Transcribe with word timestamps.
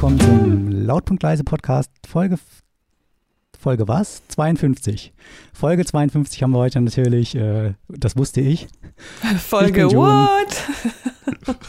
willkommen 0.00 0.18
zum 0.18 0.86
Lautpunktleise 0.86 1.44
Podcast 1.44 1.90
Folge 2.08 2.38
Folge 3.58 3.86
was? 3.86 4.26
52. 4.28 5.12
Folge 5.52 5.84
52 5.84 6.42
haben 6.42 6.52
wir 6.52 6.58
heute 6.58 6.80
natürlich, 6.80 7.34
äh, 7.34 7.74
das 7.86 8.16
wusste 8.16 8.40
ich. 8.40 8.66
Folge 9.38 9.88
ich 9.88 9.94
what? 9.94 10.56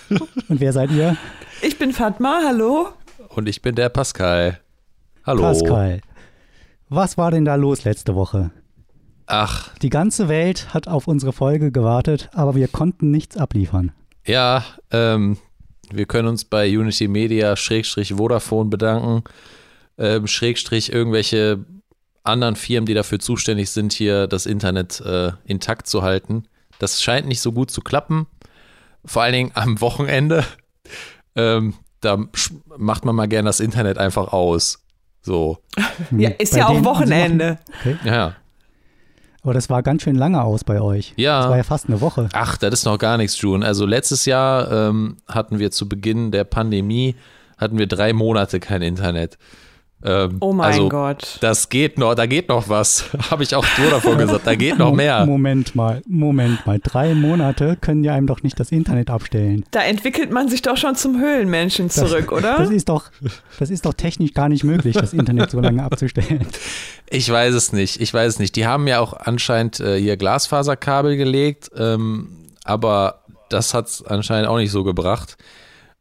Und 0.47 0.61
wer 0.61 0.71
seid 0.71 0.91
ihr? 0.91 1.17
Ich 1.61 1.77
bin 1.77 1.91
Fatma, 1.91 2.39
hallo. 2.47 2.93
Und 3.35 3.49
ich 3.49 3.61
bin 3.61 3.75
der 3.75 3.89
Pascal. 3.89 4.61
Hallo. 5.25 5.41
Pascal. 5.41 5.99
Was 6.87 7.17
war 7.17 7.31
denn 7.31 7.43
da 7.43 7.55
los 7.55 7.83
letzte 7.83 8.15
Woche? 8.15 8.51
Ach. 9.25 9.75
Die 9.79 9.89
ganze 9.89 10.29
Welt 10.29 10.73
hat 10.73 10.87
auf 10.87 11.05
unsere 11.09 11.33
Folge 11.33 11.73
gewartet, 11.73 12.29
aber 12.31 12.55
wir 12.55 12.69
konnten 12.69 13.11
nichts 13.11 13.35
abliefern. 13.35 13.91
Ja, 14.25 14.63
ähm, 14.89 15.37
wir 15.93 16.05
können 16.05 16.27
uns 16.27 16.45
bei 16.45 16.67
Unity 16.67 17.07
Media 17.07 17.55
Schrägstrich 17.55 18.13
Vodafone 18.13 18.69
bedanken. 18.69 19.23
Ähm, 19.97 20.27
Schrägstrich 20.27 20.91
irgendwelche 20.91 21.65
anderen 22.23 22.55
Firmen, 22.55 22.85
die 22.85 22.93
dafür 22.93 23.19
zuständig 23.19 23.71
sind, 23.71 23.93
hier 23.93 24.27
das 24.27 24.45
Internet 24.45 25.01
äh, 25.01 25.31
intakt 25.45 25.87
zu 25.87 26.03
halten. 26.03 26.43
Das 26.79 27.01
scheint 27.01 27.27
nicht 27.27 27.41
so 27.41 27.51
gut 27.51 27.71
zu 27.71 27.81
klappen. 27.81 28.27
Vor 29.05 29.23
allen 29.23 29.33
Dingen 29.33 29.51
am 29.55 29.81
Wochenende. 29.81 30.45
Ähm, 31.35 31.75
da 32.01 32.17
macht 32.77 33.05
man 33.05 33.15
mal 33.15 33.27
gern 33.27 33.45
das 33.45 33.59
Internet 33.59 33.97
einfach 33.97 34.33
aus. 34.33 34.83
So. 35.21 35.59
Ja, 36.11 36.29
ist 36.29 36.53
Bei 36.53 36.59
ja 36.59 36.67
auch 36.67 36.83
Wochenende. 36.83 37.59
Okay. 37.79 37.97
Ja. 38.03 38.35
Aber 39.43 39.53
das 39.53 39.69
war 39.69 39.81
ganz 39.81 40.03
schön 40.03 40.15
lange 40.15 40.43
aus 40.43 40.63
bei 40.63 40.81
euch. 40.81 41.13
Ja. 41.17 41.41
Das 41.41 41.49
war 41.49 41.57
ja 41.57 41.63
fast 41.63 41.87
eine 41.87 41.99
Woche. 41.99 42.29
Ach, 42.33 42.57
das 42.57 42.73
ist 42.73 42.85
noch 42.85 42.99
gar 42.99 43.17
nichts, 43.17 43.41
June. 43.41 43.65
Also 43.65 43.85
letztes 43.85 44.25
Jahr 44.25 44.71
ähm, 44.71 45.17
hatten 45.27 45.57
wir 45.57 45.71
zu 45.71 45.89
Beginn 45.89 46.31
der 46.31 46.43
Pandemie 46.43 47.15
hatten 47.61 47.77
wir 47.77 47.87
drei 47.87 48.11
Monate 48.11 48.59
kein 48.59 48.81
Internet. 48.81 49.37
Ähm, 50.03 50.37
oh 50.39 50.53
mein 50.53 50.67
also, 50.67 50.89
Gott. 50.89 51.37
Das 51.41 51.69
geht 51.69 51.97
noch, 51.97 52.15
da 52.15 52.25
geht 52.25 52.49
noch 52.49 52.69
was. 52.69 53.05
Habe 53.31 53.43
ich 53.43 53.55
auch 53.55 53.65
so 53.65 53.89
davon 53.89 54.17
gesagt, 54.17 54.47
da 54.47 54.55
geht 54.55 54.77
noch 54.77 54.93
mehr. 54.93 55.25
Moment 55.25 55.75
mal, 55.75 56.01
Moment 56.07 56.65
mal. 56.65 56.79
Drei 56.81 57.13
Monate 57.13 57.77
können 57.79 58.03
ja 58.03 58.13
einem 58.13 58.27
doch 58.27 58.41
nicht 58.43 58.59
das 58.59 58.71
Internet 58.71 59.09
abstellen. 59.09 59.63
Da 59.71 59.81
entwickelt 59.81 60.31
man 60.31 60.49
sich 60.49 60.61
doch 60.61 60.77
schon 60.77 60.95
zum 60.95 61.19
Höhlenmenschen 61.19 61.89
zurück, 61.89 62.29
das, 62.29 62.37
oder? 62.37 62.57
Das 62.57 62.69
ist, 62.69 62.89
doch, 62.89 63.11
das 63.59 63.69
ist 63.69 63.85
doch 63.85 63.93
technisch 63.93 64.33
gar 64.33 64.49
nicht 64.49 64.63
möglich, 64.63 64.95
das 64.95 65.13
Internet 65.13 65.51
so 65.51 65.59
lange 65.59 65.83
abzustellen. 65.83 66.45
Ich 67.13 67.29
weiß 67.29 67.53
es 67.53 67.73
nicht, 67.73 67.99
ich 67.99 68.13
weiß 68.13 68.35
es 68.35 68.39
nicht. 68.39 68.55
Die 68.55 68.65
haben 68.65 68.87
ja 68.87 69.01
auch 69.01 69.11
anscheinend 69.11 69.81
äh, 69.81 69.99
hier 69.99 70.15
Glasfaserkabel 70.15 71.17
gelegt, 71.17 71.69
ähm, 71.77 72.29
aber 72.63 73.23
das 73.49 73.73
hat 73.73 73.87
es 73.87 74.05
anscheinend 74.05 74.47
auch 74.47 74.55
nicht 74.55 74.71
so 74.71 74.85
gebracht. 74.85 75.35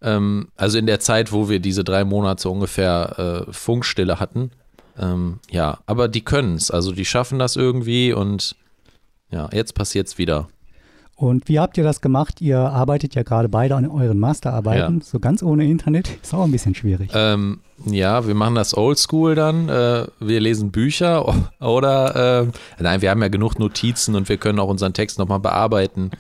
Ähm, 0.03 0.49
also 0.57 0.79
in 0.79 0.87
der 0.87 1.01
Zeit, 1.01 1.33
wo 1.33 1.49
wir 1.49 1.61
diese 1.61 1.85
drei 1.85 2.05
Monate 2.05 2.49
ungefähr 2.49 3.47
äh, 3.49 3.53
Funkstille 3.53 4.21
hatten. 4.21 4.51
Ähm, 4.99 5.41
ja, 5.51 5.79
aber 5.87 6.09
die 6.09 6.23
können 6.23 6.57
es. 6.57 6.71
Also 6.71 6.93
die 6.93 7.05
schaffen 7.05 7.39
das 7.39 7.57
irgendwie 7.57 8.13
und 8.13 8.57
ja, 9.31 9.49
jetzt 9.53 9.75
passiert 9.75 10.09
es 10.09 10.19
wieder. 10.19 10.49
Und 11.21 11.49
wie 11.49 11.59
habt 11.59 11.77
ihr 11.77 11.85
das 11.85 12.01
gemacht? 12.01 12.41
Ihr 12.41 12.59
arbeitet 12.59 13.15
ja 13.15 13.23
gerade 13.23 13.51
beide 13.51 13.77
an 13.77 13.87
euren 13.87 14.19
Masterarbeiten. 14.19 15.01
Ja. 15.01 15.05
So 15.05 15.21
ganz 15.21 15.43
ohne 15.43 15.67
Internet 15.67 16.09
ist 16.23 16.33
auch 16.33 16.45
ein 16.45 16.51
bisschen 16.51 16.75
schwierig. 16.75 17.11
Ähm, 17.13 17.61
ja, 17.85 18.27
wir 18.27 18.35
machen 18.35 18.55
das 18.55 18.75
oldschool 18.75 19.35
dann. 19.35 19.69
Äh, 19.69 20.07
wir 20.19 20.41
lesen 20.41 20.71
Bücher 20.71 21.35
oder, 21.61 22.41
äh, 22.41 22.47
nein, 22.83 23.03
wir 23.03 23.11
haben 23.11 23.21
ja 23.21 23.29
genug 23.29 23.59
Notizen 23.59 24.15
und 24.15 24.31
wir 24.31 24.39
können 24.39 24.59
auch 24.59 24.69
unseren 24.69 24.95
Text 24.95 25.19
nochmal 25.19 25.41
bearbeiten. 25.41 26.11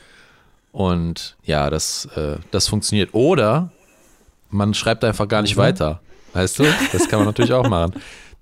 Und 0.72 1.36
ja, 1.42 1.70
das, 1.70 2.06
äh, 2.16 2.36
das 2.50 2.68
funktioniert. 2.68 3.14
Oder 3.14 3.70
man 4.50 4.74
schreibt 4.74 5.04
einfach 5.04 5.28
gar 5.28 5.42
nicht 5.42 5.56
mhm. 5.56 5.60
weiter. 5.60 6.00
Weißt 6.32 6.58
du? 6.58 6.64
Das 6.92 7.08
kann 7.08 7.20
man 7.20 7.26
natürlich 7.26 7.52
auch 7.52 7.68
machen. 7.68 7.94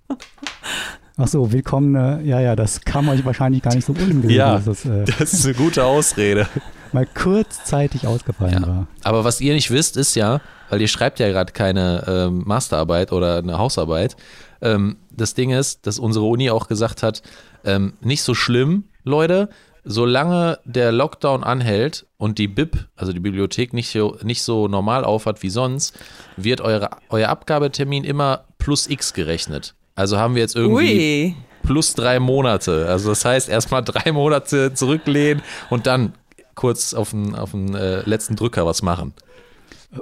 Ach 1.17 1.27
so, 1.27 1.51
willkommen. 1.51 1.95
Ja, 2.25 2.41
ja, 2.41 2.55
das 2.55 2.83
kam 2.83 3.09
euch 3.09 3.25
wahrscheinlich 3.25 3.63
gar 3.63 3.75
nicht 3.75 3.85
so 3.85 3.93
ungelegen. 3.93 4.31
Ja, 4.31 4.59
das, 4.59 4.85
äh, 4.85 5.05
das 5.05 5.33
ist 5.33 5.45
eine 5.47 5.55
gute 5.55 5.85
Ausrede. 5.85 6.47
mal 6.93 7.07
kurzzeitig 7.07 8.07
ausgefallen 8.07 8.63
ja. 8.63 8.67
war. 8.67 8.87
Aber 9.03 9.25
was 9.25 9.41
ihr 9.41 9.55
nicht 9.55 9.71
wisst, 9.71 9.97
ist 9.97 10.15
ja, 10.15 10.41
weil 10.69 10.81
ihr 10.81 10.89
schreibt 10.89 11.19
ja 11.19 11.29
gerade 11.29 11.53
keine 11.53 12.05
ähm, 12.07 12.43
Masterarbeit 12.47 13.13
oder 13.13 13.39
eine 13.39 13.59
Hausarbeit. 13.59 14.17
Ähm, 14.61 14.97
das 15.11 15.35
Ding 15.35 15.51
ist, 15.51 15.87
dass 15.87 15.99
unsere 15.99 16.27
Uni 16.27 16.51
auch 16.51 16.69
gesagt 16.69 17.03
hat, 17.03 17.23
ähm, 17.65 17.95
nicht 18.01 18.23
so 18.23 18.35
schlimm, 18.35 18.85
Leute, 19.05 19.49
solange 19.89 20.59
der 20.67 20.93
Lockdown 20.93 21.43
anhält 21.43 22.07
und 22.19 22.39
die 22.39 22.47
BIP, 22.47 22.87
also 22.95 23.15
die 23.15 23.21
Bibliothek, 23.21 23.73
nicht 23.73 23.91
so, 23.91 24.19
nicht 24.23 24.43
so 24.43 24.69
normal 24.69 25.03
aufhat 25.03 25.43
wie 25.43 25.49
sonst, 25.49 25.99
wird 26.37 26.61
eure, 26.61 26.91
euer 27.09 27.31
Abgabetermin 27.31 28.05
immer 28.05 28.45
plus 28.59 28.87
X 28.87 29.15
gerechnet. 29.15 29.75
Also 29.95 30.19
haben 30.19 30.35
wir 30.35 30.43
jetzt 30.43 30.55
irgendwie 30.55 31.35
Ui. 31.35 31.37
plus 31.63 31.95
drei 31.95 32.21
Monate. 32.21 32.87
Also 32.87 33.09
das 33.09 33.25
heißt, 33.25 33.49
erstmal 33.49 33.83
drei 33.83 34.13
Monate 34.13 34.75
zurücklehnen 34.75 35.43
und 35.71 35.87
dann 35.87 36.13
kurz 36.55 36.93
auf 36.93 37.11
den, 37.11 37.35
auf 37.35 37.53
den 37.53 37.75
äh, 37.75 38.03
letzten 38.03 38.37
Drücker 38.37 38.67
was 38.67 38.83
machen. 38.83 39.15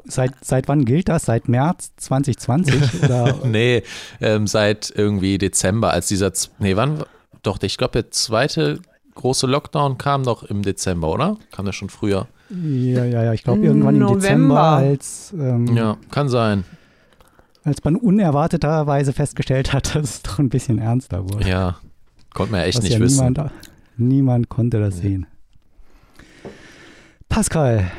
Seit, 0.04 0.32
seit 0.44 0.66
wann 0.66 0.84
gilt 0.84 1.08
das? 1.08 1.26
Seit 1.26 1.48
März 1.48 1.92
2020? 1.98 2.74
Oder? 3.04 3.38
nee, 3.44 3.84
ähm, 4.20 4.48
seit 4.48 4.92
irgendwie 4.92 5.38
Dezember, 5.38 5.92
als 5.92 6.08
dieser, 6.08 6.32
nee, 6.58 6.74
wann, 6.74 7.04
doch, 7.44 7.62
ich 7.62 7.78
glaube, 7.78 8.02
der 8.02 8.10
zweite 8.10 8.80
große 9.16 9.46
Lockdown 9.46 9.98
kam 9.98 10.22
doch 10.22 10.44
im 10.44 10.62
Dezember, 10.62 11.10
oder? 11.10 11.36
Kam 11.50 11.64
der 11.64 11.72
schon 11.72 11.88
früher? 11.88 12.28
Ja, 12.50 13.04
ja, 13.04 13.24
ja. 13.24 13.32
Ich 13.32 13.42
glaube 13.42 13.64
irgendwann 13.64 14.00
im 14.00 14.06
Dezember, 14.06 14.60
als 14.60 15.34
ähm, 15.36 15.76
ja, 15.76 15.96
kann 16.10 16.28
sein. 16.28 16.64
Als 17.64 17.82
man 17.82 17.96
unerwarteterweise 17.96 19.12
festgestellt 19.12 19.72
hat, 19.72 19.94
dass 19.96 20.04
es 20.04 20.22
doch 20.22 20.38
ein 20.38 20.48
bisschen 20.48 20.78
ernster 20.78 21.24
wurde. 21.24 21.48
Ja, 21.48 21.78
konnte 22.32 22.52
man 22.52 22.60
ja 22.60 22.66
echt 22.66 22.78
Was 22.78 22.84
nicht 22.84 22.94
ja 22.94 23.00
wissen. 23.00 23.26
Niemand, 23.26 23.52
niemand 23.96 24.48
konnte 24.48 24.78
das 24.78 24.96
ja. 24.96 25.02
sehen. 25.02 25.26
Pascal, 27.28 27.90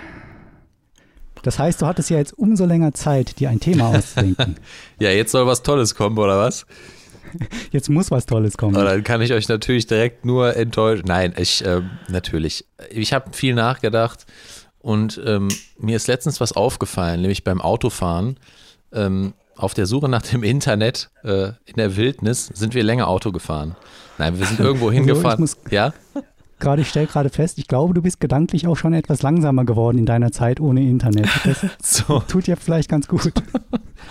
das 1.43 1.59
heißt, 1.59 1.81
du 1.81 1.85
hattest 1.85 2.09
ja 2.09 2.17
jetzt 2.17 2.37
umso 2.37 2.65
länger 2.65 2.93
Zeit, 2.93 3.39
dir 3.39 3.49
ein 3.49 3.59
Thema 3.59 3.87
auszudenken. 3.95 4.55
ja, 4.99 5.11
jetzt 5.11 5.31
soll 5.31 5.45
was 5.45 5.63
Tolles 5.63 5.95
kommen, 5.95 6.17
oder 6.17 6.37
was? 6.37 6.65
Jetzt 7.71 7.89
muss 7.89 8.11
was 8.11 8.25
Tolles 8.25 8.57
kommen. 8.57 8.75
Aber 8.75 8.85
dann 8.85 9.03
kann 9.03 9.21
ich 9.21 9.33
euch 9.33 9.47
natürlich 9.47 9.87
direkt 9.87 10.25
nur 10.25 10.55
enttäuschen. 10.55 11.05
Nein, 11.07 11.33
ich, 11.37 11.63
äh, 11.65 11.81
natürlich. 12.07 12.65
Ich 12.89 13.13
habe 13.13 13.33
viel 13.33 13.53
nachgedacht 13.53 14.25
und 14.79 15.21
ähm, 15.25 15.49
mir 15.77 15.95
ist 15.95 16.07
letztens 16.07 16.39
was 16.39 16.53
aufgefallen, 16.53 17.21
nämlich 17.21 17.43
beim 17.43 17.61
Autofahren. 17.61 18.37
Ähm, 18.93 19.33
auf 19.55 19.73
der 19.73 19.87
Suche 19.87 20.07
nach 20.07 20.21
dem 20.21 20.43
Internet 20.43 21.09
äh, 21.23 21.47
in 21.65 21.75
der 21.77 21.95
Wildnis 21.95 22.47
sind 22.53 22.75
wir 22.75 22.83
länger 22.83 23.07
Auto 23.07 23.31
gefahren. 23.31 23.75
Nein, 24.17 24.37
wir 24.37 24.45
sind 24.45 24.59
irgendwo 24.59 24.91
hingefahren. 24.91 25.49
Ja? 25.71 25.93
Gerade, 26.59 26.81
ich 26.81 26.89
stelle 26.89 27.07
gerade 27.07 27.29
fest, 27.29 27.57
ich 27.57 27.67
glaube, 27.67 27.93
du 27.93 28.01
bist 28.01 28.19
gedanklich 28.19 28.67
auch 28.67 28.75
schon 28.75 28.93
etwas 28.93 29.21
langsamer 29.21 29.65
geworden 29.65 29.97
in 29.97 30.05
deiner 30.05 30.31
Zeit 30.31 30.59
ohne 30.59 30.81
Internet. 30.81 31.29
Das 31.43 31.65
so. 31.83 32.19
tut 32.27 32.47
dir 32.47 32.57
vielleicht 32.57 32.89
ganz 32.89 33.07
gut. 33.07 33.33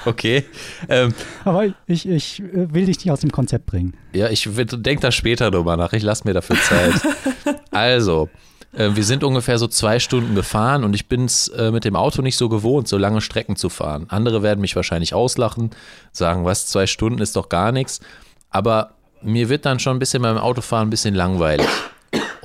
Okay. 0.05 0.45
Ähm, 0.89 1.15
Aber 1.45 1.67
ich, 1.87 2.09
ich 2.09 2.41
äh, 2.41 2.73
will 2.73 2.87
dich 2.87 2.99
nicht 2.99 3.11
aus 3.11 3.21
dem 3.21 3.33
Konzept 3.33 3.67
bringen. 3.67 3.95
Ja, 4.13 4.29
ich 4.29 4.49
denke 4.53 5.01
da 5.01 5.11
später 5.11 5.51
drüber 5.51 5.77
nach. 5.77 5.93
Ich 5.95 6.03
lasse 6.03 6.25
mir 6.27 6.35
dafür 6.35 6.57
Zeit. 6.57 6.95
also, 7.71 8.29
äh, 8.73 8.91
wir 8.95 9.05
sind 9.05 9.25
ungefähr 9.25 9.59
so 9.59 9.67
zwei 9.67 9.99
Stunden 9.99 10.35
gefahren 10.35 10.85
und 10.85 10.95
ich 10.95 11.09
bin 11.09 11.25
es 11.25 11.49
äh, 11.49 11.71
mit 11.71 11.85
dem 11.85 11.97
Auto 11.97 12.21
nicht 12.23 12.37
so 12.37 12.49
gewohnt, 12.49 12.89
so 12.89 12.99
lange 12.99 13.21
Strecken 13.21 13.57
zu 13.57 13.69
fahren. 13.69 14.07
Andere 14.09 14.43
werden 14.43 14.61
mich 14.61 14.77
wahrscheinlich 14.77 15.15
auslachen, 15.15 15.71
sagen, 16.13 16.45
was, 16.45 16.67
zwei 16.67 16.87
Stunden 16.87 17.21
ist 17.21 17.37
doch 17.37 17.49
gar 17.49 17.73
nichts. 17.73 18.01
Aber 18.51 18.91
mir 19.23 19.49
wird 19.49 19.67
dann 19.67 19.79
schon 19.79 19.97
ein 19.97 19.99
bisschen 19.99 20.23
beim 20.23 20.39
Autofahren 20.39 20.89
ein 20.89 20.91
bisschen 20.91 21.15
langweilig. 21.15 21.67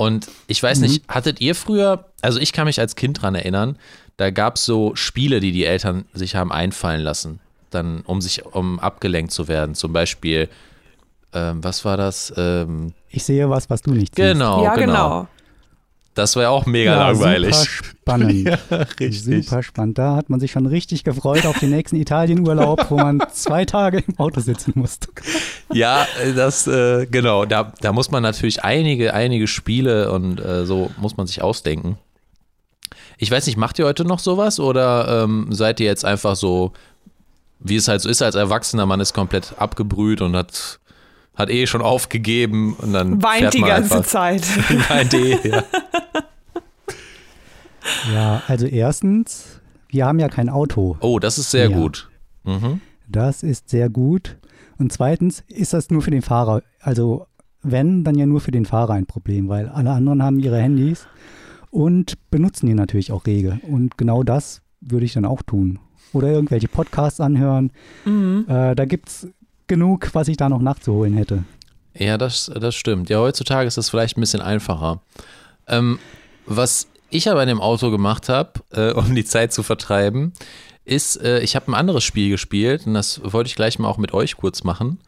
Und 0.02 0.32
ich 0.48 0.64
weiß 0.64 0.80
mhm. 0.80 0.88
nicht, 0.88 1.08
hattet 1.08 1.42
ihr 1.42 1.54
früher, 1.54 2.06
also 2.24 2.40
ich 2.40 2.54
kann 2.54 2.66
mich 2.66 2.80
als 2.80 2.96
Kind 2.96 3.22
dran 3.22 3.36
erinnern, 3.36 3.78
da 4.18 4.32
gab 4.32 4.56
es 4.56 4.66
so 4.66 4.96
Spiele, 4.96 5.40
die 5.40 5.52
die 5.52 5.64
Eltern 5.64 6.06
sich 6.12 6.36
haben 6.36 6.52
einfallen 6.52 7.02
lassen, 7.02 7.40
dann 7.70 8.02
um 8.08 8.20
sich, 8.20 8.44
um 8.44 8.80
abgelenkt 8.80 9.32
zu 9.32 9.48
werden. 9.48 9.76
Zum 9.76 9.94
Beispiel, 9.94 10.50
ähm, 11.34 11.64
was 11.64 11.86
war 11.86 11.98
das? 11.98 12.34
Ähm, 12.36 12.94
ich 13.10 13.24
sehe 13.24 13.48
was, 13.52 13.70
was 13.70 13.84
du 13.84 13.92
nicht 13.92 14.16
siehst. 14.16 14.28
Genau, 14.34 14.64
ja, 14.64 14.74
genau. 14.74 14.86
genau. 14.94 15.28
Das 16.14 16.36
war 16.36 16.44
ja 16.44 16.50
auch 16.50 16.66
mega 16.66 16.92
ja, 16.92 17.08
langweilig. 17.08 17.56
Super 17.56 17.84
spannend. 17.84 18.48
ja, 18.70 18.78
richtig. 19.00 19.24
Super 19.24 19.64
spannend. 19.64 19.98
Da 19.98 20.16
hat 20.18 20.30
man 20.30 20.40
sich 20.40 20.52
schon 20.52 20.66
richtig 20.66 21.04
gefreut 21.04 21.46
auf 21.46 21.60
den 21.60 21.70
nächsten 21.70 21.96
Italienurlaub, 21.96 22.92
wo 22.92 22.98
man 22.98 23.24
zwei 23.32 23.64
Tage 23.64 24.04
im 24.06 24.20
Auto 24.20 24.42
sitzen 24.42 24.74
musste. 24.76 25.08
Ja, 25.72 26.06
das, 26.36 26.68
äh, 26.68 27.06
genau. 27.06 27.46
Da, 27.46 27.72
da 27.80 27.94
muss 27.94 28.12
man 28.12 28.24
natürlich 28.24 28.64
einige, 28.64 29.14
einige 29.14 29.48
Spiele 29.48 30.12
und 30.12 30.40
äh, 30.40 30.66
so 30.66 30.92
muss 30.98 31.16
man 31.16 31.28
sich 31.28 31.42
ausdenken. 31.42 31.98
Ich 33.18 33.32
weiß 33.32 33.46
nicht, 33.46 33.56
macht 33.56 33.80
ihr 33.80 33.86
heute 33.86 34.04
noch 34.04 34.20
sowas 34.20 34.60
oder 34.60 35.24
ähm, 35.24 35.48
seid 35.52 35.80
ihr 35.80 35.86
jetzt 35.86 36.04
einfach 36.04 36.36
so, 36.36 36.74
wie 37.60 37.78
es 37.78 37.88
halt 37.88 38.02
so 38.02 38.10
ist 38.10 38.22
als 38.22 38.36
Erwachsener, 38.36 38.86
man 38.86 39.00
ist 39.00 39.14
komplett 39.14 39.54
abgebrüht 39.58 40.22
und 40.22 40.36
hat 40.36 40.80
hat 41.36 41.50
eh 41.50 41.66
schon 41.68 41.82
aufgegeben 41.82 42.74
und 42.74 42.94
dann 42.94 43.22
weint 43.24 43.54
die 43.54 43.62
ganze 43.62 43.98
einfach. 43.98 44.10
Zeit. 44.10 44.44
weint 44.90 45.14
eh, 45.14 45.38
ja. 45.48 45.64
ja, 48.14 48.42
also 48.48 48.66
erstens, 48.66 49.62
wir 49.90 50.06
haben 50.06 50.20
ja 50.20 50.30
kein 50.30 50.50
Auto. 50.50 50.98
Oh, 51.00 51.20
das 51.20 51.38
ist 51.38 51.52
sehr 51.52 51.70
mehr. 51.70 51.80
gut. 51.80 52.10
Mhm. 52.44 52.82
Das 53.08 53.44
ist 53.44 53.70
sehr 53.70 53.90
gut. 53.90 54.38
Und 54.78 54.92
zweitens 54.92 55.44
ist 55.48 55.74
das 55.74 55.90
nur 55.90 56.02
für 56.02 56.12
den 56.12 56.22
Fahrer. 56.22 56.64
Also 56.80 57.28
wenn, 57.62 58.04
dann 58.04 58.16
ja 58.16 58.26
nur 58.26 58.42
für 58.42 58.52
den 58.52 58.66
Fahrer 58.66 58.94
ein 58.94 59.06
Problem, 59.06 59.48
weil 59.48 59.70
alle 59.70 59.92
anderen 59.92 60.24
haben 60.24 60.40
ihre 60.40 60.60
Handys 60.60 61.08
und 61.70 62.16
benutzen 62.32 62.66
die 62.66 62.74
natürlich 62.74 63.12
auch 63.12 63.26
rege. 63.26 63.60
Und 63.64 63.98
genau 63.98 64.24
das 64.24 64.62
würde 64.82 65.06
ich 65.06 65.14
dann 65.14 65.26
auch 65.26 65.42
tun. 65.42 65.80
Oder 66.14 66.30
irgendwelche 66.30 66.68
Podcasts 66.68 67.20
anhören. 67.20 67.72
Mhm. 68.06 68.46
Äh, 68.48 68.76
da 68.76 68.86
gibt 68.86 69.10
es 69.10 69.28
genug, 69.72 70.10
was 70.12 70.28
ich 70.28 70.36
da 70.36 70.50
noch 70.50 70.60
nachzuholen 70.60 71.14
hätte. 71.14 71.46
Ja, 71.94 72.18
das, 72.18 72.52
das 72.54 72.76
stimmt. 72.76 73.10
Ja, 73.10 73.20
heutzutage 73.20 73.68
ist 73.68 73.78
das 73.78 73.90
vielleicht 73.90 74.18
ein 74.18 74.22
bisschen 74.22 74.42
einfacher. 74.42 75.02
Ähm, 75.66 75.98
was 76.46 76.88
ich 77.10 77.30
aber 77.30 77.42
in 77.42 77.48
dem 77.48 77.62
Auto 77.62 77.90
gemacht 77.90 78.28
habe, 78.28 78.52
äh, 78.72 78.92
um 78.92 79.16
die 79.16 79.24
Zeit 79.24 79.54
zu 79.54 79.64
vertreiben, 79.64 80.34
ist, 80.84 81.22
äh, 81.22 81.40
ich 81.40 81.56
habe 81.56 81.72
ein 81.72 81.74
anderes 81.74 82.04
Spiel 82.04 82.30
gespielt 82.30 82.86
und 82.86 82.96
das 82.96 83.22
wollte 83.24 83.48
ich 83.48 83.56
gleich 83.56 83.80
mal 83.80 83.88
auch 83.88 83.98
mit 83.98 84.14
euch 84.14 84.36
kurz 84.36 84.66
machen. 84.66 85.00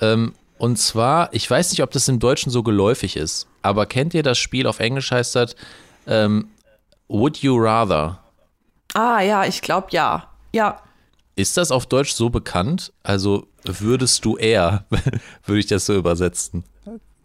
Ähm, 0.00 0.34
und 0.56 0.78
zwar, 0.78 1.34
ich 1.34 1.50
weiß 1.50 1.72
nicht, 1.72 1.82
ob 1.82 1.90
das 1.90 2.06
im 2.06 2.20
Deutschen 2.20 2.50
so 2.50 2.62
geläufig 2.62 3.16
ist, 3.16 3.48
aber 3.62 3.86
kennt 3.86 4.14
ihr 4.14 4.22
das 4.22 4.38
Spiel 4.38 4.68
auf 4.68 4.78
Englisch 4.78 5.10
heißt 5.10 5.34
das 5.34 5.56
ähm, 6.06 6.46
Would 7.08 7.38
You 7.38 7.56
Rather? 7.58 8.20
Ah 8.94 9.20
ja, 9.20 9.44
ich 9.44 9.62
glaube 9.62 9.88
ja. 9.90 10.28
Ja. 10.52 10.80
Ist 11.38 11.58
das 11.58 11.70
auf 11.70 11.84
Deutsch 11.84 12.12
so 12.12 12.30
bekannt? 12.30 12.94
Also 13.02 13.46
würdest 13.62 14.24
du 14.24 14.38
eher, 14.38 14.86
würde 15.44 15.60
ich 15.60 15.66
das 15.66 15.84
so 15.84 15.94
übersetzen. 15.94 16.64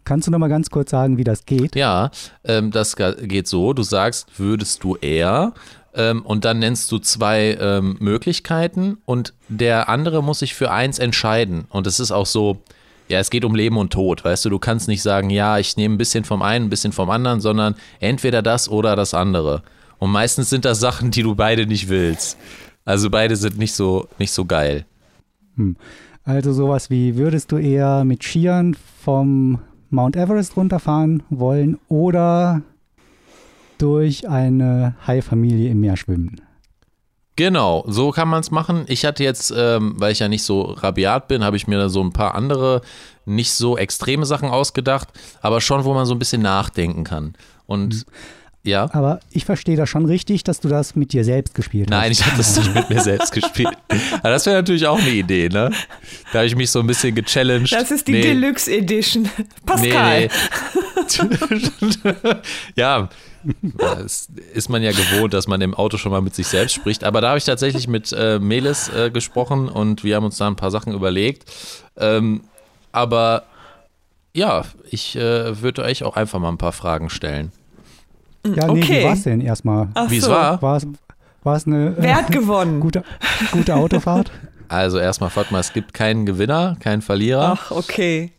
Kannst 0.04 0.26
du 0.26 0.30
noch 0.30 0.38
mal 0.38 0.48
ganz 0.48 0.68
kurz 0.68 0.90
sagen, 0.90 1.16
wie 1.16 1.24
das 1.24 1.46
geht? 1.46 1.74
Ja, 1.76 2.10
ähm, 2.44 2.70
das 2.72 2.94
geht 2.96 3.48
so. 3.48 3.72
Du 3.72 3.82
sagst, 3.82 4.38
würdest 4.38 4.84
du 4.84 4.96
eher 4.96 5.54
ähm, 5.94 6.22
und 6.22 6.44
dann 6.44 6.58
nennst 6.58 6.92
du 6.92 6.98
zwei 6.98 7.56
ähm, 7.58 7.96
Möglichkeiten 8.00 8.98
und 9.06 9.32
der 9.48 9.88
andere 9.88 10.22
muss 10.22 10.40
sich 10.40 10.54
für 10.54 10.70
eins 10.70 10.98
entscheiden. 10.98 11.64
Und 11.70 11.86
es 11.86 11.98
ist 11.98 12.10
auch 12.10 12.26
so, 12.26 12.58
ja, 13.08 13.18
es 13.18 13.30
geht 13.30 13.46
um 13.46 13.54
Leben 13.54 13.78
und 13.78 13.94
Tod, 13.94 14.24
weißt 14.24 14.44
du, 14.44 14.50
du 14.50 14.58
kannst 14.58 14.88
nicht 14.88 15.02
sagen, 15.02 15.30
ja, 15.30 15.56
ich 15.58 15.78
nehme 15.78 15.94
ein 15.94 15.98
bisschen 15.98 16.24
vom 16.24 16.42
einen, 16.42 16.66
ein 16.66 16.70
bisschen 16.70 16.92
vom 16.92 17.08
anderen, 17.08 17.40
sondern 17.40 17.76
entweder 17.98 18.42
das 18.42 18.68
oder 18.68 18.94
das 18.94 19.14
andere. 19.14 19.62
Und 19.98 20.10
meistens 20.10 20.50
sind 20.50 20.66
das 20.66 20.80
Sachen, 20.80 21.12
die 21.12 21.22
du 21.22 21.34
beide 21.34 21.64
nicht 21.66 21.88
willst. 21.88 22.36
Also 22.84 23.10
beide 23.10 23.36
sind 23.36 23.58
nicht 23.58 23.74
so, 23.74 24.08
nicht 24.18 24.32
so 24.32 24.44
geil. 24.44 24.84
Hm. 25.56 25.76
Also 26.24 26.52
sowas 26.52 26.88
wie, 26.90 27.16
würdest 27.16 27.50
du 27.52 27.56
eher 27.56 28.04
mit 28.04 28.22
Skiern 28.22 28.76
vom 29.02 29.60
Mount 29.90 30.16
Everest 30.16 30.56
runterfahren 30.56 31.22
wollen 31.30 31.78
oder 31.88 32.62
durch 33.78 34.28
eine 34.28 34.94
Haifamilie 35.06 35.70
im 35.70 35.80
Meer 35.80 35.96
schwimmen? 35.96 36.40
Genau, 37.34 37.84
so 37.88 38.10
kann 38.10 38.28
man 38.28 38.40
es 38.40 38.50
machen. 38.50 38.84
Ich 38.88 39.04
hatte 39.04 39.24
jetzt, 39.24 39.52
ähm, 39.56 39.94
weil 39.96 40.12
ich 40.12 40.18
ja 40.18 40.28
nicht 40.28 40.44
so 40.44 40.62
rabiat 40.62 41.28
bin, 41.28 41.42
habe 41.42 41.56
ich 41.56 41.66
mir 41.66 41.78
da 41.78 41.88
so 41.88 42.02
ein 42.02 42.12
paar 42.12 42.34
andere, 42.34 42.82
nicht 43.24 43.52
so 43.52 43.78
extreme 43.78 44.26
Sachen 44.26 44.50
ausgedacht, 44.50 45.08
aber 45.40 45.60
schon, 45.60 45.84
wo 45.84 45.94
man 45.94 46.04
so 46.04 46.14
ein 46.14 46.18
bisschen 46.18 46.42
nachdenken 46.42 47.04
kann. 47.04 47.34
Und 47.66 47.94
mhm. 47.94 48.12
Ja. 48.64 48.88
Aber 48.92 49.18
ich 49.30 49.44
verstehe 49.44 49.76
das 49.76 49.88
schon 49.88 50.06
richtig, 50.06 50.44
dass 50.44 50.60
du 50.60 50.68
das 50.68 50.94
mit 50.94 51.12
dir 51.12 51.24
selbst 51.24 51.54
gespielt 51.54 51.90
hast. 51.90 51.98
Nein, 51.98 52.12
ich 52.12 52.24
habe 52.24 52.36
das 52.36 52.56
nicht 52.56 52.72
mit 52.72 52.90
mir 52.90 53.00
selbst 53.00 53.32
gespielt. 53.32 53.76
Aber 54.18 54.30
das 54.30 54.46
wäre 54.46 54.56
natürlich 54.56 54.86
auch 54.86 55.00
eine 55.00 55.10
Idee, 55.10 55.48
ne? 55.48 55.70
Da 56.32 56.38
habe 56.38 56.46
ich 56.46 56.54
mich 56.54 56.70
so 56.70 56.78
ein 56.78 56.86
bisschen 56.86 57.14
gechallenged. 57.14 57.72
Das 57.72 57.90
ist 57.90 58.06
die 58.06 58.12
nee. 58.12 58.22
Deluxe 58.22 58.70
Edition. 58.70 59.28
Pascal. 59.66 60.20
Nee, 60.20 60.28
nee. 62.04 62.14
ja, 62.76 63.08
das 63.78 64.28
ist 64.54 64.68
man 64.68 64.82
ja 64.82 64.92
gewohnt, 64.92 65.34
dass 65.34 65.48
man 65.48 65.60
im 65.60 65.74
Auto 65.74 65.96
schon 65.96 66.12
mal 66.12 66.22
mit 66.22 66.36
sich 66.36 66.46
selbst 66.46 66.74
spricht. 66.74 67.02
Aber 67.02 67.20
da 67.20 67.30
habe 67.30 67.38
ich 67.38 67.44
tatsächlich 67.44 67.88
mit 67.88 68.12
äh, 68.12 68.38
Melis 68.38 68.88
äh, 68.90 69.10
gesprochen 69.10 69.68
und 69.68 70.04
wir 70.04 70.14
haben 70.14 70.24
uns 70.24 70.36
da 70.36 70.46
ein 70.46 70.56
paar 70.56 70.70
Sachen 70.70 70.92
überlegt. 70.92 71.50
Ähm, 71.96 72.42
aber 72.92 73.42
ja, 74.34 74.64
ich 74.88 75.16
äh, 75.16 75.60
würde 75.60 75.82
euch 75.82 76.04
auch 76.04 76.16
einfach 76.16 76.38
mal 76.38 76.48
ein 76.48 76.58
paar 76.58 76.72
Fragen 76.72 77.10
stellen. 77.10 77.50
Ja, 78.46 78.66
nee, 78.66 78.82
okay. 78.82 79.00
wie 79.00 79.04
war 79.04 79.12
es 79.12 79.22
denn 79.22 79.40
erstmal? 79.40 79.88
Wie 80.08 80.16
es 80.16 80.28
war? 80.28 80.60
War 80.60 81.56
es 81.56 81.66
eine 81.66 81.94
Wer 81.98 82.16
hat 82.16 82.30
gewonnen? 82.30 82.80
Gute, 82.80 83.02
gute 83.50 83.74
Autofahrt? 83.74 84.30
Also 84.68 84.98
erstmal, 84.98 85.30
Fatma, 85.30 85.58
es 85.58 85.72
gibt 85.72 85.92
keinen 85.92 86.24
Gewinner, 86.24 86.76
keinen 86.80 87.02
Verlierer. 87.02 87.58
Ach, 87.58 87.70
okay. 87.70 88.32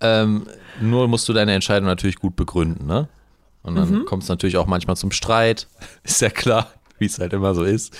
Ähm, 0.00 0.46
nur 0.80 1.08
musst 1.08 1.28
du 1.28 1.32
deine 1.32 1.54
Entscheidung 1.54 1.86
natürlich 1.86 2.16
gut 2.16 2.36
begründen, 2.36 2.86
ne? 2.86 3.08
Und 3.62 3.74
dann 3.74 3.90
mhm. 3.90 4.04
kommt 4.04 4.22
es 4.22 4.28
natürlich 4.28 4.56
auch 4.56 4.66
manchmal 4.66 4.96
zum 4.96 5.10
Streit. 5.10 5.66
Ist 6.02 6.20
ja 6.20 6.30
klar, 6.30 6.68
wie 6.98 7.06
es 7.06 7.18
halt 7.18 7.32
immer 7.32 7.54
so 7.54 7.64
ist. 7.64 7.96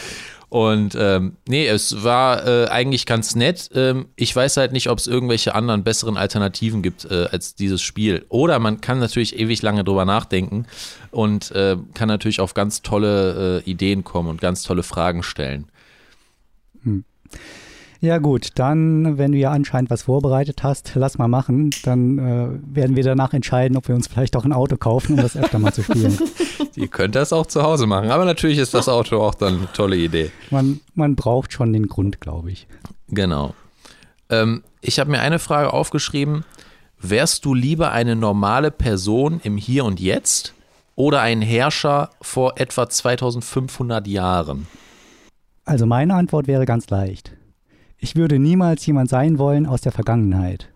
Und 0.50 0.96
ähm, 0.98 1.36
nee, 1.46 1.66
es 1.66 2.04
war 2.04 2.46
äh, 2.46 2.68
eigentlich 2.68 3.04
ganz 3.04 3.34
nett. 3.34 3.70
Ähm, 3.74 4.06
ich 4.16 4.34
weiß 4.34 4.56
halt 4.56 4.72
nicht, 4.72 4.88
ob 4.88 4.98
es 4.98 5.06
irgendwelche 5.06 5.54
anderen 5.54 5.84
besseren 5.84 6.16
Alternativen 6.16 6.82
gibt 6.82 7.04
äh, 7.04 7.28
als 7.30 7.54
dieses 7.54 7.82
Spiel. 7.82 8.24
Oder 8.30 8.58
man 8.58 8.80
kann 8.80 8.98
natürlich 8.98 9.38
ewig 9.38 9.60
lange 9.60 9.84
drüber 9.84 10.06
nachdenken 10.06 10.66
und 11.10 11.50
äh, 11.50 11.76
kann 11.92 12.08
natürlich 12.08 12.40
auf 12.40 12.54
ganz 12.54 12.80
tolle 12.80 13.62
äh, 13.66 13.70
Ideen 13.70 14.04
kommen 14.04 14.30
und 14.30 14.40
ganz 14.40 14.62
tolle 14.62 14.82
Fragen 14.82 15.22
stellen. 15.22 15.66
Hm. 16.82 17.04
Ja 18.00 18.18
gut, 18.18 18.50
dann, 18.54 19.18
wenn 19.18 19.32
du 19.32 19.38
ja 19.38 19.50
anscheinend 19.50 19.90
was 19.90 20.02
vorbereitet 20.02 20.62
hast, 20.62 20.92
lass 20.94 21.18
mal 21.18 21.26
machen. 21.26 21.70
Dann 21.82 22.18
äh, 22.18 22.76
werden 22.76 22.94
wir 22.94 23.02
danach 23.02 23.32
entscheiden, 23.32 23.76
ob 23.76 23.88
wir 23.88 23.96
uns 23.96 24.06
vielleicht 24.06 24.36
auch 24.36 24.44
ein 24.44 24.52
Auto 24.52 24.76
kaufen, 24.76 25.14
um 25.14 25.22
das 25.22 25.36
öfter 25.36 25.58
mal 25.58 25.72
zu 25.72 25.82
spielen. 25.82 26.16
Ihr 26.76 26.86
könnt 26.86 27.16
das 27.16 27.32
auch 27.32 27.46
zu 27.46 27.64
Hause 27.64 27.86
machen, 27.86 28.10
aber 28.10 28.24
natürlich 28.24 28.58
ist 28.58 28.72
das 28.72 28.88
Auto 28.88 29.20
auch 29.20 29.34
dann 29.34 29.56
eine 29.56 29.72
tolle 29.72 29.96
Idee. 29.96 30.30
Man, 30.50 30.80
man 30.94 31.16
braucht 31.16 31.52
schon 31.52 31.72
den 31.72 31.88
Grund, 31.88 32.20
glaube 32.20 32.52
ich. 32.52 32.68
Genau. 33.08 33.54
Ähm, 34.30 34.62
ich 34.80 35.00
habe 35.00 35.10
mir 35.10 35.20
eine 35.20 35.40
Frage 35.40 35.72
aufgeschrieben. 35.72 36.44
Wärst 37.00 37.44
du 37.44 37.52
lieber 37.52 37.90
eine 37.90 38.14
normale 38.14 38.70
Person 38.70 39.40
im 39.42 39.56
Hier 39.56 39.84
und 39.84 39.98
Jetzt 39.98 40.54
oder 40.94 41.20
ein 41.20 41.42
Herrscher 41.42 42.10
vor 42.20 42.60
etwa 42.60 42.88
2500 42.88 44.06
Jahren? 44.06 44.68
Also 45.64 45.84
meine 45.84 46.14
Antwort 46.14 46.46
wäre 46.46 46.64
ganz 46.64 46.88
leicht 46.90 47.32
ich 47.98 48.16
würde 48.16 48.38
niemals 48.38 48.86
jemand 48.86 49.10
sein 49.10 49.38
wollen 49.38 49.66
aus 49.66 49.80
der 49.80 49.92
Vergangenheit. 49.92 50.70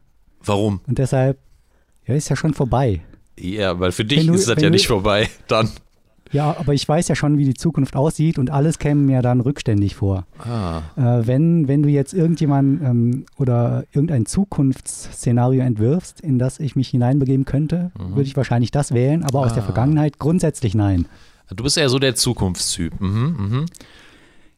Warum? 0.44 0.80
Und 0.86 0.98
deshalb, 0.98 1.38
ja, 2.06 2.14
ist 2.14 2.28
ja 2.28 2.36
schon 2.36 2.54
vorbei. 2.54 3.02
Ja, 3.38 3.78
weil 3.78 3.92
für 3.92 4.04
dich 4.04 4.26
du, 4.26 4.34
ist 4.34 4.48
das 4.48 4.60
ja 4.60 4.70
nicht 4.70 4.86
vorbei, 4.86 5.28
dann. 5.48 5.70
Ja, 6.32 6.56
aber 6.58 6.72
ich 6.72 6.88
weiß 6.88 7.08
ja 7.08 7.14
schon, 7.14 7.36
wie 7.36 7.44
die 7.44 7.54
Zukunft 7.54 7.94
aussieht 7.94 8.38
und 8.38 8.50
alles 8.50 8.78
käme 8.78 9.02
mir 9.02 9.20
dann 9.20 9.40
rückständig 9.40 9.94
vor. 9.94 10.26
Ah. 10.38 10.82
Äh, 10.96 11.26
wenn, 11.26 11.68
wenn 11.68 11.82
du 11.82 11.90
jetzt 11.90 12.14
irgendjemand 12.14 12.82
ähm, 12.82 13.26
oder 13.36 13.84
irgendein 13.92 14.24
Zukunftsszenario 14.24 15.62
entwirfst, 15.62 16.22
in 16.22 16.38
das 16.38 16.58
ich 16.58 16.74
mich 16.74 16.88
hineinbegeben 16.88 17.44
könnte, 17.44 17.92
mhm. 17.98 18.10
würde 18.10 18.22
ich 18.22 18.36
wahrscheinlich 18.36 18.70
das 18.70 18.92
wählen, 18.92 19.24
aber 19.24 19.40
aus 19.40 19.52
der 19.52 19.62
ah. 19.62 19.66
Vergangenheit 19.66 20.18
grundsätzlich 20.18 20.74
nein. 20.74 21.06
Du 21.54 21.64
bist 21.64 21.76
eher 21.76 21.90
so 21.90 21.98
der 21.98 22.14
Zukunftstyp. 22.14 22.98
Mhm, 22.98 23.36
mhm. 23.38 23.66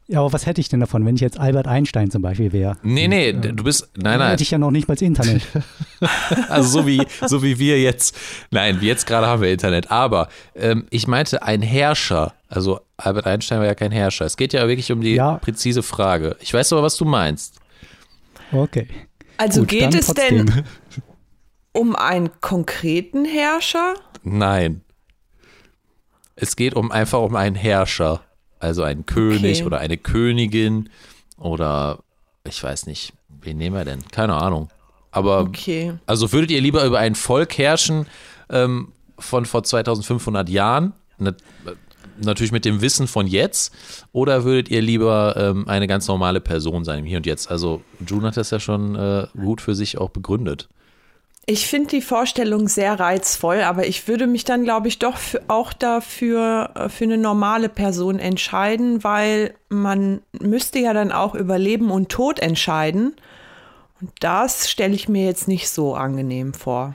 Ja, 0.06 0.20
aber 0.20 0.34
was 0.34 0.44
hätte 0.44 0.60
ich 0.60 0.68
denn 0.68 0.80
davon, 0.80 1.06
wenn 1.06 1.14
ich 1.14 1.22
jetzt 1.22 1.40
Albert 1.40 1.66
Einstein 1.66 2.10
zum 2.10 2.20
Beispiel 2.20 2.52
wäre? 2.52 2.76
Nee, 2.82 3.08
nee, 3.08 3.32
und, 3.32 3.44
äh, 3.44 3.52
du 3.54 3.64
bist, 3.64 3.88
nein, 3.96 4.18
nein. 4.18 4.30
hätte 4.32 4.42
ich 4.42 4.50
ja 4.50 4.58
noch 4.58 4.70
nicht 4.70 4.86
mal 4.86 4.94
das 4.94 5.02
Internet. 5.02 5.42
also 6.50 6.68
so 6.68 6.86
wie, 6.86 7.02
so 7.26 7.42
wie 7.42 7.58
wir 7.58 7.80
jetzt, 7.80 8.14
nein, 8.50 8.78
jetzt 8.82 9.06
gerade 9.06 9.26
haben 9.26 9.40
wir 9.40 9.50
Internet, 9.50 9.90
aber 9.90 10.28
ähm, 10.54 10.86
ich 10.90 11.06
meinte 11.06 11.42
ein 11.42 11.62
Herrscher, 11.62 12.34
also 12.48 12.80
Albert 12.98 13.26
Einstein 13.26 13.58
war 13.60 13.66
ja 13.66 13.74
kein 13.74 13.92
Herrscher. 13.92 14.26
Es 14.26 14.36
geht 14.36 14.52
ja 14.52 14.68
wirklich 14.68 14.92
um 14.92 15.00
die 15.00 15.14
ja. 15.14 15.38
präzise 15.38 15.82
Frage. 15.82 16.36
Ich 16.40 16.52
weiß 16.52 16.72
aber, 16.74 16.82
was 16.82 16.96
du 16.96 17.04
meinst. 17.04 17.60
Okay. 18.52 18.88
Also 19.36 19.60
Gut, 19.60 19.70
geht 19.70 19.94
es 19.94 20.06
trotzdem. 20.06 20.46
denn 20.46 20.64
um 21.72 21.96
einen 21.96 22.30
konkreten 22.40 23.24
Herrscher? 23.24 23.94
Nein. 24.22 24.82
Es 26.36 26.56
geht 26.56 26.74
um 26.74 26.92
einfach 26.92 27.20
um 27.20 27.36
einen 27.36 27.56
Herrscher. 27.56 28.20
Also 28.64 28.82
ein 28.82 29.04
König 29.04 29.58
okay. 29.58 29.64
oder 29.66 29.78
eine 29.78 29.98
Königin 29.98 30.88
oder 31.36 31.98
ich 32.48 32.62
weiß 32.62 32.86
nicht, 32.86 33.12
wen 33.42 33.58
nehmen 33.58 33.76
wir 33.76 33.84
denn? 33.84 34.00
Keine 34.10 34.34
Ahnung. 34.34 34.70
Aber 35.10 35.40
okay. 35.40 35.92
also 36.06 36.32
würdet 36.32 36.50
ihr 36.50 36.62
lieber 36.62 36.82
über 36.86 36.98
ein 36.98 37.14
Volk 37.14 37.58
herrschen 37.58 38.06
ähm, 38.48 38.92
von 39.18 39.44
vor 39.44 39.64
2500 39.64 40.48
Jahren? 40.48 40.94
Ne, 41.18 41.36
natürlich 42.16 42.52
mit 42.52 42.64
dem 42.64 42.80
Wissen 42.80 43.06
von 43.06 43.26
jetzt 43.26 43.74
oder 44.12 44.44
würdet 44.44 44.70
ihr 44.70 44.80
lieber 44.80 45.34
ähm, 45.36 45.68
eine 45.68 45.86
ganz 45.86 46.08
normale 46.08 46.40
Person 46.40 46.84
sein 46.84 47.00
im 47.00 47.04
Hier 47.04 47.18
und 47.18 47.26
Jetzt? 47.26 47.50
Also 47.50 47.82
June 48.06 48.26
hat 48.26 48.38
das 48.38 48.50
ja 48.50 48.60
schon 48.60 48.96
äh, 48.96 49.26
gut 49.36 49.60
für 49.60 49.74
sich 49.74 49.98
auch 49.98 50.08
begründet. 50.08 50.70
Ich 51.46 51.66
finde 51.66 51.90
die 51.90 52.00
Vorstellung 52.00 52.68
sehr 52.68 52.98
reizvoll, 52.98 53.60
aber 53.60 53.86
ich 53.86 54.08
würde 54.08 54.26
mich 54.26 54.44
dann, 54.44 54.64
glaube 54.64 54.88
ich, 54.88 54.98
doch 54.98 55.18
für, 55.18 55.42
auch 55.48 55.74
dafür 55.74 56.70
äh, 56.74 56.88
für 56.88 57.04
eine 57.04 57.18
normale 57.18 57.68
Person 57.68 58.18
entscheiden, 58.18 59.04
weil 59.04 59.54
man 59.68 60.22
müsste 60.32 60.78
ja 60.78 60.94
dann 60.94 61.12
auch 61.12 61.34
über 61.34 61.58
Leben 61.58 61.90
und 61.90 62.08
Tod 62.08 62.40
entscheiden. 62.40 63.14
Und 64.00 64.10
das 64.20 64.70
stelle 64.70 64.94
ich 64.94 65.08
mir 65.08 65.26
jetzt 65.26 65.46
nicht 65.46 65.68
so 65.68 65.94
angenehm 65.94 66.54
vor. 66.54 66.94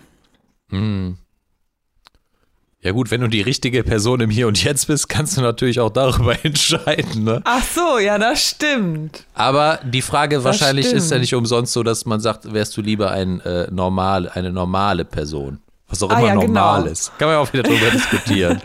Hm. 0.69 1.17
Ja 2.81 2.91
gut, 2.93 3.11
wenn 3.11 3.19
du 3.19 3.27
die 3.27 3.41
richtige 3.41 3.83
Person 3.83 4.21
im 4.21 4.29
Hier 4.29 4.47
und 4.47 4.63
Jetzt 4.63 4.87
bist, 4.87 5.09
kannst 5.09 5.35
du 5.35 5.41
natürlich 5.41 5.81
auch 5.81 5.89
darüber 5.89 6.33
entscheiden. 6.45 7.25
Ne? 7.25 7.41
Ach 7.43 7.61
so, 7.63 7.99
ja, 7.99 8.17
das 8.17 8.41
stimmt. 8.41 9.25
Aber 9.33 9.79
die 9.83 10.01
Frage 10.01 10.43
wahrscheinlich 10.45 10.85
stimmt. 10.85 11.01
ist 11.01 11.11
ja 11.11 11.19
nicht 11.19 11.35
umsonst 11.35 11.73
so, 11.73 11.83
dass 11.83 12.05
man 12.05 12.21
sagt, 12.21 12.53
wärst 12.53 12.77
du 12.77 12.81
lieber 12.81 13.11
ein, 13.11 13.41
äh, 13.41 13.67
normal, 13.69 14.29
eine 14.29 14.51
normale 14.53 15.03
Person. 15.03 15.59
Was 15.89 16.01
auch 16.03 16.09
Ah, 16.09 16.19
immer 16.19 16.27
ja, 16.29 16.35
normal 16.35 16.81
genau. 16.83 16.91
ist. 16.93 17.11
Kann 17.17 17.27
man 17.27 17.35
ja 17.35 17.41
auch 17.41 17.51
wieder 17.51 17.63
drüber 17.63 17.89
diskutieren. 17.93 18.61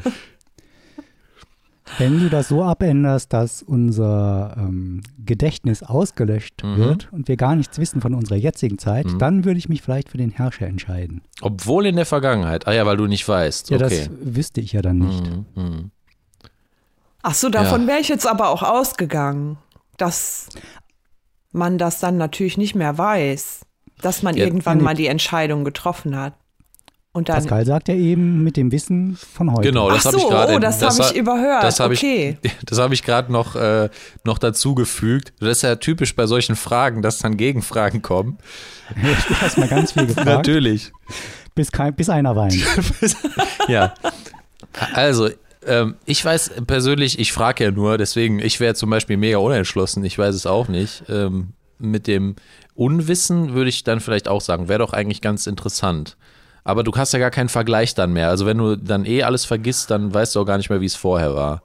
Wenn 1.99 2.19
du 2.21 2.29
das 2.29 2.49
so 2.49 2.63
abänderst, 2.65 3.33
dass 3.33 3.63
unser 3.63 4.55
ähm, 4.59 5.03
Gedächtnis 5.25 5.83
ausgelöscht 5.83 6.63
Mhm. 6.65 6.77
wird 6.77 7.09
und 7.13 7.29
wir 7.29 7.37
gar 7.37 7.55
nichts 7.57 7.79
wissen 7.79 8.01
von 8.01 8.15
unserer 8.15 8.37
jetzigen 8.37 8.79
Zeit, 8.79 9.07
dann 9.19 9.45
würde 9.45 9.59
ich 9.59 9.69
mich 9.69 9.83
vielleicht 9.83 10.09
für 10.09 10.19
den 10.19 10.31
Herrscher 10.31 10.67
entscheiden. 10.67 11.23
Obwohl 11.41 11.87
in 11.87 11.97
der 11.97 12.07
Vergangenheit. 12.07 12.67
Ah 12.67 12.73
ja, 12.73 12.85
weil 12.87 12.97
du 12.97 13.07
nicht 13.07 13.27
weißt. 13.29 13.71
Ja, 13.71 13.77
Okay. 13.77 13.89
das 13.89 14.11
wüsste 14.37 14.61
ich 14.61 14.73
ja 14.73 14.83
dann 14.83 14.99
nicht. 14.99 15.25
Mhm, 15.25 15.47
mhm. 15.55 15.91
Ach 17.23 17.35
so, 17.35 17.49
davon 17.49 17.83
Ja. 17.83 17.87
wäre 17.89 18.01
ich 18.01 18.09
jetzt 18.09 18.27
aber 18.27 18.49
auch 18.51 18.63
ausgegangen, 18.63 19.57
dass 19.97 20.49
man 21.53 21.79
das 21.79 22.01
dann 22.01 22.17
natürlich 22.17 22.59
nicht 22.59 22.75
mehr 22.75 22.99
weiß, 22.99 23.61
dass 24.03 24.23
man 24.23 24.37
Ja, 24.37 24.45
irgendwann 24.45 24.83
mal 24.83 24.95
die 24.95 25.07
Entscheidung 25.07 25.65
getroffen 25.65 26.17
hat. 26.17 26.35
Und 27.15 27.29
dann. 27.29 27.37
Pascal 27.37 27.65
sagt 27.65 27.89
ja 27.89 27.95
eben 27.95 28.43
mit 28.43 28.57
dem 28.57 28.71
Wissen 28.73 29.17
von 29.17 29.51
heute. 29.53 29.63
Genau, 29.69 29.89
das 29.89 30.01
Ach 30.01 30.07
habe 30.07 30.17
ich 30.17 30.23
so, 30.25 30.29
gerade. 30.29 30.55
oh, 30.55 30.59
das 30.59 30.83
habe 30.83 30.95
ha- 30.95 31.11
ich 31.11 31.17
überhört. 31.17 31.63
Das 31.63 31.81
habe 31.81 31.95
Okay. 31.95 32.37
ich, 32.43 32.53
das 32.67 32.79
habe 32.79 32.93
ich 32.93 33.03
gerade 33.05 33.33
noch, 33.33 33.55
äh, 33.57 33.89
noch 34.25 34.39
dazugefügt. 34.39 35.33
Das 35.39 35.49
ist 35.51 35.63
ja 35.63 35.77
typisch 35.77 36.15
bei 36.17 36.27
solchen 36.27 36.57
Fragen, 36.57 37.03
dass 37.03 37.19
dann 37.19 37.37
Gegenfragen 37.37 38.03
kommen. 38.03 38.39
Du 39.01 39.35
hast 39.41 39.57
mal 39.59 39.69
ganz 39.69 39.93
viel 39.93 40.07
gefragt, 40.09 40.27
Natürlich. 40.27 40.91
bis, 41.55 41.71
kein, 41.73 41.95
bis 41.95 42.11
einer 42.11 42.35
weint. 42.37 42.55
Ja. 43.69 43.95
Also, 44.93 45.29
ähm, 45.67 45.95
ich 46.05 46.23
weiß 46.25 46.51
persönlich, 46.67 47.19
ich 47.19 47.33
frage 47.33 47.65
ja 47.65 47.71
nur, 47.71 47.97
deswegen, 47.97 48.41
ich 48.41 48.61
wäre 48.61 48.75
zum 48.75 48.91
Beispiel 48.91 49.17
mega 49.17 49.39
unentschlossen, 49.39 50.05
ich 50.05 50.19
weiß 50.19 50.35
es 50.35 50.47
auch 50.47 50.69
nicht. 50.69 51.05
Ähm, 51.09 51.53
mit 51.79 52.07
dem 52.07 52.35
Unwissen 52.75 53.55
würde 53.55 53.71
ich 53.71 53.85
dann 53.85 54.01
vielleicht 54.01 54.27
auch 54.29 54.41
sagen, 54.41 54.69
wäre 54.69 54.81
doch 54.81 54.93
eigentlich 54.93 55.21
ganz 55.21 55.47
interessant. 55.47 56.17
Aber 56.65 56.83
du 56.83 56.93
hast 56.93 57.13
ja 57.13 57.19
gar 57.19 57.31
keinen 57.31 57.51
Vergleich 57.51 57.95
dann 57.95 58.13
mehr. 58.13 58.29
Also 58.31 58.47
wenn 58.47 58.57
du 58.59 58.77
dann 58.77 59.05
eh 59.05 59.23
alles 59.23 59.45
vergisst, 59.45 59.91
dann 59.91 60.13
weißt 60.15 60.35
du 60.35 60.41
auch 60.41 60.47
gar 60.47 60.57
nicht 60.57 60.71
mehr, 60.71 60.81
wie 60.81 60.87
es 60.87 60.95
vorher 60.97 61.35
war. 61.37 61.63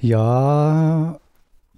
Ja, 0.00 1.18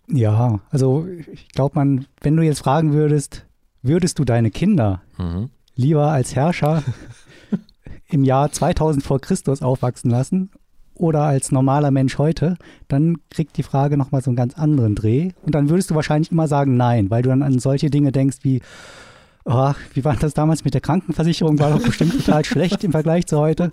ja, 0.08 0.60
also 0.70 1.06
ich 1.32 1.48
glaube, 1.48 1.74
man, 1.74 2.06
wenn 2.20 2.36
du 2.36 2.42
jetzt 2.42 2.60
fragen 2.60 2.92
würdest, 2.92 3.44
würdest 3.82 4.18
du 4.18 4.24
deine 4.24 4.50
Kinder 4.50 5.02
Mhm. 5.18 5.50
lieber 5.74 6.08
als 6.10 6.34
Herrscher 6.34 6.82
im 8.08 8.24
Jahr 8.24 8.50
2000 8.52 9.04
vor 9.04 9.20
Christus 9.20 9.60
aufwachsen 9.62 10.10
lassen 10.10 10.50
oder 10.94 11.22
als 11.22 11.50
normaler 11.52 11.90
Mensch 11.90 12.18
heute, 12.18 12.56
dann 12.88 13.16
kriegt 13.30 13.56
die 13.56 13.62
Frage 13.62 13.96
nochmal 13.96 14.22
so 14.22 14.30
einen 14.30 14.36
ganz 14.36 14.54
anderen 14.54 14.94
Dreh. 14.94 15.30
Und 15.42 15.54
dann 15.54 15.68
würdest 15.68 15.90
du 15.90 15.94
wahrscheinlich 15.94 16.30
immer 16.30 16.48
sagen 16.48 16.76
Nein, 16.76 17.10
weil 17.10 17.22
du 17.22 17.30
dann 17.30 17.42
an 17.42 17.58
solche 17.58 17.90
Dinge 17.90 18.12
denkst 18.12 18.38
wie, 18.42 18.62
oh, 19.44 19.72
wie 19.92 20.04
war 20.04 20.16
das 20.16 20.34
damals 20.34 20.64
mit 20.64 20.74
der 20.74 20.80
Krankenversicherung? 20.80 21.58
War 21.58 21.70
doch 21.70 21.82
bestimmt 21.82 22.12
total 22.24 22.44
schlecht 22.44 22.82
im 22.84 22.92
Vergleich 22.92 23.26
zu 23.26 23.38
heute. 23.38 23.72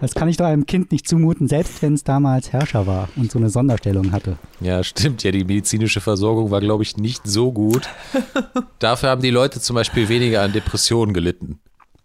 Das 0.00 0.14
kann 0.14 0.28
ich 0.28 0.36
doch 0.36 0.46
einem 0.46 0.66
Kind 0.66 0.92
nicht 0.92 1.08
zumuten, 1.08 1.48
selbst 1.48 1.82
wenn 1.82 1.94
es 1.94 2.04
damals 2.04 2.52
Herrscher 2.52 2.86
war 2.86 3.08
und 3.16 3.30
so 3.30 3.38
eine 3.38 3.50
Sonderstellung 3.50 4.12
hatte. 4.12 4.36
Ja, 4.60 4.82
stimmt. 4.82 5.22
Ja, 5.22 5.30
die 5.30 5.44
medizinische 5.44 6.00
Versorgung 6.00 6.50
war, 6.50 6.60
glaube 6.60 6.82
ich, 6.82 6.96
nicht 6.96 7.26
so 7.26 7.52
gut. 7.52 7.88
Dafür 8.78 9.10
haben 9.10 9.22
die 9.22 9.30
Leute 9.30 9.60
zum 9.60 9.74
Beispiel 9.74 10.08
weniger 10.08 10.42
an 10.42 10.52
Depressionen 10.52 11.14
gelitten. 11.14 11.58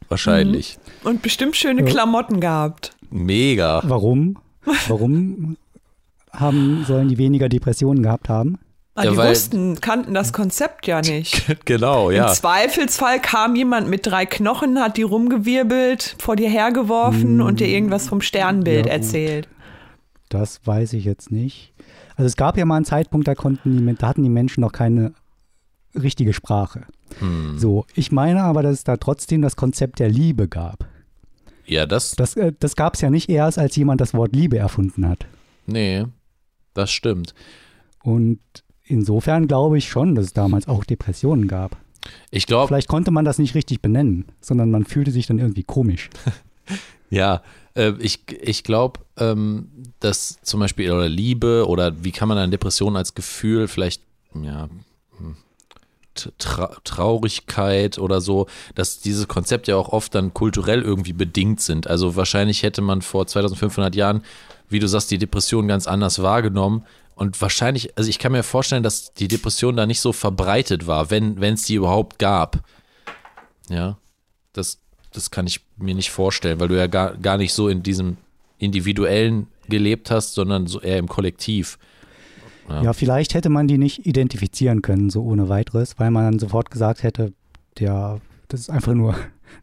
Wahrscheinlich. 0.09 0.77
Und 1.03 1.21
bestimmt 1.21 1.55
schöne 1.55 1.81
Ja. 1.81 1.88
Klamotten 1.88 2.39
gehabt. 2.39 2.91
Mega. 3.09 3.81
Warum? 3.86 4.38
Warum 4.88 5.57
haben, 6.31 6.83
sollen 6.86 7.09
die 7.09 7.17
weniger 7.17 7.50
Depressionen 7.50 8.03
gehabt 8.03 8.29
haben? 8.29 8.59
Ah, 8.98 9.04
Ja, 9.04 9.12
die 9.12 9.18
weil- 9.18 9.30
wussten, 9.30 9.80
kannten 9.80 10.13
das 10.16 10.34
Konzept 10.34 10.88
ja 10.88 11.01
nicht. 11.01 11.46
genau, 11.66 12.10
ja. 12.12 12.27
Im 12.30 12.34
Zweifelsfall 12.34 13.22
kam 13.22 13.56
jemand 13.56 13.88
mit 13.89 14.08
drei 14.08 14.25
Knochen, 14.25 14.80
hat 14.80 14.98
die 14.98 15.04
rumgewirbelt, 15.04 16.16
vor 16.20 16.36
dir 16.36 16.50
hergeworfen 16.50 17.42
und 17.42 17.60
dir 17.60 17.68
irgendwas 17.68 18.08
vom 18.10 18.22
Sternbild 18.22 18.88
Ja, 18.88 18.94
erzählt. 18.94 19.48
Das 20.30 20.62
weiß 20.66 20.94
ich 20.94 21.06
jetzt 21.06 21.32
nicht. 21.32 21.74
Also 22.16 22.25
es 22.25 22.36
gab 22.36 22.58
ja 22.58 22.66
mal 22.66 22.77
einen 22.77 22.86
Zeitpunkt, 22.86 23.27
da 23.27 23.36
konnten 23.36 23.86
die, 23.88 23.96
da 23.96 24.08
hatten 24.08 24.24
die 24.24 24.30
Menschen 24.30 24.62
noch 24.62 24.72
keine 24.72 25.13
richtige 25.94 26.34
Sprache. 26.34 26.82
Hm. 27.20 27.58
So, 27.60 27.86
ich 27.94 28.12
meine 28.12 28.42
aber, 28.44 28.63
dass 28.63 28.74
es 28.74 28.84
da 28.84 28.98
trotzdem 28.98 29.42
das 29.44 29.56
Konzept 29.56 30.00
der 30.00 30.10
Liebe 30.10 30.48
gab. 30.48 30.88
Ja, 31.66 31.86
das, 31.86 32.12
Das, 32.16 32.36
äh, 32.36 32.51
das 32.60 32.75
gab 32.75 32.96
es 32.96 33.01
ja 33.01 33.10
nicht 33.12 33.30
erst, 33.30 33.60
als 33.60 33.75
jemand 33.75 34.01
das 34.01 34.13
Wort 34.16 34.36
Liebe 34.36 34.58
erfunden 34.58 35.08
hat. 35.08 35.27
nee, 35.68 36.06
das 36.74 36.92
stimmt. 36.92 37.34
Und 38.04 38.39
insofern 38.88 39.48
glaube 39.48 39.77
ich 39.77 39.88
schon, 39.89 40.15
dass 40.15 40.25
es 40.25 40.34
damals 40.34 40.67
auch 40.67 40.84
Depressionen 40.84 41.48
gab. 41.48 41.77
Ich 42.32 42.46
glaube, 42.48 42.67
Vielleicht 42.67 42.88
konnte 42.88 43.12
man 43.12 43.25
das 43.25 43.38
nicht 43.38 43.56
richtig 43.56 43.82
benennen, 43.82 44.25
sondern 44.39 44.72
man 44.72 44.86
fühlte 44.86 45.12
sich 45.12 45.27
dann 45.27 45.39
irgendwie 45.39 45.63
komisch. 45.63 46.10
ja, 47.10 47.41
äh, 47.75 47.94
ich, 48.00 48.22
ich 48.41 48.63
glaube, 48.63 49.00
ähm, 49.17 49.70
dass 50.00 50.38
zum 50.41 50.60
Beispiel 50.60 50.91
oder 50.91 51.10
Liebe 51.10 51.65
oder 51.67 52.03
wie 52.03 52.12
kann 52.12 52.27
man 52.27 52.38
eine 52.38 52.51
Depression 52.51 52.96
als 52.96 53.15
Gefühl 53.15 53.67
vielleicht, 53.67 54.01
ja, 54.34 54.70
hm, 55.17 55.36
Tra 56.39 56.72
Traurigkeit 56.84 58.00
oder 58.00 58.22
so, 58.22 58.48
dass 58.74 59.00
diese 59.00 59.27
Konzepte 59.27 59.72
ja 59.72 59.77
auch 59.77 59.89
oft 59.89 60.15
dann 60.15 60.34
kulturell 60.34 60.82
irgendwie 60.82 61.13
bedingt 61.13 61.62
sind. 61.62 61.86
Also 61.86 62.15
wahrscheinlich 62.15 62.63
hätte 62.63 62.82
man 62.82 63.03
vor 63.03 63.27
2500 63.27 63.96
Jahren, 63.96 64.24
wie 64.67 64.79
du 64.79 64.88
sagst, 64.88 65.12
die 65.12 65.20
Depression 65.20 65.67
ganz 65.67 65.86
anders 65.86 66.22
wahrgenommen. 66.24 66.84
Und 67.17 67.41
wahrscheinlich, 67.41 67.97
also 67.97 68.12
ich 68.12 68.19
kann 68.19 68.31
mir 68.31 68.43
vorstellen, 68.43 68.83
dass 68.83 69.12
die 69.12 69.27
Depression 69.27 69.75
da 69.75 69.88
nicht 69.88 70.01
so 70.01 70.13
verbreitet 70.13 70.86
war, 70.86 71.09
wenn 71.09 71.41
es 71.41 71.63
die 71.63 71.74
überhaupt 71.74 72.19
gab. 72.19 72.63
Ja, 73.69 73.97
das, 74.53 74.79
das 75.13 75.31
kann 75.31 75.47
ich 75.47 75.62
mir 75.77 75.95
nicht 75.95 76.12
vorstellen, 76.12 76.59
weil 76.59 76.67
du 76.67 76.77
ja 76.77 76.86
gar, 76.86 77.17
gar 77.17 77.38
nicht 77.38 77.53
so 77.53 77.69
in 77.69 77.81
diesem 77.81 78.17
individuellen 78.59 79.47
gelebt 79.67 80.12
hast, 80.12 80.36
sondern 80.36 80.67
so 80.67 80.79
eher 80.79 81.00
im 81.00 81.07
Kollektiv. 81.07 81.79
Ja. 82.69 82.83
Ja. 82.83 82.93
vielleicht 82.93 83.33
hätte 83.33 83.50
man 83.50 83.67
die 83.67 83.79
nicht 83.79 84.05
identifizieren 84.05 84.83
können, 84.83 85.09
so 85.09 85.24
ohne 85.24 85.50
weiteres, 85.50 85.97
weil 85.97 86.12
man 86.12 86.24
dann 86.25 86.39
sofort 86.39 86.69
gesagt 86.69 87.01
hätte, 87.01 87.33
der, 87.79 88.21
das 88.47 88.59
ist 88.59 88.69
einfach 88.69 88.93
nur 88.93 89.15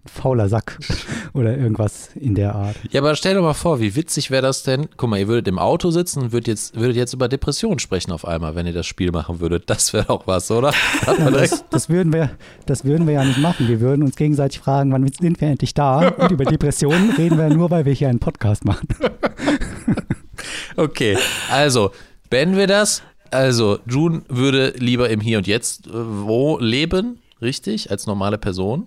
ein 0.05 0.09
fauler 0.09 0.49
Sack 0.49 0.79
oder 1.35 1.57
irgendwas 1.57 2.11
in 2.15 2.35
der 2.35 2.55
Art. 2.55 2.77
Ja, 2.91 3.01
aber 3.01 3.15
stell 3.17 3.35
dir 3.35 3.41
mal 3.43 3.55
vor, 3.55 3.81
wie 3.81 3.95
witzig 3.97 4.31
wäre 4.31 4.43
das 4.43 4.63
denn? 4.63 4.89
Guck 4.97 5.11
mal, 5.11 5.19
ihr 5.19 5.29
würdet 5.29 5.49
im 5.49 5.59
Auto 5.59 5.91
sitzen 5.91 6.23
und 6.23 6.33
würdet 6.33 6.49
jetzt, 6.49 6.77
würdet 6.77 6.97
jetzt 6.97 7.13
über 7.15 7.29
Depressionen 7.29 7.79
sprechen 7.79 8.13
auf 8.13 8.27
einmal, 8.27 8.55
wenn 8.55 8.67
ihr 8.67 8.73
das 8.73 8.87
Spiel 8.87 9.11
machen 9.13 9.41
würdet. 9.41 9.69
Das 9.71 9.93
wäre 9.93 10.05
doch 10.07 10.27
was, 10.27 10.51
oder? 10.51 10.73
Direkt- 11.07 11.53
Das, 11.53 11.65
das, 11.71 11.89
würden 11.89 12.13
wir, 12.13 12.31
das 12.67 12.85
würden 12.85 13.07
wir 13.07 13.15
ja 13.15 13.25
nicht 13.25 13.39
machen. 13.39 13.69
Wir 13.69 13.81
würden 13.81 14.03
uns 14.03 14.17
gegenseitig 14.17 14.61
fragen, 14.61 14.93
wann 14.93 15.07
sind 15.09 15.41
wir 15.41 15.49
endlich 15.49 15.75
da? 15.75 16.09
Und 16.09 16.31
über 16.33 16.45
Depressionen 16.45 17.11
reden 17.13 17.39
wir 17.39 17.49
nur, 17.49 17.71
weil 17.71 17.85
wir 17.85 17.93
hier 17.93 18.09
einen 18.09 18.21
Podcast 18.21 18.65
machen. 18.65 18.89
Okay, 20.77 21.17
also, 21.51 21.93
beenden 22.31 22.57
wir 22.57 22.67
das. 22.67 23.03
Also, 23.31 23.79
June 23.87 24.23
würde 24.29 24.75
lieber 24.77 25.09
im 25.11 25.21
Hier 25.21 25.39
und 25.39 25.47
Jetzt 25.47 25.87
äh, 25.87 25.91
wo 25.93 26.59
leben, 26.59 27.21
richtig, 27.41 27.91
als 27.91 28.07
normale 28.07 28.39
Person. 28.39 28.87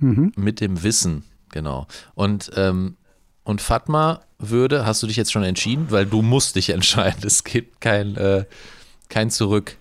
Mhm. 0.00 0.32
Mit 0.36 0.60
dem 0.60 0.82
Wissen, 0.82 1.24
genau. 1.50 1.86
Und, 2.14 2.50
ähm, 2.56 2.96
und 3.44 3.60
Fatma 3.60 4.20
würde, 4.38 4.86
hast 4.86 5.02
du 5.02 5.06
dich 5.06 5.16
jetzt 5.16 5.32
schon 5.32 5.44
entschieden? 5.44 5.86
Weil 5.90 6.06
du 6.06 6.22
musst 6.22 6.56
dich 6.56 6.70
entscheiden. 6.70 7.20
Es 7.24 7.44
gibt 7.44 7.80
kein, 7.80 8.16
äh, 8.16 8.44
kein 9.08 9.30
Zurück. 9.30 9.76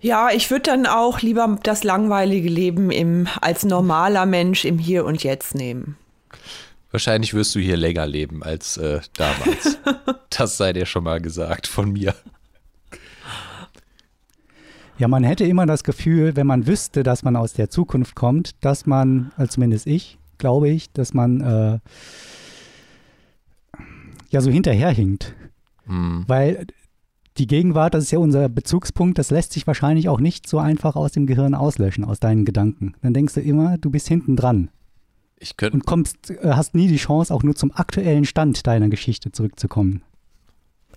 Ja, 0.00 0.30
ich 0.30 0.50
würde 0.50 0.62
dann 0.62 0.86
auch 0.86 1.20
lieber 1.20 1.58
das 1.62 1.84
langweilige 1.84 2.48
Leben 2.48 2.90
im, 2.90 3.28
als 3.40 3.64
normaler 3.64 4.26
Mensch 4.26 4.64
im 4.64 4.78
Hier 4.78 5.04
und 5.04 5.22
Jetzt 5.22 5.54
nehmen. 5.54 5.96
Wahrscheinlich 6.90 7.34
wirst 7.34 7.54
du 7.54 7.60
hier 7.60 7.76
länger 7.76 8.06
leben 8.06 8.42
als 8.42 8.76
äh, 8.78 9.00
damals. 9.16 9.78
das 10.30 10.56
sei 10.56 10.72
dir 10.72 10.86
schon 10.86 11.04
mal 11.04 11.20
gesagt 11.20 11.66
von 11.66 11.92
mir. 11.92 12.14
Ja, 15.00 15.08
man 15.08 15.24
hätte 15.24 15.46
immer 15.46 15.64
das 15.64 15.82
Gefühl, 15.82 16.36
wenn 16.36 16.46
man 16.46 16.66
wüsste, 16.66 17.02
dass 17.02 17.22
man 17.22 17.34
aus 17.34 17.54
der 17.54 17.70
Zukunft 17.70 18.14
kommt, 18.14 18.62
dass 18.62 18.84
man, 18.84 19.32
also 19.38 19.52
zumindest 19.52 19.86
ich, 19.86 20.18
glaube 20.36 20.68
ich, 20.68 20.92
dass 20.92 21.14
man 21.14 21.40
äh, 21.40 21.78
ja 24.28 24.42
so 24.42 24.50
hinterherhinkt. 24.50 25.34
Hm. 25.86 26.24
Weil 26.26 26.66
die 27.38 27.46
Gegenwart, 27.46 27.94
das 27.94 28.04
ist 28.04 28.10
ja 28.10 28.18
unser 28.18 28.50
Bezugspunkt, 28.50 29.16
das 29.16 29.30
lässt 29.30 29.54
sich 29.54 29.66
wahrscheinlich 29.66 30.10
auch 30.10 30.20
nicht 30.20 30.46
so 30.46 30.58
einfach 30.58 30.96
aus 30.96 31.12
dem 31.12 31.24
Gehirn 31.24 31.54
auslöschen, 31.54 32.04
aus 32.04 32.20
deinen 32.20 32.44
Gedanken. 32.44 32.92
Dann 33.00 33.14
denkst 33.14 33.32
du 33.32 33.40
immer, 33.40 33.78
du 33.78 33.88
bist 33.88 34.06
hinten 34.06 34.36
dran 34.36 34.68
Ich 35.38 35.56
könnte 35.56 35.78
und 35.78 35.86
kommst, 35.86 36.28
äh, 36.28 36.52
hast 36.52 36.74
nie 36.74 36.88
die 36.88 36.96
Chance, 36.98 37.32
auch 37.32 37.42
nur 37.42 37.54
zum 37.54 37.72
aktuellen 37.74 38.26
Stand 38.26 38.66
deiner 38.66 38.90
Geschichte 38.90 39.32
zurückzukommen. 39.32 40.02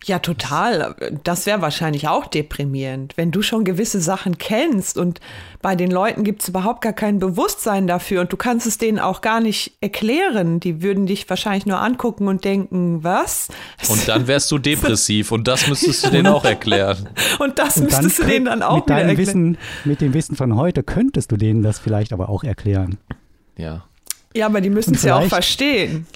Ja, 0.06 0.20
total. 0.20 0.96
Das 1.24 1.46
wäre 1.46 1.62
wahrscheinlich 1.62 2.08
auch 2.10 2.28
deprimierend, 2.28 3.16
wenn 3.16 3.32
du 3.32 3.42
schon 3.42 3.64
gewisse 3.64 4.02
Sachen 4.02 4.38
kennst 4.38 4.98
und 4.98 5.22
bei 5.62 5.78
den 5.78 5.90
Leuten 5.92 6.26
gibt 6.26 6.42
es 6.42 6.50
überhaupt 6.50 6.82
gar 6.82 6.92
kein 6.92 7.20
Bewusstsein 7.20 7.88
dafür 7.88 8.22
und 8.22 8.34
du 8.34 8.36
kannst 8.36 8.68
es 8.68 8.78
denen 8.78 9.00
auch 9.00 9.22
gar 9.22 9.40
nicht 9.40 9.78
erklären. 9.80 10.60
Die 10.60 10.82
würden 10.82 11.06
dich 11.06 11.30
wahrscheinlich 11.30 11.66
nur 11.66 11.80
angucken 11.80 12.28
und 12.28 12.44
denken, 12.44 13.04
was? 13.04 13.48
Und 13.88 14.06
dann 14.10 14.28
wärst 14.28 14.52
du 14.52 14.58
depressiv 14.60 15.32
und 15.32 15.48
das 15.48 15.68
müsstest 15.68 16.06
du 16.06 16.10
denen 16.12 16.28
auch 16.28 16.44
erklären. 16.44 17.08
Und 17.40 17.60
das 17.60 17.78
Und 17.78 17.86
müsstest 17.86 18.20
du 18.20 18.24
denen 18.24 18.46
dann 18.46 18.62
auch 18.62 18.78
mit 18.78 18.90
deinem 18.90 19.10
erklären. 19.10 19.18
Wissen, 19.18 19.58
mit 19.86 20.02
dem 20.02 20.14
Wissen 20.14 20.36
von 20.36 20.58
heute 20.58 20.84
könntest 20.84 21.32
du 21.32 21.38
denen 21.38 21.64
das 21.64 21.80
vielleicht 21.80 22.12
aber 22.12 22.28
auch 22.28 22.44
erklären. 22.44 22.98
Ja. 23.56 23.86
Ja, 24.36 24.48
aber 24.48 24.60
die 24.60 24.70
müssen 24.70 24.96
es 24.96 25.04
ja 25.04 25.16
auch 25.16 25.28
verstehen. 25.28 26.08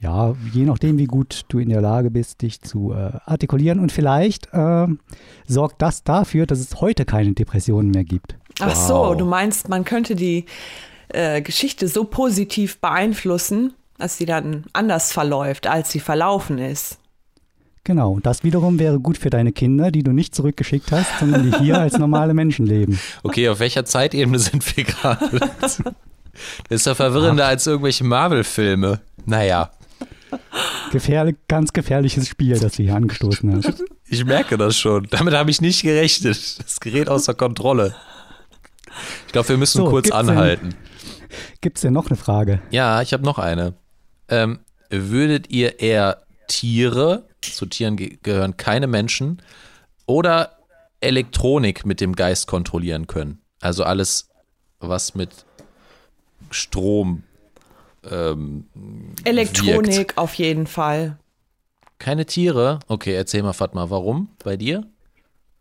Ja, 0.00 0.34
je 0.52 0.64
nachdem, 0.64 0.98
wie 0.98 1.06
gut 1.06 1.42
du 1.48 1.58
in 1.58 1.70
der 1.70 1.80
Lage 1.80 2.10
bist, 2.10 2.42
dich 2.42 2.60
zu 2.60 2.92
äh, 2.92 3.12
artikulieren. 3.24 3.80
Und 3.80 3.90
vielleicht 3.90 4.48
äh, 4.52 4.86
sorgt 5.46 5.80
das 5.80 6.04
dafür, 6.04 6.46
dass 6.46 6.58
es 6.58 6.80
heute 6.80 7.04
keine 7.06 7.32
Depressionen 7.32 7.90
mehr 7.90 8.04
gibt. 8.04 8.36
Ach 8.60 8.74
so, 8.74 8.94
Wow. 8.94 9.16
du 9.16 9.24
meinst, 9.24 9.68
man 9.70 9.84
könnte 9.84 10.14
die 10.14 10.44
äh, 11.08 11.40
Geschichte 11.40 11.88
so 11.88 12.04
positiv 12.04 12.78
beeinflussen, 12.80 13.72
dass 13.98 14.18
sie 14.18 14.26
dann 14.26 14.64
anders 14.74 15.12
verläuft, 15.12 15.66
als 15.66 15.90
sie 15.90 16.00
verlaufen 16.00 16.58
ist. 16.58 16.98
Genau, 17.84 18.12
und 18.12 18.24
das 18.26 18.42
wiederum 18.44 18.78
wäre 18.78 18.98
gut 18.98 19.18
für 19.18 19.28
deine 19.30 19.52
Kinder, 19.52 19.90
die 19.90 20.02
du 20.02 20.12
nicht 20.12 20.34
zurückgeschickt 20.34 20.90
hast, 20.90 21.18
sondern 21.20 21.50
die 21.50 21.58
hier 21.58 21.78
als 21.78 21.98
normale 21.98 22.32
Menschen 22.34 22.66
leben. 22.66 22.98
Okay, 23.22 23.48
auf 23.50 23.60
welcher 23.60 23.84
Zeitebene 23.84 24.38
sind 24.38 24.76
wir 24.76 24.84
gerade? 24.84 25.40
Das 26.68 26.80
ist 26.80 26.86
ja 26.86 26.96
verwirrender 26.96 27.46
als 27.46 27.64
irgendwelche 27.68 28.02
Marvel-Filme. 28.02 29.00
Naja, 29.24 29.70
Gefährlich, 30.92 31.36
ganz 31.48 31.72
gefährliches 31.72 32.28
Spiel, 32.28 32.58
das 32.58 32.76
du 32.76 32.82
hier 32.82 32.94
angestoßen 32.94 33.56
hast. 33.56 33.84
ich 34.08 34.24
merke 34.24 34.56
das 34.56 34.76
schon. 34.76 35.06
Damit 35.10 35.34
habe 35.34 35.50
ich 35.50 35.60
nicht 35.60 35.82
gerechnet. 35.82 36.58
Das 36.62 36.80
gerät 36.80 37.08
außer 37.08 37.34
Kontrolle. 37.34 37.94
Ich 39.26 39.32
glaube, 39.32 39.48
wir 39.48 39.56
müssen 39.56 39.78
So, 39.78 39.90
kurz 39.90 40.04
gibt's 40.04 40.18
anhalten. 40.18 40.74
Gibt 41.60 41.78
es 41.78 41.82
denn 41.82 41.92
noch 41.92 42.06
eine 42.06 42.16
Frage? 42.16 42.62
Ja, 42.70 43.02
ich 43.02 43.12
habe 43.12 43.24
noch 43.24 43.38
eine. 43.38 43.74
Ähm, 44.28 44.60
würdet 44.90 45.50
ihr 45.50 45.80
eher 45.80 46.22
Tiere, 46.46 47.26
zu 47.40 47.66
Tieren 47.66 47.96
ge 47.96 48.18
gehören 48.22 48.56
keine 48.56 48.86
Menschen, 48.86 49.42
oder 50.06 50.58
Elektronik 51.00 51.84
mit 51.84 52.00
dem 52.00 52.14
Geist 52.14 52.46
kontrollieren 52.46 53.06
können? 53.06 53.40
Also 53.60 53.84
alles, 53.84 54.28
was 54.78 55.14
mit 55.14 55.44
Strom. 56.50 57.24
Ähm, 58.10 58.64
Elektronik 59.24 59.96
wirkt. 59.96 60.18
auf 60.18 60.34
jeden 60.34 60.66
Fall. 60.66 61.18
Keine 61.98 62.26
Tiere? 62.26 62.80
Okay, 62.88 63.14
erzähl 63.14 63.42
mal, 63.42 63.52
Fatma, 63.52 63.88
warum 63.90 64.28
bei 64.42 64.56
dir? 64.56 64.84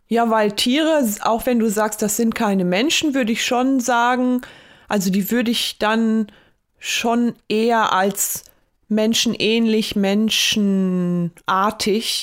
Ja, 0.08 0.30
weil 0.30 0.52
Tiere, 0.52 1.04
auch 1.22 1.46
wenn 1.46 1.60
du 1.60 1.70
sagst, 1.70 2.02
das 2.02 2.18
sind 2.18 2.36
keine 2.36 2.66
Menschen, 2.66 3.14
würde 3.14 3.32
ich 3.32 3.46
schon 3.46 3.80
sagen, 3.80 4.42
also 4.88 5.10
die 5.10 5.32
würde 5.32 5.52
ich 5.52 5.78
dann 5.80 6.28
schon 6.80 7.34
eher 7.48 7.94
als 7.94 8.44
menschenähnlich, 8.90 9.96
menschenartig 9.96 11.30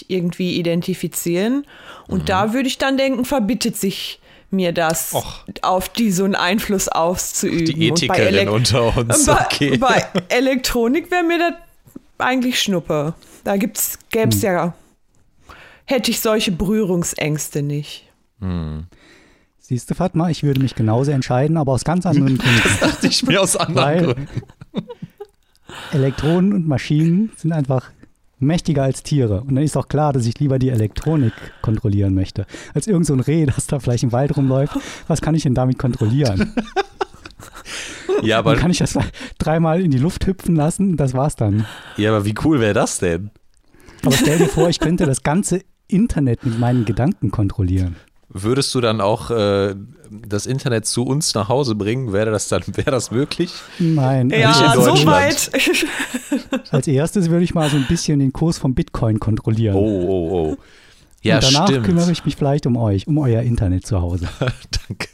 irgendwie 0.08 0.56
identifizieren. 0.56 1.66
Und 2.06 2.28
da 2.28 2.52
würde 2.52 2.68
ich 2.68 2.78
dann 2.78 2.96
denken, 2.96 3.24
verbittet 3.24 3.76
sich 3.76 4.20
mir 4.52 4.72
das, 4.72 5.14
Och. 5.14 5.44
auf 5.62 5.88
die 5.88 6.10
so 6.10 6.24
einen 6.24 6.34
Einfluss 6.34 6.88
auszuüben. 6.88 7.64
Die 7.66 7.90
Und 7.90 8.06
bei 8.08 8.16
Ethikerin 8.18 8.48
unter 8.48 8.96
uns. 8.96 9.26
bei, 9.26 9.44
Okay. 9.44 9.76
bei 9.78 10.04
Elektronik 10.28 11.10
wäre 11.10 11.22
mir 11.24 11.38
das 11.38 11.52
eigentlich 12.18 12.60
Schnuppe. 12.60 13.14
Da 13.44 13.56
gibt's, 13.56 13.98
gäbe 14.10 14.28
es 14.30 14.42
ja, 14.42 14.74
hätte 15.86 16.10
ich 16.10 16.20
solche 16.20 16.52
Berührungsängste 16.52 17.62
nicht. 17.62 18.06
Siehst 19.58 19.90
du, 19.90 19.94
Fatma, 19.94 20.30
ich 20.30 20.42
würde 20.42 20.60
mich 20.60 20.74
genauso 20.74 21.10
entscheiden, 21.12 21.56
aber 21.56 21.72
aus 21.72 21.84
ganz 21.84 22.04
anderen 22.06 22.38
Gründen. 22.38 22.62
dachte 22.80 23.06
ich 23.06 23.22
mir 23.22 23.40
aus 23.40 23.56
anderen 23.56 23.84
Weil 23.84 24.04
Gründen. 24.14 24.28
Elektronen 25.92 26.52
und 26.52 26.66
Maschinen 26.66 27.32
sind 27.36 27.52
einfach 27.52 27.90
mächtiger 28.40 28.82
als 28.82 29.02
Tiere. 29.02 29.42
Und 29.42 29.54
dann 29.54 29.64
ist 29.64 29.76
auch 29.76 29.88
klar, 29.88 30.12
dass 30.12 30.26
ich 30.26 30.38
lieber 30.40 30.58
die 30.58 30.70
Elektronik 30.70 31.32
kontrollieren 31.62 32.14
möchte. 32.14 32.46
Als 32.74 32.86
irgend 32.86 33.06
so 33.06 33.14
ein 33.14 33.20
Reh, 33.20 33.46
das 33.46 33.66
da 33.66 33.78
vielleicht 33.78 34.02
im 34.02 34.12
Wald 34.12 34.36
rumläuft. 34.36 34.76
Was 35.06 35.20
kann 35.20 35.34
ich 35.34 35.42
denn 35.44 35.54
damit 35.54 35.78
kontrollieren? 35.78 36.54
Ja, 38.22 38.42
Dann 38.42 38.52
aber, 38.52 38.56
kann 38.60 38.70
ich 38.70 38.78
das 38.78 38.98
dreimal 39.38 39.80
in 39.80 39.90
die 39.90 39.98
Luft 39.98 40.26
hüpfen 40.26 40.54
lassen, 40.54 40.98
das 40.98 41.14
war's 41.14 41.36
dann. 41.36 41.64
ja, 41.96 42.10
aber 42.10 42.26
wie 42.26 42.34
cool 42.44 42.60
wäre 42.60 42.74
das 42.74 42.98
denn? 42.98 43.30
Aber 44.04 44.14
stell 44.14 44.36
dir 44.36 44.46
vor, 44.48 44.68
ich 44.68 44.78
könnte 44.78 45.06
das 45.06 45.22
ganze 45.22 45.60
Internet 45.88 46.44
mit 46.44 46.58
meinen 46.58 46.84
Gedanken 46.84 47.30
kontrollieren. 47.30 47.96
Würdest 48.32 48.72
du 48.74 48.80
dann 48.80 49.00
auch 49.00 49.30
äh, 49.30 49.74
das 50.10 50.46
Internet 50.46 50.86
zu 50.86 51.04
uns 51.04 51.34
nach 51.34 51.48
Hause 51.48 51.74
bringen? 51.74 52.12
Wäre 52.12 52.30
das 52.30 52.48
dann, 52.48 52.62
wäre 52.76 52.92
das 52.92 53.10
möglich? 53.10 53.52
Nein. 53.78 54.28
Nicht 54.28 54.36
in 54.36 54.42
Ja, 54.42 54.74
so 54.76 55.06
weit. 55.06 55.50
Als 56.70 56.86
erstes 56.86 57.28
würde 57.28 57.44
ich 57.44 57.54
mal 57.54 57.68
so 57.68 57.76
ein 57.76 57.86
bisschen 57.88 58.20
den 58.20 58.32
Kurs 58.32 58.58
vom 58.58 58.74
Bitcoin 58.74 59.18
kontrollieren. 59.18 59.74
Oh, 59.74 59.80
oh, 60.08 60.30
oh. 60.32 60.56
Ja, 61.22 61.36
Und 61.36 61.52
danach 61.52 61.68
stimmt. 61.68 61.86
kümmere 61.86 62.12
ich 62.12 62.24
mich 62.24 62.36
vielleicht 62.36 62.66
um 62.66 62.76
euch, 62.76 63.06
um 63.06 63.18
euer 63.18 63.42
Internet 63.42 63.86
zu 63.86 64.00
Hause. 64.00 64.28
Danke. 64.88 65.08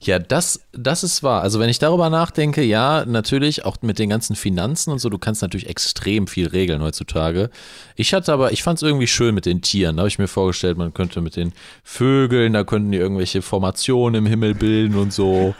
Ja, 0.00 0.18
das, 0.18 0.60
das 0.72 1.02
ist 1.02 1.22
wahr. 1.22 1.42
Also 1.42 1.58
wenn 1.60 1.68
ich 1.68 1.78
darüber 1.78 2.10
nachdenke, 2.10 2.62
ja, 2.62 3.04
natürlich, 3.06 3.64
auch 3.64 3.76
mit 3.82 3.98
den 3.98 4.08
ganzen 4.10 4.36
Finanzen 4.36 4.90
und 4.92 4.98
so, 4.98 5.08
du 5.08 5.18
kannst 5.18 5.42
natürlich 5.42 5.68
extrem 5.68 6.26
viel 6.26 6.46
regeln 6.48 6.82
heutzutage. 6.82 7.50
Ich 7.96 8.14
hatte 8.14 8.32
aber, 8.32 8.52
ich 8.52 8.62
fand 8.62 8.78
es 8.78 8.82
irgendwie 8.82 9.06
schön 9.06 9.34
mit 9.34 9.46
den 9.46 9.62
Tieren. 9.62 9.96
Da 9.96 10.00
habe 10.02 10.08
ich 10.08 10.18
mir 10.18 10.28
vorgestellt, 10.28 10.78
man 10.78 10.94
könnte 10.94 11.20
mit 11.20 11.36
den 11.36 11.52
Vögeln, 11.82 12.52
da 12.52 12.64
könnten 12.64 12.92
die 12.92 12.98
irgendwelche 12.98 13.42
Formationen 13.42 14.24
im 14.24 14.26
Himmel 14.26 14.54
bilden 14.54 14.96
und 14.96 15.12
so. 15.12 15.54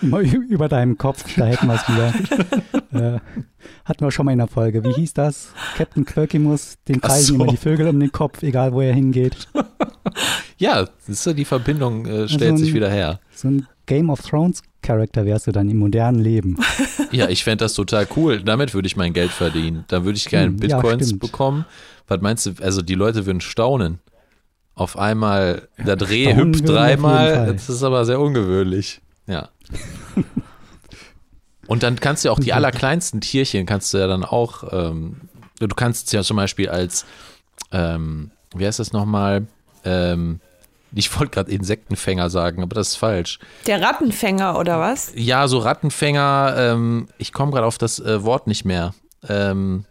Über 0.49 0.69
deinem 0.69 0.97
Kopf, 0.99 1.25
da 1.37 1.47
hätten 1.47 1.67
wir 1.67 1.75
es 1.75 1.89
wieder. 1.89 3.17
äh, 3.17 3.21
hatten 3.85 4.05
wir 4.05 4.11
schon 4.11 4.27
mal 4.27 4.33
in 4.33 4.39
der 4.39 4.47
Folge. 4.49 4.85
Wie 4.85 4.93
hieß 4.93 5.15
das? 5.15 5.49
Captain 5.77 6.05
Quirkimus, 6.05 6.77
den 6.87 7.01
kreisen 7.01 7.27
so. 7.27 7.35
immer 7.35 7.47
die 7.47 7.57
Vögel 7.57 7.89
um 7.89 7.99
den 7.99 8.13
Kopf, 8.13 8.43
egal 8.43 8.73
wo 8.73 8.81
er 8.81 8.93
hingeht. 8.95 9.49
Ja, 10.59 10.89
siehst 11.01 11.27
du, 11.27 11.35
die 11.35 11.45
Verbindung 11.45 12.07
äh, 12.07 12.29
stellt 12.29 12.53
Also 12.53 12.57
sich 12.65 12.73
ein- 12.73 12.77
wieder 12.77 12.89
her. 12.91 13.21
So 13.35 13.49
ein 13.49 13.67
Game 13.87 14.11
of 14.11 14.21
Thrones 14.23 14.63
Charakter 14.83 15.25
wärst 15.25 15.47
du 15.47 15.53
dann 15.53 15.69
im 15.71 15.79
modernen 15.79 16.19
Leben. 16.21 16.57
Ja, 17.13 17.29
ich 17.29 17.45
fände 17.45 17.65
das 17.65 17.75
total 17.75 18.07
cool. 18.17 18.43
Damit 18.43 18.75
würde 18.75 18.87
ich 18.87 18.97
mein 18.97 19.13
Geld 19.13 19.31
verdienen. 19.31 19.85
Da 19.89 20.05
würde 20.05 20.17
ich 20.19 20.27
gerne 20.29 20.49
Hm, 20.49 20.59
ja, 20.59 20.79
Bitcoins 20.81 21.07
stimmt. 21.07 21.21
bekommen. 21.23 21.65
Was 22.09 22.21
meinst 22.21 22.45
du? 22.47 22.55
Also 22.61 22.83
die 22.83 22.95
Leute 22.97 23.27
würden 23.27 23.41
staunen. 23.41 24.01
Auf 24.75 24.99
einmal, 24.99 25.69
der 25.79 25.95
Dreh 25.97 26.25
staunen 26.33 26.49
hüpft 26.53 26.69
dreimal. 26.69 27.53
Das 27.53 27.69
ist 27.71 27.83
aber 27.85 28.05
sehr 28.05 28.19
ungewöhnlich. 28.21 29.01
Ja. 29.29 29.51
Und 31.69 31.83
dann 31.83 31.99
kannst 31.99 32.25
du 32.25 32.29
ja 32.29 32.33
auch 32.33 32.39
die 32.41 32.53
allerkleinsten 32.53 33.21
Tierchen 33.21 33.67
kannst 33.67 33.93
du 33.95 33.99
ja 33.99 34.07
dann 34.07 34.25
auch, 34.25 34.65
ähm, 34.73 35.17
du 35.59 35.69
kannst 35.69 36.13
ja 36.13 36.23
zum 36.23 36.37
Beispiel 36.37 36.69
als, 36.69 37.07
ähm, 37.73 38.31
wie 38.55 38.67
heißt 38.67 38.79
das 38.79 38.93
nochmal? 38.93 39.47
Ähm, 39.85 40.41
ich 40.95 41.19
wollte 41.19 41.33
gerade 41.33 41.51
Insektenfänger 41.51 42.31
sagen, 42.31 42.63
aber 42.63 42.75
das 42.75 42.89
ist 42.91 42.97
falsch. 42.97 43.39
Der 43.67 43.83
Rattenfänger 43.83 44.59
oder 44.59 44.79
was? 44.81 45.13
Ja, 45.15 45.47
so 45.49 45.59
Rattenfänger, 45.59 46.55
ähm, 46.59 47.09
ich 47.19 47.33
komme 47.33 47.53
gerade 47.53 47.67
auf 47.67 47.79
das 47.79 47.99
äh, 47.99 48.23
Wort 48.25 48.47
nicht 48.47 48.65
mehr. 48.65 48.95
Ähm, 49.29 49.85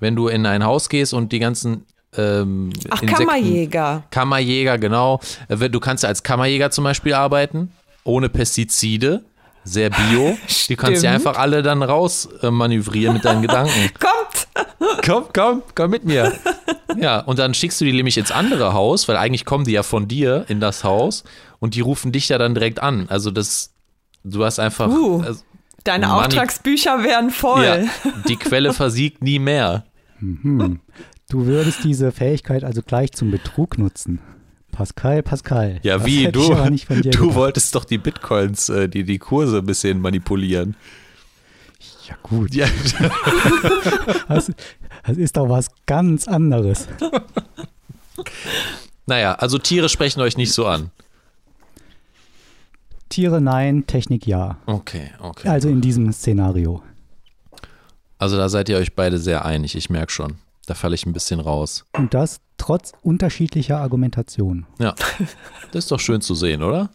wenn 0.00 0.16
du 0.16 0.28
in 0.28 0.46
ein 0.46 0.64
Haus 0.64 0.88
gehst 0.88 1.14
und 1.14 1.32
die 1.32 1.38
ganzen 1.38 1.84
ähm, 2.16 2.70
Ach, 2.90 3.00
Insekten- 3.02 3.26
Kammerjäger. 3.26 4.02
Kammerjäger, 4.10 4.78
genau. 4.78 5.20
Äh, 5.48 5.68
Du 5.70 5.80
kannst 5.80 6.02
ja 6.02 6.08
als 6.08 6.22
Kammerjäger 6.22 6.70
zum 6.70 6.84
Beispiel 6.84 7.14
arbeiten, 7.14 7.72
ohne 8.04 8.28
Pestizide, 8.28 9.22
sehr 9.64 9.90
bio. 9.90 10.36
Die 10.68 10.76
kannst 10.76 10.96
du 11.02 11.06
Stimmt. 11.06 11.14
einfach 11.14 11.38
alle 11.38 11.62
dann 11.62 11.82
raus 11.82 12.28
manövrieren 12.42 13.14
mit 13.14 13.24
deinen 13.24 13.42
Gedanken. 13.42 13.90
Kommt! 14.00 14.11
Komm, 15.04 15.24
komm, 15.34 15.62
komm 15.74 15.90
mit 15.90 16.04
mir. 16.04 16.32
Ja, 16.96 17.20
und 17.20 17.38
dann 17.38 17.54
schickst 17.54 17.80
du 17.80 17.84
die 17.84 17.92
nämlich 17.92 18.18
ins 18.18 18.30
andere 18.30 18.72
Haus, 18.72 19.08
weil 19.08 19.16
eigentlich 19.16 19.44
kommen 19.44 19.64
die 19.64 19.72
ja 19.72 19.82
von 19.82 20.08
dir 20.08 20.44
in 20.48 20.60
das 20.60 20.84
Haus 20.84 21.24
und 21.58 21.74
die 21.74 21.80
rufen 21.80 22.12
dich 22.12 22.28
ja 22.28 22.38
dann 22.38 22.54
direkt 22.54 22.82
an. 22.82 23.06
Also 23.08 23.30
das, 23.30 23.72
du 24.24 24.44
hast 24.44 24.58
einfach, 24.58 24.88
Uh. 24.88 25.22
also, 25.22 25.42
Deine 25.84 26.06
Mani- 26.06 26.26
Auftragsbücher 26.26 27.02
wären 27.02 27.30
voll. 27.30 27.64
ja, 27.64 27.78
die 28.28 28.36
Quelle 28.36 28.72
versiegt 28.72 29.22
nie 29.22 29.38
mehr. 29.40 29.84
Hm. 30.18 30.78
Du 31.28 31.46
würdest 31.46 31.82
diese 31.82 32.12
Fähigkeit 32.12 32.62
also 32.62 32.82
gleich 32.82 33.12
zum 33.12 33.30
Betrug 33.32 33.78
nutzen. 33.78 34.20
Pascal, 34.70 35.22
Pascal. 35.22 35.80
Ja, 35.82 36.06
wie, 36.06 36.30
du, 36.30 36.40
ich 36.44 36.50
aber 36.52 36.70
nicht 36.70 36.86
von 36.86 37.02
dir 37.02 37.10
du 37.12 37.20
gedacht. 37.22 37.34
wolltest 37.36 37.74
doch 37.74 37.84
die 37.84 37.98
Bitcoins, 37.98 38.68
äh, 38.68 38.88
die, 38.88 39.04
die 39.04 39.18
Kurse 39.18 39.58
ein 39.58 39.66
bisschen 39.66 40.00
manipulieren. 40.00 40.76
Ja, 42.12 42.18
gut. 42.22 42.54
Ja, 42.54 42.66
Das, 44.28 44.50
das 45.04 45.16
ist 45.16 45.36
doch 45.36 45.48
was 45.48 45.68
ganz 45.86 46.28
anderes. 46.28 46.86
naja, 49.06 49.34
also 49.34 49.58
Tiere 49.58 49.88
sprechen 49.88 50.20
euch 50.20 50.36
nicht 50.36 50.52
so 50.52 50.66
an. 50.66 50.90
Tiere 53.08 53.40
nein, 53.40 53.86
Technik 53.86 54.26
ja. 54.26 54.56
Okay, 54.66 55.10
okay. 55.20 55.48
Also 55.48 55.68
in 55.68 55.80
diesem 55.80 56.12
Szenario. 56.12 56.82
Also 58.18 58.36
da 58.36 58.48
seid 58.48 58.68
ihr 58.68 58.78
euch 58.78 58.94
beide 58.94 59.18
sehr 59.18 59.44
einig, 59.44 59.74
ich 59.74 59.90
merke 59.90 60.12
schon. 60.12 60.36
Da 60.66 60.74
falle 60.74 60.94
ich 60.94 61.04
ein 61.06 61.12
bisschen 61.12 61.40
raus. 61.40 61.84
Und 61.92 62.14
das 62.14 62.40
trotz 62.56 62.92
unterschiedlicher 63.02 63.78
Argumentation. 63.78 64.66
Ja, 64.78 64.94
das 65.72 65.84
ist 65.84 65.90
doch 65.90 66.00
schön 66.00 66.20
zu 66.20 66.34
sehen, 66.34 66.62
oder? 66.62 66.90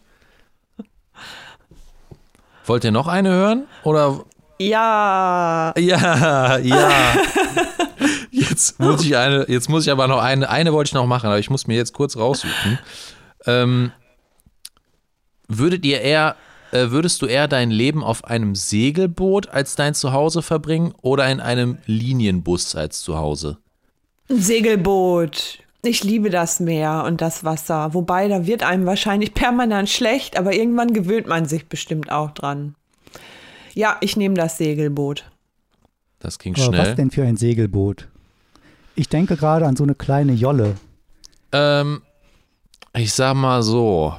Wollt 2.64 2.84
ihr 2.84 2.90
noch 2.92 3.06
eine 3.06 3.30
hören? 3.30 3.66
Oder 3.84 4.24
Ja. 4.58 5.72
Ja, 5.78 6.58
ja. 6.58 6.90
Jetzt 8.30 8.78
muss 8.78 9.04
ich 9.04 9.16
eine, 9.16 9.46
jetzt 9.48 9.68
muss 9.68 9.86
ich 9.86 9.92
aber 9.92 10.06
noch 10.06 10.20
eine, 10.22 10.48
eine 10.48 10.72
wollte 10.72 10.88
ich 10.88 10.94
noch 10.94 11.06
machen, 11.06 11.26
aber 11.26 11.38
ich 11.38 11.50
muss 11.50 11.66
mir 11.66 11.76
jetzt 11.76 11.92
kurz 11.92 12.16
raussuchen. 12.16 12.78
Ähm, 13.46 13.92
würdet 15.48 15.84
ihr 15.84 16.00
eher, 16.00 16.36
äh, 16.72 16.90
würdest 16.90 17.22
du 17.22 17.26
eher 17.26 17.48
dein 17.48 17.70
Leben 17.70 18.04
auf 18.04 18.24
einem 18.24 18.54
Segelboot 18.54 19.48
als 19.48 19.76
dein 19.76 19.94
Zuhause 19.94 20.42
verbringen 20.42 20.94
oder 21.02 21.28
in 21.28 21.40
einem 21.40 21.78
Linienbus 21.86 22.74
als 22.74 23.00
Zuhause? 23.00 23.58
Ein 24.30 24.40
Segelboot. 24.40 25.58
Ich 25.82 26.04
liebe 26.04 26.30
das 26.30 26.60
Meer 26.60 27.04
und 27.06 27.20
das 27.20 27.44
Wasser. 27.44 27.94
Wobei, 27.94 28.28
da 28.28 28.46
wird 28.46 28.62
einem 28.62 28.86
wahrscheinlich 28.86 29.32
permanent 29.34 29.88
schlecht, 29.88 30.36
aber 30.36 30.52
irgendwann 30.52 30.92
gewöhnt 30.92 31.28
man 31.28 31.46
sich 31.46 31.68
bestimmt 31.68 32.10
auch 32.10 32.32
dran. 32.32 32.74
Ja, 33.74 33.96
ich 34.00 34.16
nehme 34.16 34.34
das 34.34 34.58
Segelboot. 34.58 35.24
Das 36.18 36.38
ging 36.38 36.54
Aber 36.54 36.64
schnell. 36.64 36.80
was 36.80 36.94
denn 36.96 37.10
für 37.10 37.24
ein 37.24 37.36
Segelboot? 37.36 38.08
Ich 38.94 39.08
denke 39.08 39.36
gerade 39.36 39.66
an 39.66 39.76
so 39.76 39.84
eine 39.84 39.94
kleine 39.94 40.32
Jolle. 40.32 40.74
Ähm, 41.52 42.02
ich 42.94 43.12
sag 43.12 43.34
mal 43.34 43.62
so, 43.62 44.14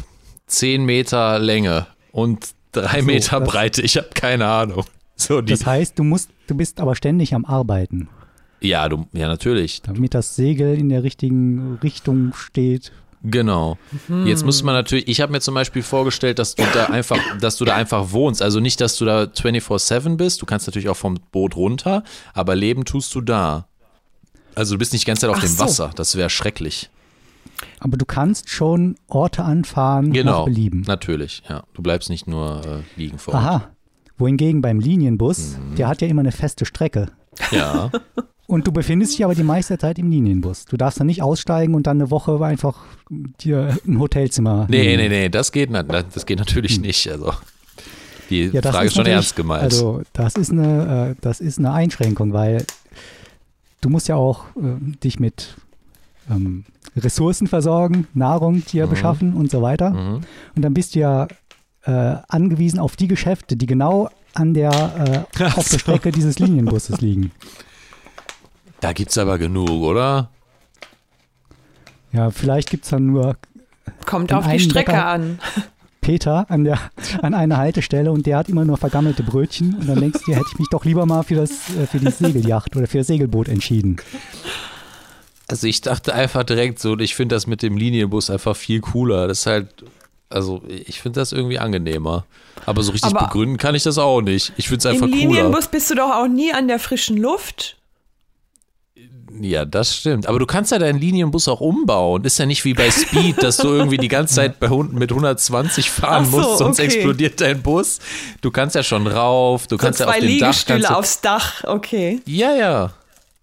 10 0.48 0.86
Meter 0.86 1.40
Länge 1.40 1.88
und 2.12 2.54
3 2.72 3.02
so, 3.02 3.06
Meter 3.06 3.42
Breite. 3.42 3.82
Ich 3.82 3.98
habe 3.98 4.10
keine 4.14 4.48
Ahnung. 4.48 4.86
So 5.16 5.42
die, 5.42 5.52
Das 5.52 5.66
heißt, 5.66 6.00
du 6.00 6.04
musst, 6.06 6.30
du 6.48 6.56
bist 6.56 6.80
aber 6.80 6.96
ständig 6.96 7.34
am 7.36 7.44
Arbeiten, 7.44 8.08
ja, 8.62 8.88
du, 8.90 9.06
ja, 9.14 9.28
natürlich. 9.28 9.82
damit 9.82 10.14
das 10.14 10.36
Segel 10.36 10.78
in 10.78 10.90
der 10.90 11.04
richtigen 11.04 11.78
Richtung 11.84 12.34
steht. 12.34 12.92
Genau. 13.22 13.78
Jetzt 14.26 14.46
muss 14.46 14.64
man 14.64 14.74
natürlich, 14.76 15.08
ich 15.10 15.20
habe 15.20 15.32
mir 15.34 15.42
zum 15.42 15.54
Beispiel 15.54 15.84
vorgestellt, 15.84 16.40
dass 16.40 16.56
du 16.56 16.64
da 16.74 16.86
einfach, 16.86 17.18
dass 17.42 17.58
du 17.58 17.66
da 17.66 17.76
einfach 17.76 18.12
wohnst. 18.12 18.42
Also 18.42 18.60
nicht, 18.62 18.80
dass 18.80 18.96
du 18.96 19.04
da 19.06 19.24
24-7 19.24 20.16
bist. 20.16 20.42
Du 20.42 20.46
kannst 20.46 20.68
natürlich 20.68 20.88
auch 20.88 20.96
vom 20.98 21.20
Boot 21.32 21.56
runter, 21.58 22.04
aber 22.34 22.56
leben 22.56 22.86
tust 22.86 23.14
du 23.16 23.22
da. 23.22 23.68
Also 24.56 24.76
du 24.76 24.80
bist 24.80 24.94
nicht 24.94 25.04
die 25.04 25.08
ganze 25.08 25.22
Zeit 25.22 25.30
auf 25.32 25.38
Ach 25.38 25.42
dem 25.42 25.50
so. 25.50 25.64
Wasser. 25.64 25.92
Das 25.96 26.16
wäre 26.16 26.30
schrecklich. 26.30 26.90
Aber 27.82 27.98
du 27.98 28.06
kannst 28.06 28.50
schon 28.50 28.96
Orte 29.08 29.44
anfahren 29.44 30.08
nach 30.08 30.14
Genau. 30.14 30.46
Belieben. 30.46 30.82
Natürlich, 30.88 31.44
ja. 31.50 31.64
Du 31.74 31.82
bleibst 31.82 32.10
nicht 32.10 32.26
nur 32.28 32.62
äh, 32.66 33.00
liegen 33.00 33.18
vor 33.20 33.34
Ort. 33.34 33.44
Aha. 33.44 33.70
Wohingegen 34.18 34.62
beim 34.62 34.80
Linienbus, 34.80 35.58
Mhm. 35.58 35.76
der 35.76 35.88
hat 35.90 36.02
ja 36.02 36.08
immer 36.08 36.22
eine 36.22 36.32
feste 36.32 36.66
Strecke. 36.66 37.10
Ja. 37.52 37.92
Und 38.50 38.66
du 38.68 38.72
befindest 38.72 39.14
dich 39.14 39.24
aber 39.24 39.36
die 39.36 39.44
meiste 39.44 39.78
Zeit 39.78 40.00
im 40.00 40.10
Linienbus. 40.10 40.66
Du 40.66 40.76
darfst 40.76 41.00
dann 41.00 41.08
nicht 41.08 41.22
aussteigen 41.22 41.76
und 41.76 41.86
dann 41.88 41.98
eine 42.02 42.10
Woche 42.10 42.44
einfach 42.44 42.78
dir 43.10 43.78
ein 43.88 44.00
Hotelzimmer 44.00 44.66
Nee, 44.70 44.98
nehmen. 44.98 45.04
nee, 45.04 45.10
nee, 45.10 45.30
das 45.30 45.52
geht, 45.52 45.70
das 45.72 46.26
geht 46.26 46.40
natürlich 46.40 46.80
nicht. 46.82 47.08
Also 47.12 47.32
die 48.30 48.46
Hm. 48.48 48.54
Ja, 48.54 48.62
Frage 48.64 48.88
ist 48.88 48.96
schon 48.96 49.06
ernst 49.06 49.36
gemeint. 49.36 49.64
Also 49.64 50.02
das 50.14 50.36
ist 50.36 50.52
eine, 50.52 51.12
äh, 51.12 51.16
das 51.22 51.40
ist 51.42 51.60
eine 51.60 51.72
Einschränkung, 51.74 52.34
weil 52.34 52.66
du 53.82 53.90
musst 53.90 54.08
ja 54.08 54.16
auch 54.16 54.46
äh, 54.56 54.98
dich 55.04 55.20
mit 55.20 55.56
ähm, 56.30 56.66
Ressourcen 56.98 57.48
versorgen, 57.48 58.08
Nahrung 58.14 58.66
dir 58.66 58.86
Mhm. 58.88 58.90
beschaffen 58.90 59.34
und 59.34 59.52
so 59.52 59.62
weiter. 59.62 59.92
mhm. 59.92 60.22
Und 60.56 60.62
dann 60.64 60.74
bist 60.74 60.96
du 60.96 61.00
ja 61.00 61.28
äh, 61.84 62.16
angewiesen 62.28 62.80
auf 62.80 62.96
die 62.96 63.08
Geschäfte, 63.08 63.56
die 63.56 63.66
genau 63.68 64.10
an 64.34 64.54
der, 64.54 65.26
äh, 65.40 65.44
auf 65.56 65.70
der. 65.70 65.80
Strecke 65.80 66.12
dieses 66.12 66.40
Linienbusses 66.40 67.00
liegen. 67.02 67.32
Da 68.82 68.94
gibt's 68.94 69.18
aber 69.18 69.38
genug, 69.38 69.70
oder? 69.70 70.30
Ja, 72.12 72.32
vielleicht 72.32 72.70
gibt 72.70 72.86
es 72.86 72.90
dann 72.92 73.08
nur 73.08 73.36
Kommt 74.06 74.34
auf 74.34 74.48
die 74.48 74.60
Strecke 74.60 74.92
Bäcker- 74.92 75.06
an. 75.06 75.40
Peter 76.02 76.50
an, 76.50 76.64
der, 76.64 76.80
an 77.22 77.34
einer 77.36 77.58
Haltestelle 77.58 78.12
und 78.12 78.26
der 78.26 78.38
hat 78.38 78.50
immer 78.50 78.64
nur 78.66 78.78
vergammelte 78.78 79.22
Brötchen. 79.22 79.76
Und 79.76 79.88
dann 79.88 80.00
denkst 80.00 80.20
du 80.26 80.32
dir, 80.32 80.38
hätte 80.38 80.48
ich 80.54 80.58
mich 80.58 80.70
doch 80.72 80.86
lieber 80.86 81.06
mal 81.06 81.24
für, 81.24 81.36
das, 81.36 81.52
äh, 81.78 81.86
für 81.86 82.00
die 82.00 82.10
Segelyacht 82.10 82.76
oder 82.76 82.88
für 82.88 83.00
das 83.00 83.08
Segelboot 83.08 83.48
entschieden. 83.50 83.98
Also 85.50 85.68
ich 85.68 85.82
dachte 85.82 86.14
einfach 86.16 86.44
direkt 86.44 86.80
so, 86.80 86.98
ich 86.98 87.16
finde 87.16 87.36
das 87.36 87.48
mit 87.48 87.62
dem 87.62 87.76
Linienbus 87.78 88.30
einfach 88.30 88.56
viel 88.56 88.80
cooler. 88.80 89.28
Das 89.28 89.40
ist 89.42 89.46
halt, 89.46 89.68
also 90.30 90.64
ich 90.68 91.02
finde 91.02 91.20
das 91.20 91.32
irgendwie 91.32 91.60
angenehmer. 91.60 92.26
Aber 92.66 92.82
so 92.82 92.92
richtig 92.92 93.14
Aber- 93.14 93.26
begründen 93.28 93.58
kann 93.58 93.76
ich 93.76 93.84
das 93.84 93.98
auch 93.98 94.22
nicht. 94.22 94.54
Ich 94.58 94.68
finde 94.68 94.80
es 94.80 94.86
einfach 94.88 95.06
Im 95.06 95.12
cooler. 95.12 95.22
Linienbus 95.28 95.68
bist 95.68 95.92
du 95.92 95.96
doch 95.96 96.12
auch 96.12 96.28
nie 96.28 96.54
an 96.54 96.68
der 96.70 96.80
frischen 96.80 97.18
Luft. 97.18 97.76
Ja, 99.42 99.64
das 99.64 99.96
stimmt. 99.96 100.28
Aber 100.28 100.40
du 100.40 100.46
kannst 100.46 100.72
ja 100.72 100.80
deinen 100.80 101.00
Linienbus 101.00 101.48
auch 101.48 101.62
umbauen. 101.62 102.24
Ist 102.26 102.40
ja 102.40 102.46
nicht 102.46 102.66
wie 102.66 102.74
bei 102.74 102.92
Speed, 102.92 103.42
dass 103.42 103.58
du 103.58 103.70
irgendwie 103.70 103.98
die 103.98 104.08
ganze 104.08 104.36
Zeit 104.36 104.60
bei 104.60 104.70
Hunden 104.70 104.98
mit 104.98 105.12
120 105.12 105.90
fahren 105.90 106.26
so, 106.26 106.38
musst, 106.38 106.58
sonst 106.58 106.80
okay. 106.80 106.88
explodiert 106.88 107.40
dein 107.40 107.62
Bus. 107.62 108.00
Du 108.42 108.52
kannst 108.52 108.76
ja 108.76 108.84
schon 108.84 109.08
rauf, 109.08 109.68
du 109.68 109.76
So 109.76 109.78
kannst 109.78 110.00
ja 110.00 110.08
auf 110.08 110.14
dem 110.14 110.22
Dach. 110.22 110.30
Liegestühle 110.30 110.80
Kannst 110.80 110.90
du, 110.90 110.98
aufs 110.98 111.22
Dach, 111.22 111.64
okay. 111.66 112.22
ja, 112.26 112.54
ja. 112.54 112.94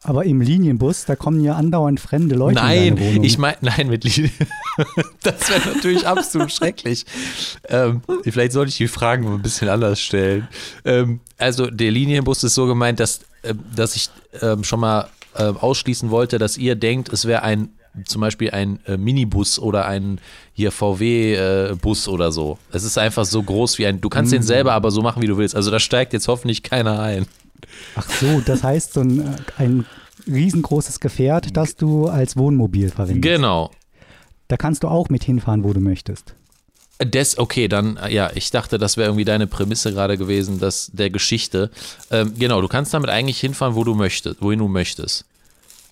Aber 0.02 0.24
im 0.24 0.40
Linienbus, 0.40 1.04
da 1.04 1.16
kommen 1.16 1.42
ja 1.42 1.56
andauernd 1.56 1.98
fremde 1.98 2.36
Leute 2.36 2.60
in 2.60 2.94
Nein, 2.94 3.24
ich 3.24 3.38
meine, 3.38 3.56
nein, 3.60 3.88
mit 3.88 4.04
Linie. 4.04 4.30
das 5.22 5.50
wäre 5.50 5.74
natürlich 5.74 6.06
absolut 6.06 6.52
schrecklich. 6.52 7.04
Ähm, 7.68 8.02
vielleicht 8.22 8.52
sollte 8.52 8.68
ich 8.68 8.76
die 8.76 8.86
Fragen 8.86 9.24
mal 9.24 9.34
ein 9.34 9.42
bisschen 9.42 9.68
anders 9.68 9.98
stellen. 10.00 10.46
Ähm, 10.84 11.18
also, 11.38 11.66
der 11.66 11.90
Linienbus 11.90 12.44
ist 12.44 12.54
so 12.54 12.66
gemeint, 12.66 13.00
dass, 13.00 13.20
ähm, 13.42 13.58
dass 13.74 13.96
ich 13.96 14.08
ähm, 14.42 14.62
schon 14.62 14.78
mal 14.78 15.08
ähm, 15.38 15.56
ausschließen 15.56 16.10
wollte, 16.10 16.38
dass 16.38 16.56
ihr 16.56 16.74
denkt, 16.74 17.12
es 17.12 17.26
wäre 17.26 17.42
ein 17.42 17.70
zum 18.04 18.20
Beispiel 18.20 18.50
ein 18.50 18.78
äh, 18.86 18.96
Minibus 18.96 19.58
oder 19.58 19.86
ein 19.86 20.20
hier 20.52 20.70
VW-Bus 20.70 22.08
oder 22.08 22.30
so. 22.30 22.58
Es 22.70 22.84
ist 22.84 22.98
einfach 22.98 23.24
so 23.24 23.42
groß 23.42 23.78
wie 23.78 23.86
ein. 23.86 24.00
Du 24.00 24.08
kannst 24.08 24.32
den 24.32 24.42
selber 24.42 24.72
aber 24.74 24.90
so 24.90 25.00
machen, 25.00 25.22
wie 25.22 25.26
du 25.26 25.38
willst. 25.38 25.56
Also 25.56 25.70
da 25.70 25.80
steigt 25.80 26.12
jetzt 26.12 26.28
hoffentlich 26.28 26.62
keiner 26.62 27.00
ein. 27.00 27.26
Ach 27.94 28.08
so, 28.08 28.42
das 28.44 28.62
heißt 28.62 28.92
so 28.92 29.00
ein, 29.00 29.20
äh, 29.20 29.36
ein 29.56 29.86
riesengroßes 30.26 31.00
Gefährt, 31.00 31.56
das 31.56 31.76
du 31.76 32.06
als 32.08 32.36
Wohnmobil 32.36 32.90
verwendest. 32.90 33.22
Genau. 33.22 33.70
Da 34.48 34.56
kannst 34.56 34.82
du 34.82 34.88
auch 34.88 35.08
mit 35.08 35.24
hinfahren, 35.24 35.64
wo 35.64 35.72
du 35.72 35.80
möchtest. 35.80 36.34
Des, 37.02 37.36
okay, 37.38 37.68
dann, 37.68 37.98
äh, 37.98 38.12
ja, 38.14 38.30
ich 38.34 38.50
dachte, 38.50 38.78
das 38.78 38.96
wäre 38.96 39.08
irgendwie 39.08 39.26
deine 39.26 39.46
Prämisse 39.46 39.92
gerade 39.92 40.16
gewesen, 40.16 40.58
dass 40.58 40.90
der 40.94 41.10
Geschichte. 41.10 41.70
Ähm, 42.10 42.32
genau, 42.38 42.60
du 42.62 42.68
kannst 42.68 42.94
damit 42.94 43.10
eigentlich 43.10 43.38
hinfahren, 43.38 43.74
wo 43.74 43.84
du 43.84 43.94
möchtest, 43.94 44.40
wohin 44.40 44.58
du 44.60 44.68
möchtest. 44.68 45.24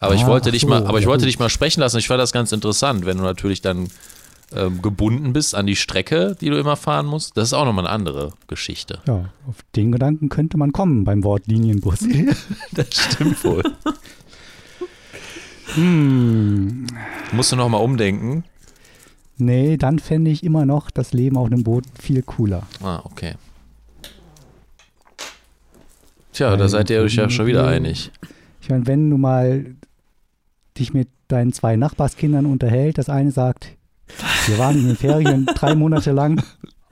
Aber 0.01 0.15
ich 0.15 0.23
Ah, 0.25 0.29
wollte 0.29 0.49
ach 0.49 0.53
dich 0.53 0.63
so, 0.63 0.69
mal, 0.69 0.87
aber 0.87 0.99
ich 0.99 1.05
ja 1.05 1.09
wollte 1.11 1.23
gut. 1.25 1.29
dich 1.29 1.39
mal 1.39 1.51
sprechen 1.51 1.81
lassen. 1.81 1.99
Ich 1.99 2.09
fand 2.09 2.21
das 2.21 2.33
ganz 2.33 2.53
interessant, 2.53 3.05
wenn 3.05 3.19
du 3.19 3.23
natürlich 3.23 3.61
dann 3.61 3.89
ähm, 4.55 4.81
gebunden 4.83 5.33
bist 5.35 5.55
an 5.55 5.67
die 5.67 5.77
Strecke, 5.77 6.37
die 6.41 6.49
du 6.51 6.57
immer 6.59 6.77
fahren 6.77 7.07
musst. 7.07 7.37
Das 7.37 7.49
ist 7.49 7.53
auch 7.55 7.65
nochmal 7.67 7.87
eine 7.87 7.95
andere 7.95 8.33
Geschichte. 8.47 9.01
Ja, 9.07 9.31
auf 9.47 9.57
den 9.77 9.93
Gedanken 9.93 10.29
könnte 10.31 10.57
man 10.57 10.73
kommen 10.73 11.05
beim 11.05 11.23
Wort 11.23 11.47
Linienbus. 11.49 12.01
Das 12.73 12.87
stimmt 12.91 13.45
wohl. 13.45 13.63
hm, 15.75 16.87
Musst 17.33 17.53
du 17.53 17.57
nochmal 17.57 17.83
umdenken. 17.83 18.45
Nee, 19.37 19.77
dann 19.77 19.99
fände 19.99 20.31
ich 20.31 20.43
immer 20.45 20.67
noch 20.67 20.91
das 20.91 21.13
Leben 21.13 21.37
auf 21.37 21.47
einem 21.47 21.63
Boot 21.65 21.85
viel 22.01 22.23
cooler. 22.23 22.63
Ah, 22.83 23.01
okay. 23.05 23.35
Tja, 26.33 26.57
da 26.57 26.69
seid 26.69 26.91
ihr 26.91 27.01
euch 27.01 27.15
ja 27.15 27.31
schon 27.31 27.47
wieder 27.47 27.67
einig. 27.67 28.11
Ich 28.61 28.69
meine, 28.69 28.87
wenn 28.87 29.11
du 29.11 29.17
mal 29.17 29.67
dich 30.79 30.93
mit 30.93 31.09
deinen 31.29 31.53
zwei 31.53 31.77
Nachbarskindern 31.77 32.47
unterhält, 32.47 32.99
das 32.99 33.09
eine 33.09 33.31
sagt, 33.31 33.69
wir 34.47 34.59
waren 34.59 34.77
in 34.77 34.87
den 34.89 34.97
Ferien 34.97 35.47
drei 35.55 35.75
Monate 35.75 36.11
lang 36.13 36.43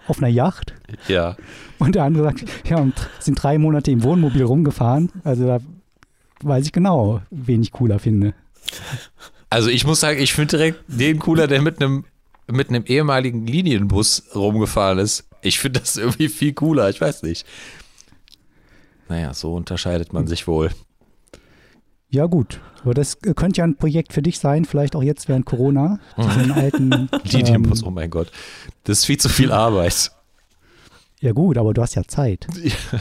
auf 0.06 0.18
einer 0.18 0.28
Yacht 0.28 0.74
Ja. 1.08 1.36
und 1.78 1.94
der 1.94 2.04
andere 2.04 2.24
sagt, 2.24 2.44
ja, 2.68 2.86
sind 3.18 3.42
drei 3.42 3.58
Monate 3.58 3.90
im 3.90 4.02
Wohnmobil 4.02 4.44
rumgefahren. 4.44 5.10
Also 5.24 5.46
da 5.46 5.58
weiß 6.42 6.64
ich 6.66 6.72
genau, 6.72 7.20
wen 7.30 7.62
ich 7.62 7.72
cooler 7.72 7.98
finde. 7.98 8.34
Also 9.50 9.68
ich 9.70 9.84
muss 9.84 10.00
sagen, 10.00 10.20
ich 10.20 10.32
finde 10.32 10.56
direkt 10.56 10.82
den 10.86 11.18
cooler, 11.18 11.46
der 11.46 11.62
mit 11.62 11.80
einem 11.82 12.04
mit 12.50 12.68
einem 12.68 12.84
ehemaligen 12.86 13.46
Linienbus 13.46 14.24
rumgefahren 14.34 14.98
ist. 14.98 15.24
Ich 15.42 15.58
finde 15.58 15.80
das 15.80 15.96
irgendwie 15.96 16.28
viel 16.28 16.52
cooler, 16.52 16.90
ich 16.90 17.00
weiß 17.00 17.22
nicht. 17.22 17.46
Naja, 19.08 19.34
so 19.34 19.54
unterscheidet 19.54 20.12
man 20.12 20.26
sich 20.26 20.46
wohl. 20.46 20.70
Ja 22.08 22.26
gut, 22.26 22.60
aber 22.82 22.92
das 22.94 23.18
könnte 23.20 23.58
ja 23.58 23.64
ein 23.64 23.76
Projekt 23.76 24.12
für 24.12 24.20
dich 24.20 24.38
sein, 24.38 24.64
vielleicht 24.64 24.94
auch 24.94 25.02
jetzt 25.02 25.28
während 25.28 25.46
Corona, 25.46 25.98
einen 26.16 26.52
alten 26.52 27.08
Linienbus, 27.24 27.82
ähm, 27.82 27.88
oh 27.88 27.90
mein 27.90 28.10
Gott. 28.10 28.30
Das 28.84 28.98
ist 28.98 29.04
viel 29.06 29.16
zu 29.16 29.28
viel 29.28 29.50
Arbeit. 29.50 30.10
Ja 31.22 31.30
gut, 31.30 31.56
aber 31.56 31.72
du 31.72 31.80
hast 31.80 31.94
ja 31.94 32.02
Zeit. 32.02 32.48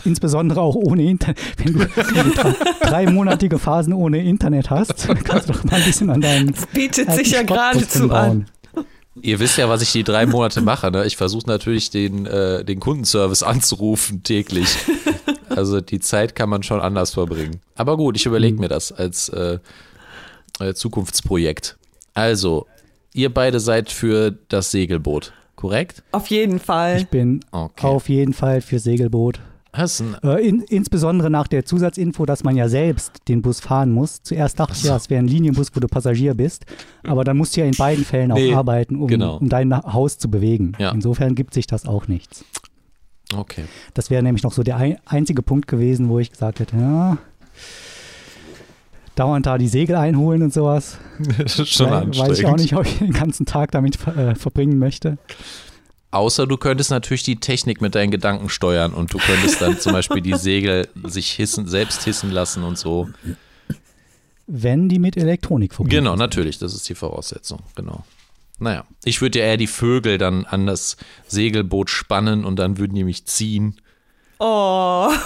Insbesondere 0.06 0.62
auch 0.62 0.76
ohne 0.76 1.04
Internet. 1.04 1.40
Wenn 1.58 1.74
du, 1.74 1.80
wenn 1.80 2.30
du 2.30 2.36
drei, 2.36 2.54
dreimonatige 2.88 3.58
Phasen 3.58 3.94
ohne 3.94 4.24
Internet 4.24 4.70
hast, 4.70 5.10
dann 5.10 5.24
kannst 5.24 5.50
du 5.50 5.54
doch 5.54 5.64
mal 5.64 5.78
ein 5.78 5.86
bisschen 5.86 6.12
an 6.12 6.22
deinen 6.22 6.54
Bietet 6.72 7.10
alten 7.10 7.24
sich 7.24 7.34
ja 7.34 7.42
geradezu 7.42 8.12
an. 8.12 8.46
Ihr 9.22 9.40
wisst 9.40 9.58
ja, 9.58 9.68
was 9.68 9.82
ich 9.82 9.92
die 9.92 10.04
drei 10.04 10.26
Monate 10.26 10.62
mache. 10.62 10.90
Ne? 10.92 11.06
Ich 11.06 11.18
versuche 11.18 11.48
natürlich, 11.48 11.90
den, 11.90 12.26
äh, 12.26 12.64
den 12.64 12.80
Kundenservice 12.80 13.44
anzurufen 13.44 14.24
täglich. 14.24 14.70
Also 15.50 15.82
die 15.82 16.00
Zeit 16.00 16.34
kann 16.36 16.50
man 16.50 16.64
schon 16.64 16.80
anders 16.80 17.14
verbringen. 17.14 17.60
Aber 17.76 17.98
gut, 17.98 18.16
ich 18.16 18.26
überlege 18.26 18.58
mir 18.58 18.70
das 18.70 18.92
als, 18.94 19.28
äh, 19.30 19.60
äh, 20.60 20.74
Zukunftsprojekt. 20.74 21.78
Also, 22.14 22.68
ihr 23.14 23.34
beide 23.34 23.60
seid 23.60 23.92
für 23.92 24.32
das 24.48 24.72
Segelboot, 24.72 25.34
korrekt? 25.56 26.04
Auf 26.12 26.28
jeden 26.28 26.60
Fall. 26.60 26.98
Ich 26.98 27.08
bin 27.08 27.42
Okay. 27.52 27.88
auf 27.88 28.08
jeden 28.10 28.34
Fall 28.34 28.62
für 28.62 28.80
Segelboot. 28.80 29.40
Äh, 29.74 30.48
in, 30.48 30.62
insbesondere 30.64 31.30
nach 31.30 31.48
der 31.48 31.64
Zusatzinfo, 31.66 32.26
dass 32.26 32.44
man 32.44 32.56
ja 32.58 32.68
selbst 32.68 33.28
den 33.30 33.42
Bus 33.42 33.62
fahren 33.62 33.92
muss. 33.92 34.22
Zuerst 34.22 34.60
dachte 34.60 34.74
ich 34.76 34.84
ja, 34.84 34.98
es 34.98 35.10
wäre 35.10 35.22
ein 35.24 35.28
Linienbus, 35.28 35.68
wo 35.74 35.80
du 35.80 35.88
Passagier 35.88 36.34
bist, 36.34 36.66
aber 37.04 37.24
dann 37.24 37.38
musst 37.38 37.56
du 37.56 37.62
ja 37.62 37.68
in 37.68 37.76
beiden 37.78 38.04
Fällen 38.04 38.32
auch 38.32 38.36
Nee, 38.38 38.54
arbeiten, 38.54 38.98
um, 38.98 39.08
genau. 39.08 39.38
um 39.38 39.48
dein 39.50 39.74
Haus 39.74 40.18
zu 40.18 40.30
bewegen. 40.30 40.74
Ja. 40.78 40.92
Insofern 40.92 41.36
gibt 41.36 41.54
sich 41.54 41.68
das 41.68 41.86
auch 41.86 42.08
nichts. 42.10 42.44
okay. 43.36 43.64
Das 43.94 44.10
wäre 44.10 44.22
nämlich 44.24 44.44
noch 44.44 44.52
so 44.54 44.62
der 44.64 44.76
ein, 44.78 44.98
einzige 45.06 45.42
Punkt 45.42 45.68
gewesen, 45.68 46.10
wo 46.10 46.20
ich 46.20 46.32
gesagt 46.32 46.60
hätte, 46.60 46.76
ja, 46.76 47.18
dauernd 49.16 49.46
da 49.46 49.58
die 49.58 49.68
Segel 49.68 49.96
einholen 49.96 50.42
und 50.44 50.54
sowas. 50.54 50.98
Das 51.38 51.60
ist 51.60 51.70
schon 51.74 51.88
Weil- 51.90 52.04
anstrengend. 52.04 52.30
Weiß 52.32 52.40
ich 52.40 52.46
auch 52.46 52.58
nicht, 52.58 52.76
ob 52.76 52.86
ich 52.86 52.98
den 53.00 53.14
ganzen 53.14 53.46
Tag 53.46 53.72
damit 53.72 54.06
äh, 54.08 54.36
verbringen 54.36 54.80
möchte. 54.80 55.18
Außer 56.12 56.46
du 56.46 56.58
könntest 56.58 56.92
natürlich 56.92 57.24
die 57.24 57.40
Technik 57.40 57.82
mit 57.82 57.96
deinen 57.96 58.12
Gedanken 58.12 58.50
steuern 58.50 58.94
und 58.94 59.14
du 59.14 59.18
könntest 59.18 59.62
dann 59.62 59.80
zum 59.80 59.94
Beispiel 59.94 60.22
die 60.22 60.36
Segel 60.36 60.90
sich 61.04 61.32
hissen, 61.32 61.68
selbst 61.68 62.04
hissen 62.04 62.32
lassen 62.32 62.64
und 62.64 62.78
so. 62.78 63.10
Wenn 64.46 64.90
die 64.90 65.00
mit 65.00 65.16
Elektronik 65.16 65.74
verbunden 65.74 65.96
Genau, 65.96 66.16
natürlich, 66.18 66.58
das 66.58 66.74
ist 66.74 66.88
die 66.90 66.96
Voraussetzung, 66.96 67.62
genau. 67.76 68.04
Naja, 68.60 68.84
ich 69.06 69.22
würde 69.22 69.40
ja 69.40 69.46
eher 69.46 69.58
die 69.58 69.68
Vögel 69.68 70.18
dann 70.18 70.46
an 70.46 70.68
das 70.68 70.98
Segelboot 71.28 71.90
spannen 71.90 72.44
und 72.44 72.58
dann 72.58 72.78
würden 72.78 72.94
die 72.94 73.06
mich 73.06 73.26
ziehen. 73.26 73.78
Oh, 74.38 75.10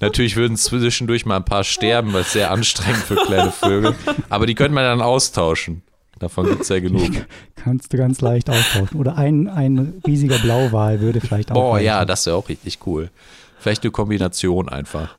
Natürlich 0.00 0.36
würden 0.36 0.56
zwischendurch 0.56 1.26
mal 1.26 1.36
ein 1.36 1.44
paar 1.44 1.64
sterben, 1.64 2.12
weil 2.12 2.22
es 2.22 2.32
sehr 2.32 2.50
anstrengend 2.50 3.02
für 3.02 3.16
kleine 3.16 3.52
Vögel. 3.52 3.94
Aber 4.28 4.46
die 4.46 4.54
könnte 4.54 4.74
man 4.74 4.84
dann 4.84 5.00
austauschen. 5.00 5.82
Davon 6.18 6.46
gibt 6.46 6.62
es 6.62 6.68
ja 6.68 6.78
genug. 6.80 7.10
Kannst 7.56 7.92
du 7.92 7.96
ganz 7.96 8.20
leicht 8.20 8.50
austauschen. 8.50 8.98
Oder 8.98 9.16
ein, 9.16 9.48
ein 9.48 9.94
riesiger 10.06 10.38
Blauwal 10.38 11.00
würde 11.00 11.20
vielleicht 11.20 11.50
auch. 11.50 11.54
Boah, 11.54 11.80
ja, 11.80 12.04
das 12.04 12.26
wäre 12.26 12.36
auch 12.36 12.48
richtig 12.48 12.78
cool. 12.86 13.10
Vielleicht 13.58 13.82
eine 13.84 13.90
Kombination 13.90 14.68
einfach. 14.68 15.16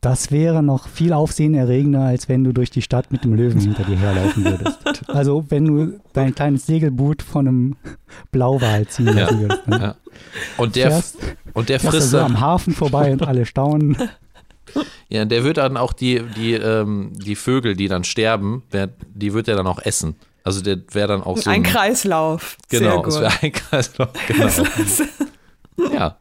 Das 0.00 0.32
wäre 0.32 0.64
noch 0.64 0.88
viel 0.88 1.12
aufsehenerregender, 1.12 2.00
als 2.02 2.28
wenn 2.28 2.42
du 2.42 2.52
durch 2.52 2.70
die 2.70 2.82
Stadt 2.82 3.12
mit 3.12 3.22
dem 3.22 3.34
Löwen 3.34 3.60
hinter 3.60 3.84
dir 3.84 3.96
herlaufen 3.98 4.44
würdest. 4.44 4.78
Also 5.08 5.44
wenn 5.48 5.64
du 5.64 6.00
dein 6.12 6.34
kleines 6.34 6.66
Segelboot 6.66 7.22
von 7.22 7.46
einem 7.46 7.76
Blauwal 8.32 8.86
ziehen 8.88 9.16
Ja. 9.16 9.30
würdest. 9.38 9.62
Dann 9.66 9.80
Ja. 9.80 9.94
Und 10.56 10.74
der, 10.76 10.90
fährst, 10.90 11.16
und 11.52 11.68
der 11.68 11.78
frisst 11.80 12.14
dann, 12.14 12.24
am 12.32 12.40
Hafen 12.40 12.72
vorbei 12.74 13.12
und 13.12 13.22
alle 13.26 13.46
staunen. 13.46 13.96
Ja, 15.08 15.24
der 15.24 15.44
wird 15.44 15.56
dann 15.56 15.76
auch 15.76 15.92
die, 15.92 16.22
die, 16.36 16.54
ähm, 16.54 17.12
die 17.14 17.36
Vögel, 17.36 17.76
die 17.76 17.88
dann 17.88 18.04
sterben, 18.04 18.62
wer, 18.70 18.88
die 19.14 19.32
wird 19.32 19.48
er 19.48 19.56
dann 19.56 19.66
auch 19.66 19.80
essen. 19.80 20.16
Also 20.44 20.60
der 20.60 20.78
wäre 20.90 21.08
dann 21.08 21.22
auch 21.22 21.38
so 21.38 21.50
ein 21.50 21.62
Kreislauf. 21.62 22.56
Genau, 22.68 23.04
es 23.06 23.20
wäre 23.20 23.32
ein 23.42 23.52
Kreislauf. 23.52 24.10
Genau. 25.74 25.94
ja, 25.94 26.18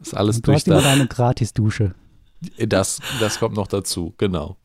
ist 0.00 0.14
alles 0.14 0.36
Und 0.36 0.48
du 0.48 0.52
hast 0.52 0.66
immer 0.66 0.76
durchdacht. 0.76 0.96
deine 0.98 1.08
Gratisdusche. 1.08 1.94
Das, 2.58 2.98
das 3.20 3.38
kommt 3.38 3.54
noch 3.54 3.68
dazu, 3.68 4.14
genau. 4.18 4.56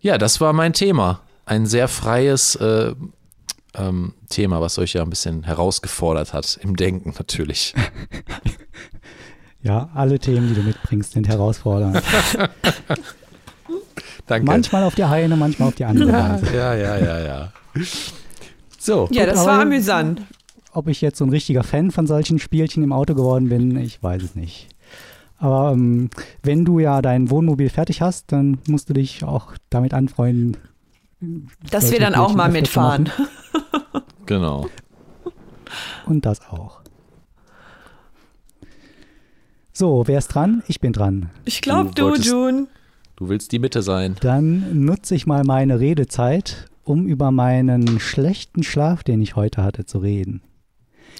Ja, 0.00 0.18
das 0.18 0.40
war 0.40 0.52
mein 0.52 0.74
Thema. 0.74 1.22
Ein 1.46 1.66
sehr 1.66 1.88
freies 1.88 2.54
äh, 2.56 2.94
ähm, 3.74 4.14
Thema, 4.28 4.60
was 4.60 4.78
euch 4.78 4.92
ja 4.92 5.02
ein 5.02 5.10
bisschen 5.10 5.44
herausgefordert 5.44 6.32
hat, 6.32 6.58
im 6.62 6.76
Denken 6.76 7.14
natürlich. 7.18 7.74
Ja, 9.64 9.88
alle 9.94 10.18
Themen, 10.18 10.48
die 10.48 10.54
du 10.54 10.62
mitbringst, 10.62 11.12
sind 11.12 11.26
herausfordernd. 11.26 12.00
Danke. 14.26 14.46
Manchmal 14.46 14.84
auf 14.84 14.94
die 14.94 15.04
eine, 15.04 15.36
manchmal 15.36 15.68
auf 15.68 15.74
die 15.74 15.84
andere 15.84 16.12
Weise. 16.12 16.56
Ja, 16.56 16.74
ja, 16.74 16.96
ja, 16.98 17.20
ja. 17.20 17.52
So, 18.78 19.08
Ja, 19.10 19.26
das 19.26 19.40
aber- 19.40 19.52
war 19.52 19.60
amüsant. 19.62 20.22
Ob 20.72 20.88
ich 20.88 21.00
jetzt 21.00 21.18
so 21.18 21.24
ein 21.24 21.30
richtiger 21.30 21.62
Fan 21.62 21.90
von 21.92 22.06
solchen 22.06 22.38
Spielchen 22.38 22.82
im 22.82 22.92
Auto 22.92 23.14
geworden 23.14 23.48
bin, 23.48 23.76
ich 23.76 24.02
weiß 24.02 24.22
es 24.22 24.34
nicht. 24.34 24.68
Aber 25.38 25.72
ähm, 25.72 26.10
wenn 26.42 26.64
du 26.64 26.80
ja 26.80 27.00
dein 27.00 27.30
Wohnmobil 27.30 27.68
fertig 27.70 28.00
hast, 28.02 28.32
dann 28.32 28.58
musst 28.68 28.88
du 28.90 28.92
dich 28.92 29.22
auch 29.24 29.52
damit 29.70 29.94
anfreunden. 29.94 30.56
Dass 31.70 31.92
wir 31.92 32.00
dann 32.00 32.14
auch 32.14 32.30
Spielchen 32.30 32.36
mal 32.36 32.46
öfter 32.46 32.54
zu 32.54 32.60
mitfahren. 32.60 33.10
genau. 34.26 34.66
Und 36.06 36.26
das 36.26 36.40
auch. 36.50 36.80
So, 39.76 40.04
wer 40.06 40.18
ist 40.18 40.28
dran? 40.28 40.62
Ich 40.68 40.80
bin 40.80 40.92
dran. 40.92 41.30
Ich 41.44 41.60
glaube, 41.60 41.90
Du 41.94 42.10
du, 42.10 42.14
June. 42.20 42.66
Du 43.16 43.28
willst 43.28 43.50
die 43.52 43.58
Mitte 43.58 43.82
sein. 43.82 44.14
Dann 44.20 44.84
nutze 44.84 45.14
ich 45.16 45.26
mal 45.26 45.42
meine 45.44 45.80
Redezeit, 45.80 46.68
um 46.84 47.06
über 47.06 47.32
meinen 47.32 47.98
schlechten 47.98 48.62
Schlaf, 48.62 49.02
den 49.02 49.20
ich 49.20 49.34
heute 49.34 49.64
hatte, 49.64 49.84
zu 49.84 49.98
reden. 49.98 50.42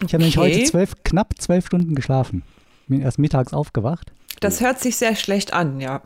Ich 0.07 0.13
habe 0.15 0.19
nämlich 0.19 0.39
Okay. 0.39 0.55
heute 0.55 0.65
zwölf, 0.71 0.95
knapp 1.05 1.35
zwölf 1.39 1.67
Stunden 1.67 1.95
geschlafen. 1.97 2.43
Bin 2.87 3.01
erst 3.01 3.19
mittags 3.19 3.53
aufgewacht. 3.53 4.13
Das 4.41 4.61
hört 4.61 4.79
sich 4.81 4.97
sehr 4.97 5.17
schlecht 5.17 5.53
an, 5.53 5.81
ja. 5.81 6.03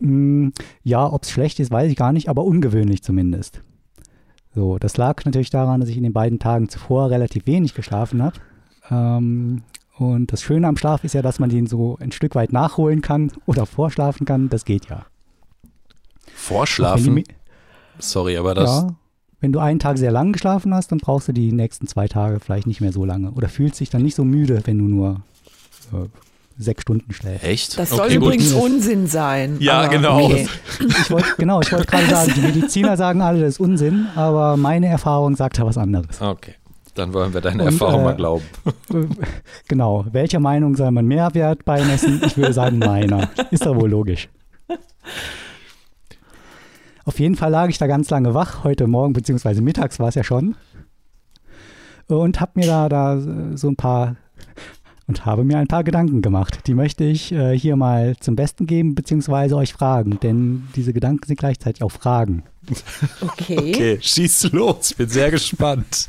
Mm, 0.00 0.48
Ja, 0.82 1.10
ob 1.10 1.22
es 1.22 1.30
schlecht 1.30 1.58
ist, 1.60 1.70
weiß 1.70 1.90
ich 1.90 1.96
gar 1.96 2.12
nicht, 2.12 2.28
aber 2.28 2.44
ungewöhnlich 2.44 3.02
zumindest. 3.02 3.62
So, 4.54 4.78
das 4.78 4.96
lag 4.98 5.24
natürlich 5.24 5.50
daran, 5.50 5.80
dass 5.80 5.88
ich 5.88 5.96
in 5.96 6.02
den 6.02 6.12
beiden 6.14 6.38
Tagen 6.38 6.68
zuvor 6.68 7.10
relativ 7.10 7.46
wenig 7.46 7.72
geschlafen 7.74 8.22
habe. 8.22 8.36
Ähm, 8.90 9.62
und 9.98 10.32
das 10.32 10.42
Schöne 10.42 10.68
am 10.68 10.76
Schlaf 10.76 11.04
ist 11.04 11.14
ja, 11.14 11.22
dass 11.22 11.38
man 11.38 11.48
den 11.48 11.66
so 11.66 11.96
ein 12.00 12.12
Stück 12.12 12.34
weit 12.34 12.52
nachholen 12.52 13.00
kann 13.00 13.32
oder 13.46 13.64
vorschlafen 13.66 14.26
kann. 14.26 14.48
Das 14.48 14.64
geht 14.64 14.88
ja. 14.88 15.06
Vorschlafen. 16.34 17.24
Sorry, 17.98 18.36
aber 18.36 18.54
das. 18.54 18.70
ja, 18.70 18.94
wenn 19.40 19.52
du 19.52 19.58
einen 19.58 19.78
Tag 19.78 19.98
sehr 19.98 20.10
lang 20.10 20.32
geschlafen 20.32 20.74
hast, 20.74 20.92
dann 20.92 20.98
brauchst 20.98 21.28
du 21.28 21.32
die 21.32 21.52
nächsten 21.52 21.86
zwei 21.86 22.08
Tage 22.08 22.40
vielleicht 22.40 22.66
nicht 22.66 22.80
mehr 22.80 22.92
so 22.92 23.04
lange. 23.04 23.30
Oder 23.32 23.48
fühlst 23.48 23.80
dich 23.80 23.90
dann 23.90 24.02
nicht 24.02 24.14
so 24.14 24.24
müde, 24.24 24.60
wenn 24.64 24.78
du 24.78 24.84
nur 24.84 25.20
äh, 25.92 26.06
sechs 26.58 26.82
Stunden 26.82 27.12
schläfst. 27.12 27.44
Echt? 27.44 27.78
Das 27.78 27.90
soll 27.90 28.06
Okay, 28.06 28.16
gut. 28.16 28.24
übrigens 28.26 28.52
Unsinn 28.52 29.06
sein. 29.06 29.56
Ja, 29.60 29.80
aber 29.80 29.88
genau. 29.88 30.24
Okay. 30.24 30.48
Ich 30.80 31.10
wollte, 31.10 31.28
genau, 31.38 31.60
ich 31.60 31.72
wollte 31.72 31.86
gerade 31.86 32.06
sagen, 32.08 32.32
die 32.34 32.40
Mediziner 32.40 32.96
sagen 32.96 33.20
alle, 33.22 33.40
das 33.40 33.50
ist 33.50 33.60
Unsinn, 33.60 34.06
aber 34.14 34.56
meine 34.56 34.86
Erfahrung 34.88 35.36
sagt 35.36 35.58
da 35.58 35.66
was 35.66 35.78
anderes. 35.78 36.20
Okay. 36.20 36.54
Dann 36.96 37.12
wollen 37.12 37.34
wir 37.34 37.40
deine 37.40 37.62
Und, 37.62 37.72
Erfahrung 37.72 38.00
äh, 38.00 38.04
mal 38.04 38.16
glauben. 38.16 38.44
Genau, 39.68 40.06
welcher 40.10 40.40
Meinung 40.40 40.76
soll 40.76 40.90
man 40.90 41.06
Mehrwert 41.06 41.64
beimessen? 41.64 42.22
Ich 42.24 42.36
würde 42.36 42.52
sagen 42.52 42.78
meiner. 42.78 43.28
Ist 43.50 43.66
doch 43.66 43.76
wohl 43.76 43.90
logisch. 43.90 44.28
Auf 47.04 47.20
jeden 47.20 47.36
Fall 47.36 47.50
lag 47.50 47.68
ich 47.68 47.78
da 47.78 47.86
ganz 47.86 48.10
lange 48.10 48.34
wach, 48.34 48.64
heute 48.64 48.86
Morgen, 48.86 49.12
beziehungsweise 49.12 49.62
mittags 49.62 49.98
war 50.00 50.08
es 50.08 50.14
ja 50.14 50.24
schon. 50.24 50.56
Und 52.08 52.40
habe 52.40 52.52
mir 52.54 52.66
da, 52.66 52.88
da 52.88 53.20
so 53.56 53.68
ein 53.68 53.76
paar 53.76 54.16
und 55.06 55.24
habe 55.24 55.44
mir 55.44 55.58
ein 55.58 55.68
paar 55.68 55.84
Gedanken 55.84 56.20
gemacht. 56.20 56.66
Die 56.66 56.74
möchte 56.74 57.04
ich 57.04 57.30
äh, 57.32 57.56
hier 57.56 57.76
mal 57.76 58.16
zum 58.18 58.34
Besten 58.34 58.66
geben, 58.66 58.94
beziehungsweise 58.94 59.56
euch 59.56 59.72
fragen, 59.72 60.18
denn 60.20 60.66
diese 60.74 60.92
Gedanken 60.92 61.26
sind 61.26 61.38
gleichzeitig 61.38 61.82
auch 61.82 61.92
Fragen. 61.92 62.42
Okay. 63.20 63.56
Okay, 63.58 63.98
schieß 64.00 64.50
los. 64.52 64.90
Ich 64.90 64.96
bin 64.96 65.08
sehr 65.08 65.30
gespannt. 65.30 66.08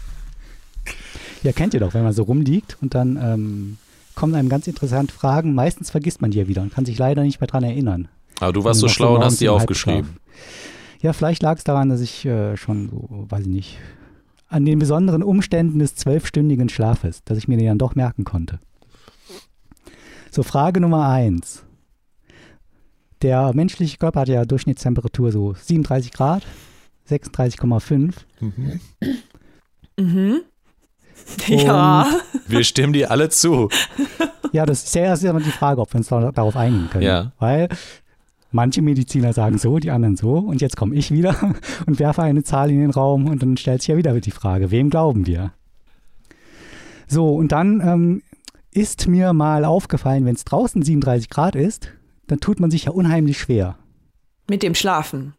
Ja, 1.43 1.52
kennt 1.52 1.73
ihr 1.73 1.80
doch, 1.80 1.93
wenn 1.93 2.04
man 2.04 2.13
so 2.13 2.23
rumliegt 2.23 2.78
und 2.82 2.95
dann 2.95 3.17
ähm, 3.21 3.78
kommen 4.15 4.36
einem 4.36 4.50
ganz 4.50 4.67
interessante 4.67 5.13
Fragen. 5.13 5.54
Meistens 5.54 5.91
vergisst 5.91 6.21
man 6.21 6.32
die 6.32 6.39
ja 6.39 6.47
wieder 6.47 6.62
und 6.62 6.73
kann 6.73 6.86
sich 6.86 6.97
leider 6.97 7.23
nicht 7.23 7.39
mehr 7.39 7.47
dran 7.47 7.63
erinnern. 7.63 8.08
Aber 8.39 8.54
du 8.54 8.63
warst 8.63 8.80
so 8.80 8.88
schlau 8.88 9.15
und 9.15 9.23
hast 9.23 9.39
die 9.41 9.50
aufgeschrieben. 9.50 10.17
Ja, 11.02 11.13
vielleicht 11.13 11.43
lag 11.43 11.58
es 11.58 11.63
daran, 11.63 11.89
dass 11.89 12.02
ich 12.02 12.26
äh, 12.26 12.58
schon 12.58 12.89
so, 12.89 13.26
weiß 13.30 13.41
ich 13.41 13.47
nicht, 13.47 13.78
an 14.47 14.65
den 14.65 14.80
besonderen 14.80 15.23
Umständen 15.23 15.80
des 15.80 15.95
zwölfstündigen 15.95 16.69
Schlafes, 16.69 17.23
dass 17.23 17.38
ich 17.38 17.47
mir 17.47 17.58
den 17.58 17.67
dann 17.67 17.78
doch 17.78 17.95
merken 17.95 18.23
konnte. 18.23 18.60
So, 20.32 20.43
Frage 20.43 20.80
Nummer 20.80 21.08
eins. 21.08 21.63
Der 23.21 23.54
menschliche 23.54 23.97
Körper 23.97 24.21
hat 24.21 24.28
ja 24.28 24.45
Durchschnittstemperatur 24.45 25.32
so 25.32 25.54
37 25.54 26.12
Grad, 26.12 26.43
36,5. 27.10 28.13
Mhm. 28.39 28.80
Mhm. 30.00 30.41
Ja. 31.47 32.08
Wir 32.47 32.63
stimmen 32.63 32.93
dir 32.93 33.12
alle 33.12 33.30
zu. 33.30 33.69
Ja, 34.53 34.65
das 34.65 34.86
ist 34.86 34.95
ja 34.95 35.03
erst 35.03 35.25
immer 35.25 35.41
die 35.41 35.51
Frage, 35.51 35.82
ob 35.82 35.93
wir 35.93 35.97
uns 35.97 36.08
da, 36.08 36.32
darauf 36.32 36.56
einigen 36.56 36.89
können. 36.89 37.03
Ja. 37.03 37.34
Weil 37.38 37.67
manche 38.51 38.82
Mediziner 38.82 39.34
sagen 39.34 39.58
so, 39.58 39.77
die 39.77 39.91
anderen 39.91 40.15
so. 40.15 40.38
Und 40.38 40.62
jetzt 40.62 40.77
komme 40.77 40.95
ich 40.95 41.12
wieder 41.12 41.36
und 41.86 41.99
werfe 41.99 42.23
eine 42.23 42.43
Zahl 42.43 42.71
in 42.71 42.80
den 42.80 42.91
Raum 42.91 43.27
und 43.27 43.43
dann 43.43 43.58
stellt 43.58 43.82
sich 43.82 43.89
ja 43.89 43.97
wieder 43.97 44.17
die 44.19 44.32
Frage, 44.32 44.71
wem 44.71 44.89
glauben 44.89 45.27
wir? 45.27 45.51
So, 47.08 47.36
und 47.36 47.51
dann 47.51 47.82
ähm, 47.82 48.21
ist 48.71 49.08
mir 49.08 49.34
mal 49.34 49.65
aufgefallen, 49.65 50.25
wenn 50.25 50.36
es 50.36 50.45
draußen 50.45 50.82
37 50.82 51.30
Grad 51.30 51.56
ist, 51.56 51.89
dann 52.27 52.39
tut 52.39 52.60
man 52.60 52.71
sich 52.71 52.86
ja 52.86 52.91
unheimlich 52.91 53.38
schwer. 53.38 53.77
Mit 54.49 54.63
dem 54.63 54.75
Schlafen. 54.75 55.34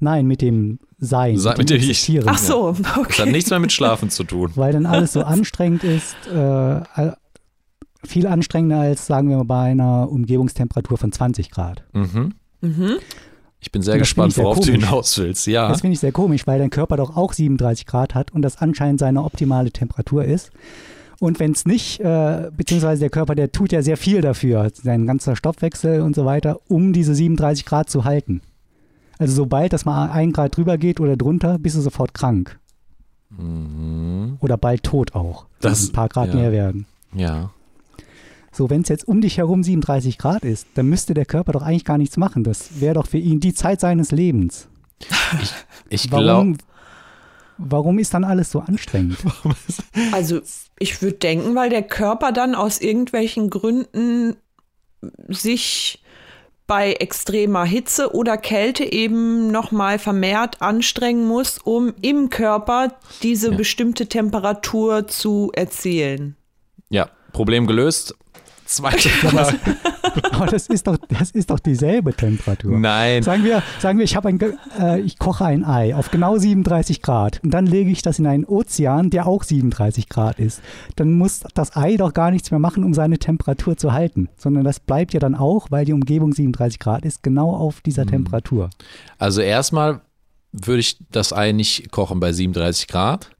Nein, 0.00 0.26
mit 0.26 0.42
dem 0.42 0.80
Sein, 1.04 1.38
Sei- 1.38 1.54
mit 1.56 1.70
dem. 1.70 1.76
Existieren. 1.76 2.28
Ach 2.28 2.38
so, 2.38 2.72
Das 2.78 2.96
hat 2.96 2.98
okay. 2.98 3.30
nichts 3.30 3.50
mehr 3.50 3.58
mit 3.60 3.72
Schlafen 3.72 4.10
zu 4.10 4.24
tun. 4.24 4.50
Weil 4.54 4.72
dann 4.72 4.86
alles 4.86 5.12
so 5.12 5.22
anstrengend 5.22 5.84
ist, 5.84 6.14
äh, 6.26 6.80
viel 8.04 8.26
anstrengender 8.26 8.80
als, 8.80 9.06
sagen 9.06 9.28
wir 9.30 9.38
mal, 9.38 9.44
bei 9.44 9.70
einer 9.70 10.10
Umgebungstemperatur 10.10 10.98
von 10.98 11.12
20 11.12 11.50
Grad. 11.50 11.84
Mhm. 11.92 12.34
Ich 13.60 13.72
bin 13.72 13.80
sehr 13.82 13.96
gespannt, 13.98 14.36
worauf 14.36 14.62
sehr 14.62 14.74
du 14.76 14.80
hinaus 14.80 15.16
willst. 15.18 15.46
Ja. 15.46 15.68
Das 15.68 15.80
finde 15.80 15.94
ich 15.94 16.00
sehr 16.00 16.12
komisch, 16.12 16.46
weil 16.46 16.58
dein 16.58 16.70
Körper 16.70 16.96
doch 16.98 17.16
auch 17.16 17.32
37 17.32 17.86
Grad 17.86 18.14
hat 18.14 18.30
und 18.32 18.42
das 18.42 18.58
anscheinend 18.58 19.00
seine 19.00 19.22
optimale 19.24 19.70
Temperatur 19.70 20.24
ist. 20.24 20.50
Und 21.20 21.40
wenn 21.40 21.52
es 21.52 21.64
nicht, 21.64 22.00
äh, 22.00 22.50
beziehungsweise 22.54 23.00
der 23.00 23.10
Körper, 23.10 23.34
der 23.34 23.52
tut 23.52 23.72
ja 23.72 23.80
sehr 23.80 23.96
viel 23.96 24.20
dafür, 24.20 24.70
sein 24.74 25.06
ganzer 25.06 25.36
Stoffwechsel 25.36 26.02
und 26.02 26.14
so 26.14 26.24
weiter, 26.26 26.58
um 26.68 26.92
diese 26.92 27.14
37 27.14 27.64
Grad 27.64 27.88
zu 27.88 28.04
halten. 28.04 28.42
Also 29.18 29.34
sobald 29.34 29.72
das 29.72 29.84
mal 29.84 30.10
ein 30.10 30.32
Grad 30.32 30.56
drüber 30.56 30.78
geht 30.78 31.00
oder 31.00 31.16
drunter, 31.16 31.58
bist 31.58 31.76
du 31.76 31.80
sofort 31.80 32.14
krank. 32.14 32.58
Mhm. 33.30 34.36
Oder 34.40 34.56
bald 34.56 34.82
tot 34.82 35.14
auch. 35.14 35.46
wenn 35.60 35.70
Das- 35.70 35.88
ein 35.88 35.92
paar 35.92 36.08
Grad 36.08 36.28
ja. 36.28 36.34
mehr 36.36 36.52
werden. 36.52 36.86
Ja. 37.14 37.50
So, 38.52 38.70
wenn 38.70 38.82
es 38.82 38.88
jetzt 38.88 39.08
um 39.08 39.20
dich 39.20 39.38
herum 39.38 39.62
37 39.64 40.16
Grad 40.18 40.44
ist, 40.44 40.68
dann 40.74 40.86
müsste 40.88 41.12
der 41.14 41.24
Körper 41.26 41.52
doch 41.52 41.62
eigentlich 41.62 41.84
gar 41.84 41.98
nichts 41.98 42.16
machen. 42.16 42.44
Das 42.44 42.80
wäre 42.80 42.94
doch 42.94 43.06
für 43.08 43.18
ihn 43.18 43.40
die 43.40 43.52
Zeit 43.54 43.80
seines 43.80 44.12
Lebens. 44.12 44.68
Ich 45.88 46.08
glaube. 46.08 46.24
Warum, 46.26 46.56
warum 47.58 47.98
ist 47.98 48.14
dann 48.14 48.22
alles 48.24 48.50
so 48.52 48.60
anstrengend? 48.60 49.18
Also 50.12 50.40
ich 50.78 51.02
würde 51.02 51.16
denken, 51.18 51.54
weil 51.56 51.70
der 51.70 51.82
Körper 51.82 52.30
dann 52.32 52.54
aus 52.54 52.80
irgendwelchen 52.80 53.50
Gründen 53.50 54.36
sich 55.28 56.02
bei 56.66 56.94
extremer 56.94 57.64
Hitze 57.64 58.14
oder 58.14 58.36
Kälte 58.38 58.84
eben 58.84 59.50
nochmal 59.50 59.98
vermehrt 59.98 60.62
anstrengen 60.62 61.26
muss, 61.26 61.58
um 61.58 61.92
im 62.00 62.30
Körper 62.30 62.92
diese 63.22 63.50
Ja. 63.50 63.56
bestimmte 63.56 64.06
Temperatur 64.06 65.06
zu 65.06 65.50
erzielen. 65.54 66.36
Ja, 66.88 67.08
Problem 67.32 67.66
gelöst. 67.66 68.14
Zweite 68.64 69.08
Frage. 69.08 69.58
Aber 70.32 70.46
das 70.46 70.66
ist 70.68 70.86
doch, 70.86 70.96
das 71.08 71.30
ist 71.30 71.50
doch 71.50 71.58
dieselbe 71.58 72.14
Temperatur. 72.14 72.78
Nein. 72.78 73.22
Sagen 73.22 73.44
wir, 73.44 73.62
sagen 73.80 73.98
wir, 73.98 74.04
ich 74.04 74.16
ein, 74.16 74.40
äh, 74.78 75.00
ich 75.00 75.18
koche 75.18 75.44
ein 75.44 75.64
Ei 75.64 75.94
auf 75.94 76.10
genau 76.10 76.38
37 76.38 77.02
Grad 77.02 77.40
und 77.42 77.52
dann 77.52 77.66
lege 77.66 77.90
ich 77.90 78.02
das 78.02 78.18
in 78.18 78.26
einen 78.26 78.44
Ozean, 78.44 79.10
der 79.10 79.26
auch 79.26 79.42
37 79.42 80.08
Grad 80.08 80.38
ist. 80.38 80.60
Dann 80.96 81.12
muss 81.12 81.40
das 81.54 81.76
Ei 81.76 81.96
doch 81.96 82.14
gar 82.14 82.30
nichts 82.30 82.50
mehr 82.50 82.60
machen, 82.60 82.84
um 82.84 82.94
seine 82.94 83.18
Temperatur 83.18 83.76
zu 83.76 83.92
halten, 83.92 84.28
sondern 84.36 84.64
das 84.64 84.80
bleibt 84.80 85.14
ja 85.14 85.20
dann 85.20 85.34
auch, 85.34 85.70
weil 85.70 85.84
die 85.84 85.92
Umgebung 85.92 86.32
37 86.32 86.78
Grad 86.78 87.04
ist, 87.04 87.22
genau 87.22 87.54
auf 87.54 87.80
dieser 87.80 88.06
Temperatur. 88.06 88.70
Also 89.18 89.40
erstmal 89.40 90.00
würde 90.52 90.80
ich 90.80 90.98
das 91.10 91.32
Ei 91.32 91.52
nicht 91.52 91.90
kochen 91.90 92.20
bei 92.20 92.32
37 92.32 92.86
Grad. 92.86 93.30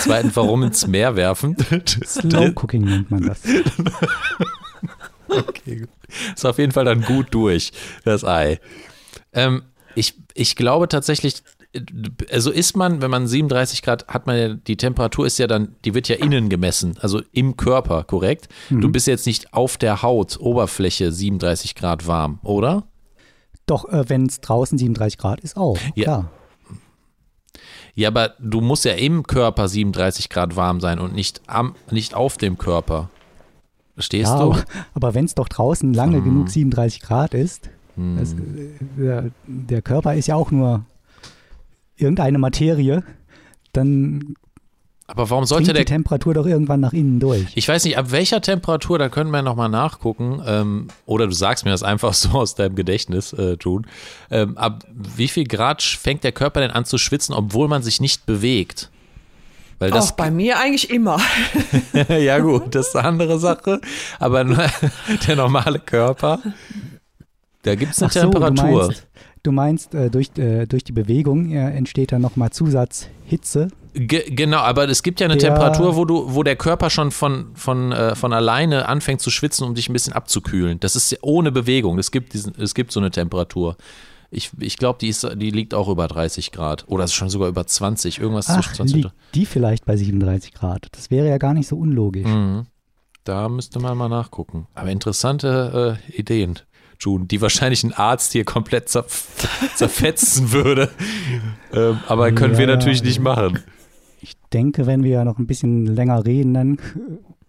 Zweitens, 0.00 0.36
warum 0.36 0.62
ins 0.62 0.86
Meer 0.86 1.16
werfen? 1.16 1.56
Slow 2.04 2.52
Cooking 2.54 2.84
nennt 2.84 3.10
man 3.10 3.26
das. 3.26 3.40
Okay, 5.28 5.76
gut. 5.76 5.88
Ist 6.34 6.44
auf 6.44 6.58
jeden 6.58 6.72
Fall 6.72 6.84
dann 6.84 7.00
gut 7.02 7.28
durch, 7.30 7.72
das 8.04 8.22
Ei. 8.22 8.60
Ähm, 9.32 9.62
ich, 9.94 10.14
ich 10.34 10.56
glaube 10.56 10.88
tatsächlich, 10.88 11.42
also 12.30 12.50
ist 12.50 12.76
man, 12.76 13.00
wenn 13.00 13.10
man 13.10 13.26
37 13.26 13.80
Grad 13.80 14.08
hat, 14.08 14.26
man 14.26 14.36
ja, 14.36 14.48
die 14.54 14.76
Temperatur 14.76 15.26
ist 15.26 15.38
ja 15.38 15.46
dann, 15.46 15.74
die 15.86 15.94
wird 15.94 16.08
ja 16.08 16.16
innen 16.16 16.50
gemessen, 16.50 16.98
also 17.00 17.22
im 17.32 17.56
Körper, 17.56 18.04
korrekt? 18.04 18.48
Du 18.68 18.90
bist 18.90 19.06
jetzt 19.06 19.26
nicht 19.26 19.54
auf 19.54 19.78
der 19.78 20.02
Haut, 20.02 20.38
Oberfläche 20.38 21.12
37 21.12 21.74
Grad 21.74 22.06
warm, 22.06 22.38
oder? 22.42 22.84
Doch, 23.64 23.88
äh, 23.88 24.08
wenn 24.08 24.26
es 24.26 24.40
draußen 24.40 24.76
37 24.76 25.18
Grad 25.18 25.40
ist, 25.40 25.56
auch. 25.56 25.78
Ja. 25.94 26.04
Klar. 26.04 26.30
Ja, 27.94 28.08
aber 28.08 28.34
du 28.38 28.60
musst 28.60 28.84
ja 28.84 28.92
im 28.92 29.22
Körper 29.24 29.68
37 29.68 30.28
Grad 30.30 30.56
warm 30.56 30.80
sein 30.80 30.98
und 30.98 31.14
nicht, 31.14 31.42
am, 31.46 31.74
nicht 31.90 32.14
auf 32.14 32.38
dem 32.38 32.56
Körper. 32.58 33.10
Verstehst 33.94 34.30
Ja, 34.30 34.38
du? 34.38 34.52
aber, 34.52 34.64
aber 34.94 35.14
wenn 35.14 35.26
es 35.26 35.34
doch 35.34 35.48
draußen 35.48 35.92
lange 35.92 36.16
Hm. 36.18 36.24
genug 36.24 36.48
37 36.48 37.02
Grad 37.02 37.34
ist, 37.34 37.68
Hm. 37.96 38.16
das, 38.18 38.32
äh, 38.32 38.36
der, 38.98 39.30
der 39.46 39.82
Körper 39.82 40.14
ist 40.14 40.26
ja 40.28 40.34
auch 40.36 40.50
nur 40.50 40.86
irgendeine 41.96 42.38
Materie, 42.38 43.04
dann 43.74 44.34
Aber 45.12 45.28
warum 45.28 45.44
sollte 45.44 45.66
dringt 45.66 45.76
der 45.76 45.84
die 45.84 45.92
Temperatur 45.92 46.32
doch 46.32 46.46
irgendwann 46.46 46.80
nach 46.80 46.94
innen 46.94 47.20
durch. 47.20 47.46
Ich 47.54 47.68
weiß 47.68 47.84
nicht, 47.84 47.98
ab 47.98 48.10
welcher 48.10 48.40
Temperatur, 48.40 48.98
da 48.98 49.10
können 49.10 49.30
wir 49.30 49.42
nochmal 49.42 49.68
nachgucken, 49.68 50.42
ähm, 50.46 50.88
oder 51.04 51.26
du 51.26 51.32
sagst 51.32 51.64
mir 51.66 51.70
das 51.70 51.82
einfach 51.82 52.14
so 52.14 52.30
aus 52.30 52.54
deinem 52.54 52.74
Gedächtnis, 52.74 53.34
äh, 53.34 53.56
June. 53.60 53.84
Ähm, 54.30 54.56
ab 54.56 54.84
wie 54.94 55.28
viel 55.28 55.44
Grad 55.44 55.82
fängt 55.82 56.24
der 56.24 56.32
Körper 56.32 56.60
denn 56.60 56.70
an 56.70 56.86
zu 56.86 56.96
schwitzen, 56.96 57.34
obwohl 57.34 57.68
man 57.68 57.82
sich 57.82 58.00
nicht 58.00 58.24
bewegt? 58.24 58.90
Weil 59.78 59.90
das, 59.90 60.12
Auch 60.12 60.12
bei 60.12 60.30
mir 60.30 60.58
eigentlich 60.58 60.90
immer. 60.90 61.20
ja 62.08 62.38
gut, 62.38 62.74
das 62.74 62.88
ist 62.88 62.96
eine 62.96 63.08
andere 63.08 63.38
Sache, 63.38 63.80
aber 64.18 64.44
der 65.26 65.36
normale 65.36 65.78
Körper, 65.78 66.38
da 67.62 67.74
gibt 67.74 67.92
es 67.92 67.98
eine 68.00 68.08
Ach 68.08 68.12
so, 68.12 68.20
Temperatur. 68.20 68.66
Du 68.66 68.86
meinst, 68.86 69.06
du 69.42 69.52
meinst 69.52 69.94
äh, 69.94 70.10
durch, 70.10 70.30
äh, 70.38 70.66
durch 70.66 70.84
die 70.84 70.92
Bewegung 70.92 71.50
äh, 71.52 71.70
entsteht 71.70 72.12
dann 72.12 72.22
nochmal 72.22 72.50
Zusatzhitze. 72.50 73.68
Ge 73.94 74.30
genau, 74.30 74.58
aber 74.58 74.88
es 74.88 75.02
gibt 75.02 75.20
ja 75.20 75.26
eine 75.26 75.36
Der- 75.36 75.50
Temperatur, 75.50 75.96
wo 75.96 76.04
du, 76.04 76.34
wo 76.34 76.42
der 76.42 76.56
Körper 76.56 76.88
schon 76.88 77.10
von, 77.10 77.48
von, 77.54 77.92
äh, 77.92 78.14
von 78.14 78.32
alleine 78.32 78.88
anfängt 78.88 79.20
zu 79.20 79.30
schwitzen, 79.30 79.66
um 79.66 79.74
dich 79.74 79.88
ein 79.88 79.92
bisschen 79.92 80.14
abzukühlen. 80.14 80.80
Das 80.80 80.96
ist 80.96 81.18
ohne 81.22 81.52
Bewegung. 81.52 81.98
Es 81.98 82.10
gibt, 82.10 82.32
diesen, 82.32 82.54
es 82.58 82.74
gibt 82.74 82.90
so 82.92 83.00
eine 83.00 83.10
Temperatur. 83.10 83.76
Ich, 84.30 84.50
ich 84.58 84.78
glaube, 84.78 84.98
die, 84.98 85.08
ist- 85.08 85.28
die 85.36 85.50
liegt 85.50 85.74
auch 85.74 85.88
über 85.88 86.08
30 86.08 86.52
Grad. 86.52 86.84
Oder 86.88 87.04
ist 87.04 87.12
schon 87.12 87.28
sogar 87.28 87.48
über 87.48 87.66
20. 87.66 88.18
Irgendwas 88.18 88.46
zwischen 88.46 88.60
Ach, 88.70 88.72
20 88.76 88.94
und 88.96 89.02
liegt 89.02 89.14
die 89.34 89.44
vielleicht 89.44 89.84
bei 89.84 89.94
37 89.96 90.54
Grad? 90.54 90.86
Das 90.92 91.10
wäre 91.10 91.28
ja 91.28 91.36
gar 91.36 91.52
nicht 91.52 91.68
so 91.68 91.76
unlogisch. 91.76 92.26
Mhm. 92.26 92.64
Da 93.24 93.48
müsste 93.50 93.78
man 93.78 93.96
mal 93.98 94.08
nachgucken. 94.08 94.66
Aber 94.74 94.88
interessante 94.88 95.98
äh, 96.10 96.18
Ideen, 96.18 96.58
June, 97.02 97.26
die 97.26 97.40
wahrscheinlich 97.40 97.82
ein 97.84 97.92
Arzt 97.92 98.32
hier 98.32 98.44
komplett 98.44 98.88
zerf 98.88 99.26
zerfetzen 99.74 100.52
würde. 100.52 100.90
ähm, 101.72 101.98
aber 102.06 102.32
können 102.32 102.56
wir 102.58 102.68
Ja, 102.68 102.74
natürlich 102.76 103.02
nicht 103.02 103.20
machen. 103.20 103.58
Ich 104.20 104.36
denke, 104.52 104.86
wenn 104.86 105.02
wir 105.02 105.24
noch 105.24 105.38
ein 105.38 105.46
bisschen 105.46 105.86
länger 105.86 106.24
reden, 106.24 106.54
dann 106.54 106.78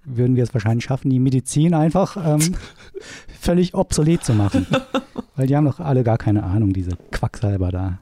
würden 0.06 0.36
wir 0.36 0.44
es 0.44 0.54
wahrscheinlich 0.54 0.86
schaffen, 0.86 1.10
die 1.10 1.20
Medizin 1.20 1.74
einfach 1.74 2.18
ähm, 2.18 2.56
völlig 3.40 3.74
obsolet 3.76 4.24
zu 4.24 4.34
machen. 4.34 4.66
Weil 5.36 5.48
die 5.48 5.56
haben 5.56 5.66
doch 5.66 5.80
alle 5.80 6.04
gar 6.04 6.18
keine 6.18 6.44
Ahnung, 6.44 6.74
diese 6.74 6.92
Quacksalber 7.12 7.72
da. 7.72 8.00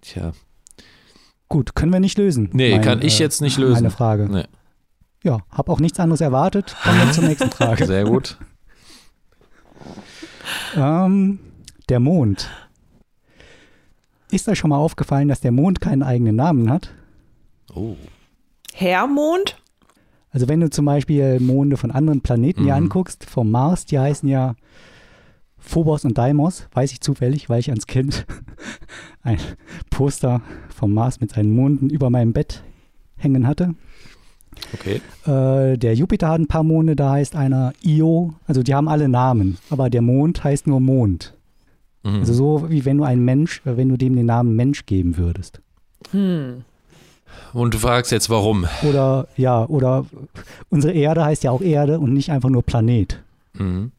Tja. 0.00 0.32
Gut, 1.48 1.74
können 1.74 1.92
wir 1.92 2.00
nicht 2.00 2.18
lösen. 2.18 2.50
Nee, 2.52 2.72
Mein, 2.72 2.82
kann 2.82 3.02
ich 3.02 3.20
äh, 3.20 3.22
jetzt 3.24 3.40
nicht 3.40 3.58
lösen. 3.58 3.74
Meine 3.74 3.90
Frage. 3.90 4.28
Nee. 4.30 4.44
Ja, 5.26 5.40
habe 5.50 5.72
auch 5.72 5.80
nichts 5.80 5.98
anderes 5.98 6.20
erwartet. 6.20 6.76
Kommen 6.84 6.98
wir 7.00 7.10
zur 7.10 7.24
nächsten 7.24 7.50
Frage. 7.50 7.84
Sehr 7.86 8.04
gut. 8.04 8.38
Ähm, 10.76 11.40
der 11.88 11.98
Mond. 11.98 12.48
Ist 14.30 14.48
euch 14.48 14.56
schon 14.56 14.70
mal 14.70 14.76
aufgefallen, 14.78 15.26
dass 15.26 15.40
der 15.40 15.50
Mond 15.50 15.80
keinen 15.80 16.04
eigenen 16.04 16.36
Namen 16.36 16.70
hat? 16.70 16.92
Oh. 17.74 17.96
Hermond? 18.72 19.60
Also 20.30 20.48
wenn 20.48 20.60
du 20.60 20.70
zum 20.70 20.84
Beispiel 20.84 21.40
Monde 21.40 21.76
von 21.76 21.90
anderen 21.90 22.20
Planeten 22.20 22.62
dir 22.62 22.76
Mhm. 22.76 22.84
anguckst, 22.84 23.24
vom 23.28 23.50
Mars, 23.50 23.84
die 23.84 23.98
heißen 23.98 24.28
ja 24.28 24.54
Phobos 25.58 26.04
und 26.04 26.18
Deimos, 26.18 26.68
weiß 26.72 26.92
ich 26.92 27.00
zufällig, 27.00 27.48
weil 27.50 27.58
ich 27.58 27.70
als 27.72 27.88
Kind 27.88 28.26
ein 29.22 29.38
Poster 29.90 30.40
vom 30.72 30.94
Mars 30.94 31.20
mit 31.20 31.32
seinen 31.32 31.52
Monden 31.52 31.90
über 31.90 32.10
meinem 32.10 32.32
Bett 32.32 32.62
hängen 33.16 33.48
hatte. 33.48 33.74
Okay. 34.74 35.00
Äh, 35.26 35.78
der 35.78 35.94
Jupiter 35.94 36.28
hat 36.28 36.40
ein 36.40 36.48
paar 36.48 36.62
Monde, 36.62 36.96
da 36.96 37.12
heißt 37.12 37.36
einer 37.36 37.72
Io, 37.82 38.34
also 38.46 38.62
die 38.62 38.74
haben 38.74 38.88
alle 38.88 39.08
Namen, 39.08 39.58
aber 39.70 39.90
der 39.90 40.02
Mond 40.02 40.42
heißt 40.42 40.66
nur 40.66 40.80
Mond. 40.80 41.34
Mhm. 42.02 42.20
Also 42.20 42.32
so 42.32 42.70
wie 42.70 42.84
wenn 42.84 42.98
du 42.98 43.04
einen 43.04 43.24
Mensch, 43.24 43.62
äh, 43.64 43.76
wenn 43.76 43.88
du 43.88 43.96
dem 43.96 44.16
den 44.16 44.26
Namen 44.26 44.56
Mensch 44.56 44.86
geben 44.86 45.16
würdest. 45.16 45.60
Hm. 46.10 46.64
Und 47.52 47.74
du 47.74 47.78
fragst 47.78 48.12
jetzt, 48.12 48.30
warum? 48.30 48.66
Oder 48.88 49.28
ja, 49.36 49.64
oder 49.66 50.06
unsere 50.68 50.92
Erde 50.94 51.24
heißt 51.24 51.44
ja 51.44 51.50
auch 51.50 51.60
Erde 51.60 51.98
und 51.98 52.12
nicht 52.12 52.30
einfach 52.30 52.48
nur 52.48 52.62
Planet. 52.62 53.22
Mhm. 53.54 53.92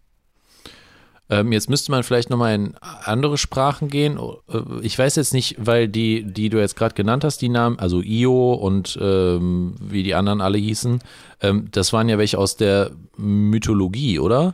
Ähm, 1.30 1.52
jetzt 1.52 1.70
müsste 1.70 1.92
man 1.92 2.04
vielleicht 2.04 2.30
nochmal 2.30 2.56
in 2.56 2.76
andere 3.04 3.38
Sprachen 3.38 3.90
gehen. 3.90 4.18
Äh, 4.50 4.60
Ich 4.82 4.98
weiß 4.98 5.16
jetzt 5.18 5.34
nicht, 5.34 5.56
weil 5.60 5.88
die, 5.90 6.24
die 6.24 6.48
du 6.50 6.58
jetzt 6.60 6.76
gerade 6.78 6.96
genannt 6.96 7.24
hast, 7.26 7.42
die 7.42 7.50
Namen, 7.50 7.78
also 7.80 8.02
Io 8.02 8.54
und 8.54 8.98
ähm, 9.02 9.76
wie 9.82 10.04
die 10.04 10.16
anderen 10.16 10.40
alle 10.40 10.58
hießen, 10.58 11.00
ähm, 11.42 11.68
das 11.72 11.92
waren 11.92 12.08
ja 12.08 12.18
welche 12.18 12.38
aus 12.38 12.56
der 12.56 12.92
Mythologie, 13.18 14.20
oder? 14.20 14.54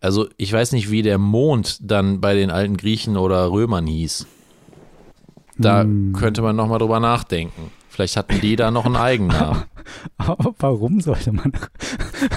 Also 0.00 0.26
ich 0.36 0.52
weiß 0.52 0.72
nicht, 0.72 0.90
wie 0.90 1.02
der 1.02 1.18
Mond 1.18 1.78
dann 1.82 2.20
bei 2.20 2.34
den 2.34 2.50
alten 2.50 2.76
Griechen 2.76 3.16
oder 3.16 3.50
Römern 3.50 3.86
hieß. 3.86 4.26
Da 5.58 5.82
Hm. 5.82 6.12
könnte 6.14 6.42
man 6.42 6.56
nochmal 6.56 6.78
drüber 6.78 7.00
nachdenken. 7.00 7.70
Vielleicht 7.88 8.16
hatten 8.16 8.40
die 8.40 8.56
da 8.56 8.70
noch 8.70 8.86
einen 8.86 8.96
Eigennamen. 8.96 9.62
Aber 10.16 10.54
warum 10.58 11.00
sollte 11.00 11.32
man? 11.32 11.52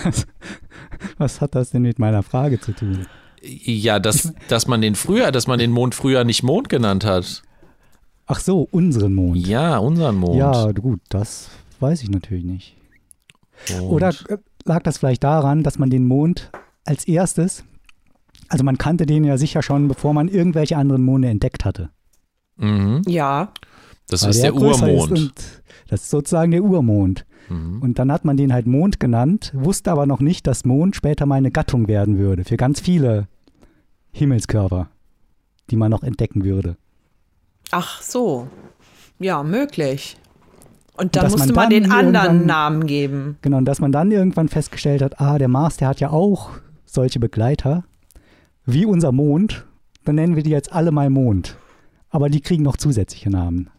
Was, 0.04 0.28
was 1.18 1.42
hat 1.42 1.56
das 1.56 1.72
denn 1.72 1.82
mit 1.82 1.98
meiner 2.00 2.22
Frage 2.22 2.60
zu 2.60 2.74
tun? 2.74 3.08
Ja, 3.42 4.00
dass, 4.00 4.34
dass 4.48 4.68
man 4.68 4.82
den 4.82 4.96
früher, 4.96 5.32
dass 5.32 5.48
man 5.48 5.60
den 5.60 5.72
Mond 5.72 5.96
früher 5.96 6.24
nicht 6.24 6.44
Mond 6.44 6.70
genannt 6.70 7.06
hat. 7.06 7.44
Ach 8.26 8.40
so, 8.40 8.68
unseren 8.72 9.14
Mond. 9.14 9.48
Ja, 9.48 9.78
unseren 9.78 10.18
Mond. 10.18 10.38
Ja, 10.38 10.72
gut, 10.72 11.00
das 11.10 11.50
weiß 11.80 12.04
ich 12.04 12.10
natürlich 12.10 12.44
nicht. 12.44 12.76
Mond. 13.70 13.92
Oder 13.92 14.10
äh, 14.28 14.38
lag 14.66 14.84
das 14.84 14.98
vielleicht 14.98 15.24
daran, 15.24 15.64
dass 15.64 15.80
man 15.80 15.90
den 15.90 16.08
Mond 16.08 16.52
als 16.86 17.06
erstes 17.08 17.64
Also 18.50 18.64
man 18.64 18.78
kannte 18.78 19.06
den 19.06 19.24
ja 19.24 19.38
sicher 19.38 19.62
schon, 19.62 19.88
bevor 19.88 20.14
man 20.14 20.28
irgendwelche 20.28 20.78
anderen 20.78 21.04
Monde 21.04 21.30
entdeckt 21.30 21.66
hatte. 21.66 21.90
Mhm. 22.58 23.02
Ja. 23.08 23.54
Das 24.10 24.24
Weil 24.24 24.30
ist 24.32 24.42
der 24.42 24.52
größer 24.52 24.88
Urmond. 24.88 25.12
Ist 25.12 25.22
und 25.22 25.34
das 25.90 26.02
ist 26.04 26.10
sozusagen 26.10 26.52
der 26.52 26.64
Urmond. 26.64 27.26
Mhm. 27.50 27.82
Und 27.82 28.00
dann 28.00 28.12
hat 28.12 28.26
man 28.26 28.38
den 28.38 28.54
halt 28.54 28.68
Mond 28.68 29.00
genannt, 29.00 29.52
wusste 29.56 29.92
aber 29.92 30.06
noch 30.06 30.20
nicht, 30.20 30.48
dass 30.48 30.66
Mond 30.66 30.96
später 30.96 31.26
mal 31.26 31.36
eine 31.36 31.52
Gattung 31.52 31.88
werden 31.88 32.18
würde 32.18 32.44
für 32.44 32.58
ganz 32.58 32.80
viele 32.80 33.28
Himmelskörper, 34.12 34.90
die 35.70 35.76
man 35.76 35.92
noch 35.92 36.04
entdecken 36.04 36.44
würde. 36.44 36.78
Ach 37.72 38.02
so. 38.02 38.48
Ja, 39.20 39.44
möglich. 39.44 40.18
Und 40.98 41.16
dann 41.16 41.32
musste 41.32 41.54
man 41.54 41.56
man, 41.56 41.70
dann 41.70 41.70
den 41.70 41.92
anderen 41.92 42.46
Namen 42.46 42.88
geben. 42.88 43.38
Genau, 43.42 43.58
und 43.58 43.66
dass 43.66 43.80
man 43.80 43.92
dann 43.92 44.12
irgendwann 44.12 44.48
festgestellt 44.48 45.02
hat, 45.02 45.22
ah, 45.22 45.38
der 45.38 45.48
Mars, 45.48 45.78
der 45.78 45.90
hat 45.90 46.00
ja 46.00 46.10
auch 46.10 46.50
solche 46.86 47.20
Begleiter, 47.20 47.84
wie 48.66 48.86
unser 48.86 49.12
Mond, 49.12 49.66
dann 50.06 50.16
nennen 50.16 50.36
wir 50.36 50.44
die 50.44 50.50
jetzt 50.50 50.74
alle 50.74 50.92
mal 50.92 51.10
Mond. 51.10 51.58
Aber 52.10 52.30
die 52.30 52.42
kriegen 52.42 52.64
noch 52.64 52.78
zusätzliche 52.78 53.30
Namen. 53.30 53.70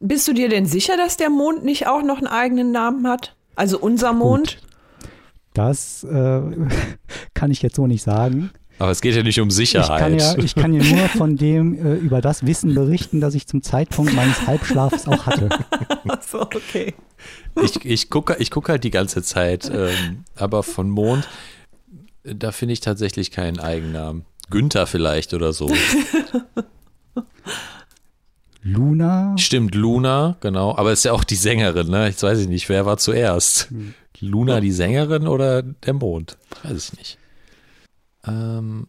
Bist 0.00 0.28
du 0.28 0.32
dir 0.32 0.48
denn 0.48 0.66
sicher, 0.66 0.96
dass 0.96 1.16
der 1.16 1.30
Mond 1.30 1.64
nicht 1.64 1.86
auch 1.86 2.02
noch 2.02 2.18
einen 2.18 2.26
eigenen 2.26 2.70
Namen 2.70 3.08
hat? 3.08 3.34
Also 3.54 3.78
unser 3.78 4.12
Mond? 4.12 4.58
Das 5.54 6.04
äh, 6.04 6.40
kann 7.34 7.50
ich 7.50 7.62
jetzt 7.62 7.76
so 7.76 7.86
nicht 7.86 8.02
sagen. 8.02 8.50
Aber 8.78 8.90
es 8.90 9.00
geht 9.00 9.14
ja 9.14 9.22
nicht 9.22 9.40
um 9.40 9.48
Ich 9.48 9.54
Sicherheit. 9.54 10.00
kann, 10.00 10.18
ja, 10.18 10.36
ich 10.36 10.54
kann 10.54 10.74
ja 10.74 10.82
nur 10.82 11.08
von 11.08 11.36
dem 11.38 11.74
äh, 11.74 11.94
über 11.94 12.20
das 12.20 12.44
Wissen 12.44 12.74
berichten, 12.74 13.22
das 13.22 13.34
ich 13.34 13.46
zum 13.46 13.62
Zeitpunkt 13.62 14.12
meines 14.12 14.46
Halbschlafs 14.46 15.08
auch 15.08 15.26
hatte. 15.26 15.48
So, 16.28 16.42
okay. 16.42 16.94
ich, 17.62 17.84
ich 17.84 18.10
gucke 18.10 18.36
ich 18.38 18.50
guck 18.52 18.68
halt 18.68 18.84
die 18.84 18.90
ganze 18.90 19.22
Zeit, 19.22 19.70
ähm, 19.72 20.24
aber 20.36 20.62
von 20.62 20.88
Mond, 20.88 21.28
da 22.22 22.52
finde 22.52 22.74
ich 22.74 22.80
tatsächlich 22.80 23.30
keinen 23.32 23.58
Eigennamen. 23.58 24.24
Günther 24.50 24.86
vielleicht 24.86 25.34
oder 25.34 25.52
so. 25.52 25.68
Luna, 28.66 29.38
Stimmt, 29.38 29.76
Luna, 29.76 30.36
genau. 30.40 30.76
Aber 30.76 30.92
ist 30.92 31.04
ja 31.04 31.12
auch 31.12 31.22
die 31.22 31.36
Sängerin, 31.36 31.88
ne? 31.88 32.06
Jetzt 32.06 32.22
weiß 32.22 32.40
ich 32.40 32.48
nicht, 32.48 32.68
wer 32.68 32.84
war 32.84 32.96
zuerst? 32.98 33.72
Luna 34.18 34.60
die 34.60 34.72
Sängerin 34.72 35.28
oder 35.28 35.62
der 35.62 35.94
Mond? 35.94 36.36
Weiß 36.64 36.88
ich 36.88 36.98
nicht. 36.98 37.18
Ähm, 38.26 38.88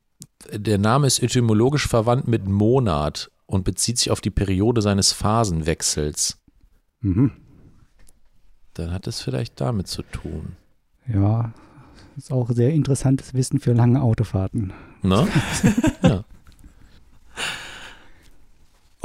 der 0.51 0.79
Name 0.79 1.05
ist 1.05 1.21
etymologisch 1.21 1.87
verwandt 1.87 2.27
mit 2.27 2.47
Monat 2.47 3.29
und 3.45 3.65
bezieht 3.65 3.99
sich 3.99 4.09
auf 4.09 4.19
die 4.19 4.31
Periode 4.31 4.81
seines 4.81 5.13
Phasenwechsels. 5.13 6.39
mhm. 7.01 7.31
Dann 8.73 8.91
hat 8.91 9.07
es 9.07 9.21
vielleicht 9.21 9.59
damit 9.59 9.87
zu 9.87 10.03
tun. 10.03 10.55
ja, 11.07 11.51
ist 12.15 12.31
auch 12.31 12.49
sehr 12.51 12.73
interessantes 12.73 13.33
Wissen 13.35 13.59
für 13.59 13.73
lange 13.73 14.01
Autofahrten. 14.01 14.73
Ne? 15.03 15.27
ja. 16.03 16.23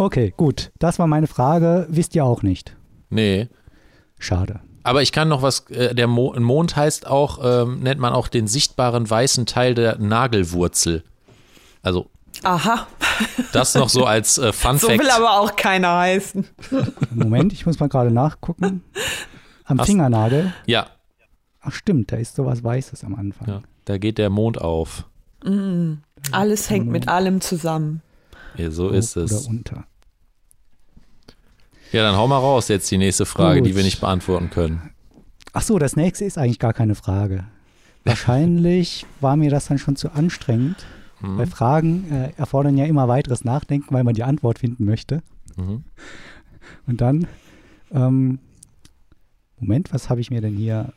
Okay, 0.05 0.35
gut, 0.37 0.73
das 0.79 0.99
war 0.99 1.07
meine 1.07 1.27
Frage. 1.29 1.87
Wisst 1.89 2.15
ihr 2.15 2.25
auch 2.25 2.43
nicht? 2.43 2.77
Nee. 3.11 3.49
Schade. 4.19 4.61
Aber 4.83 5.01
ich 5.03 5.13
kann 5.13 5.29
noch 5.29 5.43
was, 5.43 5.61
äh, 5.71 5.95
der 5.95 6.09
Mo 6.09 6.35
Mond 6.39 6.75
heißt 6.75 7.07
auch, 7.07 7.39
ähm, 7.43 7.81
nennt 7.81 8.01
man 8.01 8.13
auch 8.13 8.27
den 8.29 8.49
sichtbaren 8.49 9.09
weißen 9.09 9.47
Teil 9.47 9.75
der 9.75 9.99
Nagelwurzel. 9.99 11.05
Also 11.83 12.11
Aha, 12.43 12.87
das 13.53 13.75
noch 13.77 13.89
so 13.89 14.05
als 14.07 14.39
äh, 14.39 14.53
Fun 14.53 14.79
so 14.79 14.89
Fact. 14.89 14.99
will 15.01 15.11
aber 15.11 15.39
auch 15.39 15.55
keiner 15.55 15.99
heißen. 15.99 16.47
Moment, 17.15 17.53
ich 17.53 17.65
muss 17.67 17.79
mal 17.79 17.89
gerade 17.89 18.11
nachgucken. 18.11 18.83
Am 19.65 19.79
Hast- 19.79 19.87
Fingernagel. 19.87 20.53
ja, 20.67 20.87
Ach 21.61 21.73
stimmt, 21.73 22.11
da 22.11 22.17
ist 22.17 22.35
sowas 22.35 22.65
Weißes 22.65 23.05
am 23.05 23.15
Anfang. 23.15 23.47
ja, 23.49 23.63
da 23.85 23.99
geht 23.99 24.19
der 24.19 24.31
Mond 24.31 24.61
auf. 24.61 25.07
Alles 26.33 26.71
hängt 26.71 26.89
mit 26.89 27.07
allem 27.07 27.41
zusammen. 27.41 28.03
Ja, 28.57 28.71
so 28.73 28.89
Hoch 28.89 28.93
ist 28.95 29.17
es. 29.17 29.33
Oder 29.47 29.49
unter. 29.51 29.85
Ja, 31.93 32.03
dann 32.03 32.17
hau 32.17 32.27
mal 32.27 32.39
raus 32.39 32.69
jetzt 32.69 32.91
die 32.91 32.99
nächste 32.99 33.27
Frage, 33.27 33.61
Gut. 33.61 33.69
die 33.69 33.77
wir 33.77 33.83
nicht 33.83 34.01
beantworten 34.01 34.51
können. 34.51 34.91
Ach 35.53 35.63
so, 35.63 35.79
das 35.79 35.97
nächste 35.97 36.25
ist 36.25 36.39
eigentlich 36.39 36.59
gar 36.59 36.73
keine 36.73 36.95
Frage. 36.95 37.45
Wahrscheinlich 38.05 39.07
war 39.21 39.37
mir 39.37 39.51
das 39.51 39.67
dann 39.67 39.79
schon 39.79 39.97
zu 39.97 40.11
anstrengend, 40.13 40.77
Mhm. 41.21 41.39
weil 41.39 41.47
Fragen 41.47 42.11
äh, 42.11 42.33
erfordern 42.37 42.77
ja 42.77 42.85
immer 42.85 43.07
weiteres 43.07 43.45
Nachdenken, 43.45 43.95
weil 43.95 44.03
man 44.03 44.15
die 44.15 44.25
Antwort 44.25 44.59
finden 44.59 44.85
möchte. 44.85 45.23
Mhm. 45.57 45.85
Und 46.89 47.01
dann, 47.01 47.29
ähm, 47.93 48.41
Moment, 49.61 49.93
was 49.93 50.11
habe 50.11 50.21
ich 50.21 50.31
mir 50.31 50.41
denn 50.41 50.57
hier? 50.57 50.93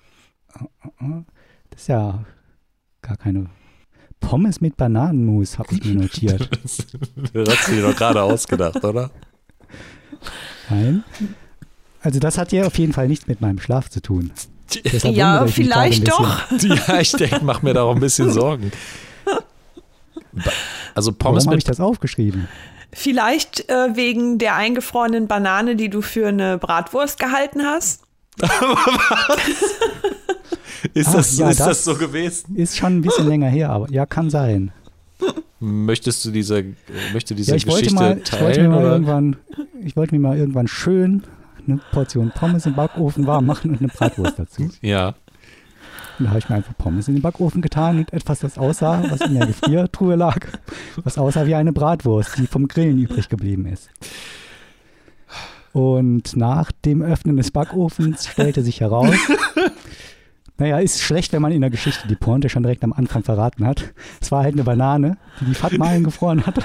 Das 1.70 1.82
ist 1.82 1.88
ja 1.90 2.24
gar 3.04 3.18
keine 3.18 3.48
Pommes 4.20 4.62
mit 4.62 4.78
Bananenmus, 4.78 5.60
habe 5.60 5.74
ich 5.76 5.84
mir 5.86 5.96
notiert. 6.02 6.50
Das 7.34 7.50
hast 7.50 7.68
du 7.68 7.72
dir 7.74 7.82
doch 7.84 7.96
gerade 7.96 8.24
ausgedacht, 8.24 8.84
oder? 8.84 9.12
Nein. 10.70 11.04
Also 12.02 12.20
das 12.20 12.38
hat 12.38 12.52
ja 12.52 12.66
auf 12.66 12.78
jeden 12.78 12.94
Fall 12.94 13.08
nichts 13.08 13.28
mit 13.28 13.42
meinem 13.42 13.60
Schlaf 13.60 13.90
zu 13.90 14.02
tun. 14.02 14.32
Deshalb 14.92 15.16
Ja, 15.16 15.46
vielleicht 15.48 16.08
doch. 16.08 16.40
Ja, 16.88 17.00
ich 17.00 17.12
denke, 17.12 17.40
mach 17.44 17.62
mir 17.62 17.74
da 17.74 17.84
auch 17.84 17.94
ein 17.96 18.00
bisschen 18.02 18.32
Sorgen. 18.32 18.72
Also 20.94 21.12
Pommes 21.12 21.46
Warum 21.46 21.52
habe 21.52 21.58
ich 21.58 21.64
das 21.64 21.80
aufgeschrieben? 21.80 22.48
Vielleicht 22.92 23.70
äh, 23.70 23.96
wegen 23.96 24.38
der 24.38 24.56
eingefrorenen 24.56 25.28
Banane, 25.28 25.76
die 25.76 25.90
du 25.90 26.02
für 26.02 26.28
eine 26.28 26.58
Bratwurst 26.58 27.20
gehalten 27.20 27.64
hast. 27.64 28.02
Ist, 30.94 31.08
Ach, 31.10 31.14
das, 31.16 31.38
ja, 31.38 31.50
ist 31.50 31.60
das, 31.60 31.68
das- 31.68 31.84
so 31.84 31.96
gewesen? 31.96 32.56
Ist 32.56 32.78
schon 32.78 32.98
ein 32.98 33.02
bisschen 33.02 33.28
länger 33.28 33.50
her, 33.50 33.70
aber 33.72 33.90
ja, 33.92 34.06
kann 34.06 34.30
sein. 34.30 34.72
Möchtest 35.60 36.26
du 36.26 36.32
diese, 36.32 36.60
äh, 36.60 36.74
möchte 37.14 37.34
diese 37.34 37.52
Ja, 37.52 37.58
ich 37.58 37.66
wollte, 37.68 37.84
Geschichte 37.86 37.96
mal, 37.96 38.22
ich 38.24 38.32
wollte 38.34 38.56
teilen? 38.56 38.64
mir 38.64 38.70
mal 38.70 38.80
oder? 38.84 38.92
irgendwann, 38.94 39.36
ich 39.84 39.96
wollte 39.96 40.16
mir 40.16 40.22
mal 40.22 40.38
irgendwann 40.38 40.68
schön 40.68 41.24
eine 41.68 41.80
Portion 41.92 42.32
Pommes 42.36 42.66
im 42.66 42.76
Backofen 42.76 43.26
warm 43.26 43.46
machen 43.46 43.72
und 43.72 43.80
eine 43.80 43.88
Bratwurst 43.88 44.38
dazu. 44.38 44.70
Ja. 44.82 45.16
Und 46.20 46.26
da 46.26 46.30
habe 46.30 46.40
ich 46.40 46.50
mir 46.50 46.56
einfach 46.56 46.78
Pommes 46.78 47.08
in 47.08 47.16
den 47.16 47.22
Backofen 47.22 47.62
getan 47.62 47.98
und 47.98 48.14
etwas, 48.14 48.40
das 48.40 48.58
aussah, 48.58 49.04
was 49.10 49.22
in 49.22 49.34
der 49.34 49.48
Gefriertruhe 49.48 50.16
lag, 50.16 50.38
was 51.04 51.18
aussah 51.18 51.46
wie 51.46 51.56
eine 51.56 51.74
Bratwurst, 51.74 52.38
die 52.38 52.48
vom 52.48 52.68
Grillen 52.68 53.00
übrig 53.00 53.28
geblieben 53.30 53.66
ist. 53.66 53.90
Und 55.74 56.38
nach 56.38 56.72
dem 56.86 57.02
Öffnen 57.02 57.36
des 57.36 57.52
Backofens 57.52 58.28
stellte 58.28 58.62
sich 58.62 58.80
heraus, 58.80 59.14
naja, 60.58 60.80
ist 60.80 61.02
schlecht, 61.02 61.34
wenn 61.34 61.42
man 61.42 61.52
in 61.52 61.60
der 61.60 61.70
Geschichte 61.70 62.08
die 62.08 62.16
Pointe 62.16 62.48
schon 62.48 62.64
direkt 62.64 62.84
am 62.86 62.94
Anfang 62.94 63.24
verraten 63.24 63.66
hat. 63.66 63.94
Es 64.22 64.32
war 64.32 64.44
halt 64.44 64.54
eine 64.54 64.64
Banane, 64.64 65.18
die 65.42 65.46
die 65.46 65.54
Fatma 65.54 65.88
eingefroren 65.88 66.46
hat. 66.46 66.60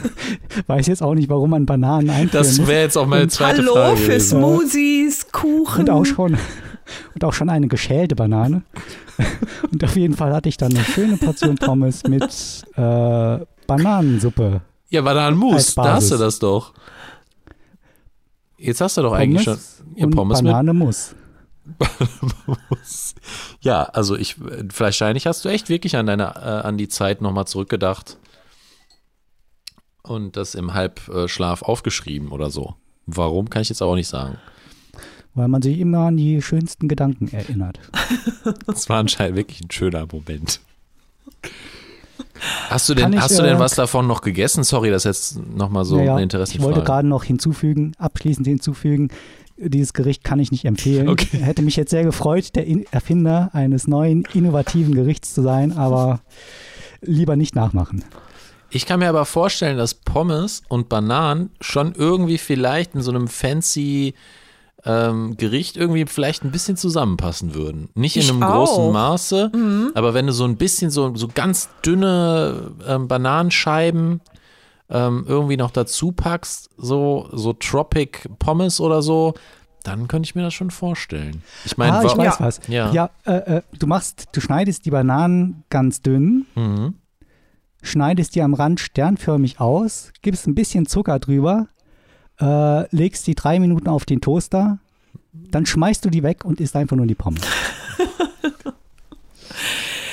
Weiß 0.66 0.88
jetzt 0.88 1.02
auch 1.02 1.14
nicht, 1.14 1.28
warum 1.28 1.50
man 1.50 1.64
Bananen 1.64 2.10
einfrieren 2.10 2.30
Das 2.32 2.66
wäre 2.66 2.82
jetzt 2.82 2.98
auch 2.98 3.06
meine 3.06 3.24
Und 3.24 3.30
zweite 3.30 3.58
Hallo 3.58 3.74
Frage 3.74 3.96
für 3.98 4.06
gewesen. 4.08 4.38
Smoothies, 4.40 5.30
Kuchen. 5.30 5.82
Und 5.82 5.90
auch 5.90 6.04
schon, 6.04 6.36
und 7.14 7.24
auch 7.24 7.32
schon 7.32 7.48
eine 7.50 7.68
geschälte 7.68 8.16
Banane. 8.16 8.62
Und 9.70 9.84
auf 9.84 9.96
jeden 9.96 10.16
Fall 10.16 10.32
hatte 10.32 10.48
ich 10.48 10.56
dann 10.56 10.74
eine 10.74 10.82
schöne 10.82 11.18
Portion 11.18 11.56
Pommes 11.56 12.04
mit 12.04 12.22
äh, 12.74 13.38
Bananensuppe. 13.66 14.62
Ja, 14.88 15.02
Bananenmus, 15.02 15.74
da 15.74 15.96
hast 15.96 16.10
du 16.10 16.16
das 16.16 16.38
doch. 16.38 16.72
Jetzt 18.56 18.80
hast 18.80 18.96
du 18.96 19.02
doch 19.02 19.12
eigentlich 19.12 19.42
schon 19.42 19.58
ja, 19.94 20.06
und 20.06 20.14
Pommes 20.16 20.42
Banane 20.42 20.72
muss. 20.72 21.14
Ja, 23.60 23.82
also 23.84 24.16
ich, 24.16 24.36
wahrscheinlich 24.40 25.26
hast 25.26 25.44
du 25.44 25.48
echt 25.50 25.68
wirklich 25.68 25.96
an 25.96 26.06
deine, 26.06 26.34
äh, 26.36 26.66
an 26.66 26.78
die 26.78 26.88
Zeit 26.88 27.20
nochmal 27.20 27.46
zurückgedacht 27.46 28.16
und 30.02 30.36
das 30.36 30.54
im 30.54 30.72
Halbschlaf 30.72 31.62
aufgeschrieben 31.62 32.32
oder 32.32 32.50
so. 32.50 32.74
Warum, 33.06 33.50
kann 33.50 33.62
ich 33.62 33.68
jetzt 33.68 33.82
auch 33.82 33.94
nicht 33.94 34.08
sagen. 34.08 34.38
Weil 35.34 35.48
man 35.48 35.62
sich 35.62 35.78
immer 35.78 36.06
an 36.06 36.16
die 36.16 36.40
schönsten 36.42 36.88
Gedanken 36.88 37.28
erinnert. 37.28 37.78
Das 38.66 38.88
war 38.88 38.98
anscheinend 38.98 39.36
wirklich 39.36 39.60
ein 39.60 39.70
schöner 39.70 40.06
Moment. 40.10 40.60
Hast 42.70 42.88
du 42.88 42.94
denn, 42.94 43.12
ich, 43.12 43.20
hast 43.20 43.38
du 43.38 43.42
denn 43.42 43.56
äh, 43.56 43.58
was 43.58 43.74
davon 43.74 44.06
noch 44.06 44.22
gegessen? 44.22 44.64
Sorry, 44.64 44.90
das 44.90 45.04
ist 45.04 45.34
jetzt 45.36 45.46
nochmal 45.54 45.84
so 45.84 45.96
Naja, 45.96 46.12
eine 46.12 46.20
ich 46.20 46.24
Interessenfrage. 46.24 46.74
wollte 46.74 46.86
gerade 46.86 47.06
noch 47.06 47.24
hinzufügen, 47.24 47.92
abschließend 47.98 48.46
hinzufügen, 48.46 49.10
dieses 49.68 49.92
Gericht 49.92 50.24
kann 50.24 50.38
ich 50.40 50.50
nicht 50.50 50.64
empfehlen. 50.64 51.08
Okay. 51.08 51.38
Hätte 51.38 51.62
mich 51.62 51.76
jetzt 51.76 51.90
sehr 51.90 52.04
gefreut, 52.04 52.54
der 52.56 52.66
In 52.66 52.84
Erfinder 52.90 53.50
eines 53.52 53.86
neuen, 53.86 54.24
innovativen 54.32 54.94
Gerichts 54.94 55.34
zu 55.34 55.42
sein, 55.42 55.72
aber 55.72 56.20
lieber 57.02 57.36
nicht 57.36 57.54
nachmachen. 57.54 58.04
Ich 58.70 58.86
kann 58.86 59.00
mir 59.00 59.08
aber 59.08 59.24
vorstellen, 59.24 59.76
dass 59.76 59.94
Pommes 59.94 60.62
und 60.68 60.88
Bananen 60.88 61.50
schon 61.60 61.92
irgendwie 61.94 62.38
vielleicht 62.38 62.94
in 62.94 63.02
so 63.02 63.10
einem 63.10 63.26
fancy 63.26 64.14
ähm, 64.84 65.36
Gericht 65.36 65.76
irgendwie 65.76 66.06
vielleicht 66.06 66.44
ein 66.44 66.52
bisschen 66.52 66.76
zusammenpassen 66.76 67.54
würden. 67.54 67.90
Nicht 67.94 68.16
in 68.16 68.22
Ich 68.22 68.30
einem 68.30 68.42
auch. 68.44 68.64
großen 68.66 68.92
Maße, 68.92 69.52
aber 69.94 70.14
wenn 70.14 70.26
du 70.26 70.32
so 70.32 70.44
ein 70.44 70.56
bisschen 70.56 70.90
so, 70.90 71.14
so 71.16 71.28
ganz 71.34 71.68
dünne 71.84 72.72
ähm, 72.86 73.08
Bananenscheiben 73.08 74.20
ähm, 74.90 75.24
irgendwie 75.26 75.56
noch 75.56 75.70
dazu 75.70 76.12
packst, 76.12 76.70
so, 76.76 77.28
so 77.32 77.52
Tropic 77.52 78.28
Pommes 78.38 78.80
oder 78.80 79.02
so, 79.02 79.34
dann 79.84 80.08
könnte 80.08 80.26
ich 80.26 80.34
mir 80.34 80.42
das 80.42 80.52
schon 80.52 80.70
vorstellen. 80.70 81.42
Ich 81.64 81.78
meine, 81.78 81.98
ah, 81.98 82.02
ich 82.04 82.16
weiß 82.16 82.38
Ja. 82.38 82.44
was. 82.44 82.60
Ja. 82.68 82.92
Ja, 82.92 83.10
äh, 83.24 83.56
äh, 83.58 83.62
du 83.78 83.86
machst, 83.86 84.28
du 84.32 84.40
schneidest 84.40 84.84
die 84.84 84.90
Bananen 84.90 85.64
ganz 85.70 86.02
dünn, 86.02 86.46
Mhm. 86.54 86.94
schneidest 87.82 88.34
die 88.34 88.42
am 88.42 88.52
Rand 88.54 88.80
sternförmig 88.80 89.58
aus, 89.60 90.12
gibst 90.22 90.46
ein 90.46 90.54
bisschen 90.54 90.86
Zucker 90.86 91.18
drüber, 91.18 91.68
äh, 92.40 92.94
legst 92.94 93.26
die 93.26 93.34
drei 93.34 93.58
Minuten 93.60 93.88
auf 93.88 94.04
den 94.04 94.20
Toaster, 94.20 94.78
dann 95.32 95.64
schmeißt 95.66 96.04
du 96.04 96.10
die 96.10 96.22
weg 96.22 96.44
und 96.44 96.60
isst 96.60 96.74
einfach 96.76 96.96
nur 96.96 97.06
die 97.06 97.14
Pommes. 97.14 97.40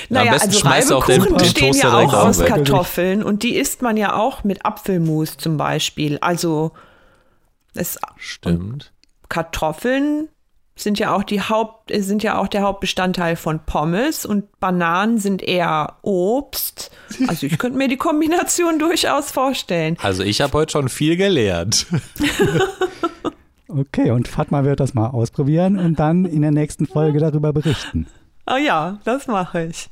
Naja, 0.09 0.31
besten 0.31 0.47
also 0.49 0.59
schmeißt 0.59 0.89
du 0.91 0.95
auch 0.95 1.05
den- 1.05 1.23
den 1.23 1.33
bestehen 1.35 1.71
Toaster 1.73 1.87
ja 1.89 1.97
auch 1.97 2.13
aus 2.13 2.39
weg. 2.39 2.47
Kartoffeln 2.47 3.23
und 3.23 3.43
die 3.43 3.55
isst 3.55 3.81
man 3.81 3.97
ja 3.97 4.15
auch 4.15 4.43
mit 4.43 4.65
Apfelmus 4.65 5.37
zum 5.37 5.57
Beispiel. 5.57 6.17
Also 6.21 6.71
es, 7.73 7.99
Stimmt. 8.17 8.91
Kartoffeln 9.29 10.29
sind 10.79 10.99
ja 10.99 11.15
auch 11.15 11.23
die 11.23 11.41
Haupt 11.41 11.91
sind 11.91 12.21
ja 12.21 12.37
auch 12.37 12.47
der 12.47 12.61
Hauptbestandteil 12.61 13.35
von 13.35 13.59
Pommes 13.65 14.25
und 14.27 14.59
Bananen 14.59 15.17
sind 15.17 15.41
eher 15.41 15.95
Obst. 16.03 16.91
Also 17.27 17.47
ich 17.47 17.57
könnte 17.57 17.77
mir 17.79 17.87
die 17.87 17.97
Kombination 17.97 18.77
durchaus 18.79 19.31
vorstellen. 19.31 19.97
Also 20.01 20.23
ich 20.23 20.39
habe 20.41 20.53
heute 20.53 20.71
schon 20.71 20.89
viel 20.89 21.17
gelernt. 21.17 21.87
Okay, 23.69 24.11
und 24.11 24.29
Fatma 24.29 24.63
wird 24.63 24.79
das 24.79 24.93
mal 24.93 25.07
ausprobieren 25.07 25.77
und 25.77 25.99
dann 25.99 26.23
in 26.23 26.41
der 26.41 26.51
nächsten 26.51 26.85
Folge 26.85 27.19
darüber 27.19 27.51
berichten. 27.51 28.07
Ah 28.47 28.57
ja, 28.57 28.97
das 29.03 29.27
mache 29.27 29.65
ich. 29.65 29.89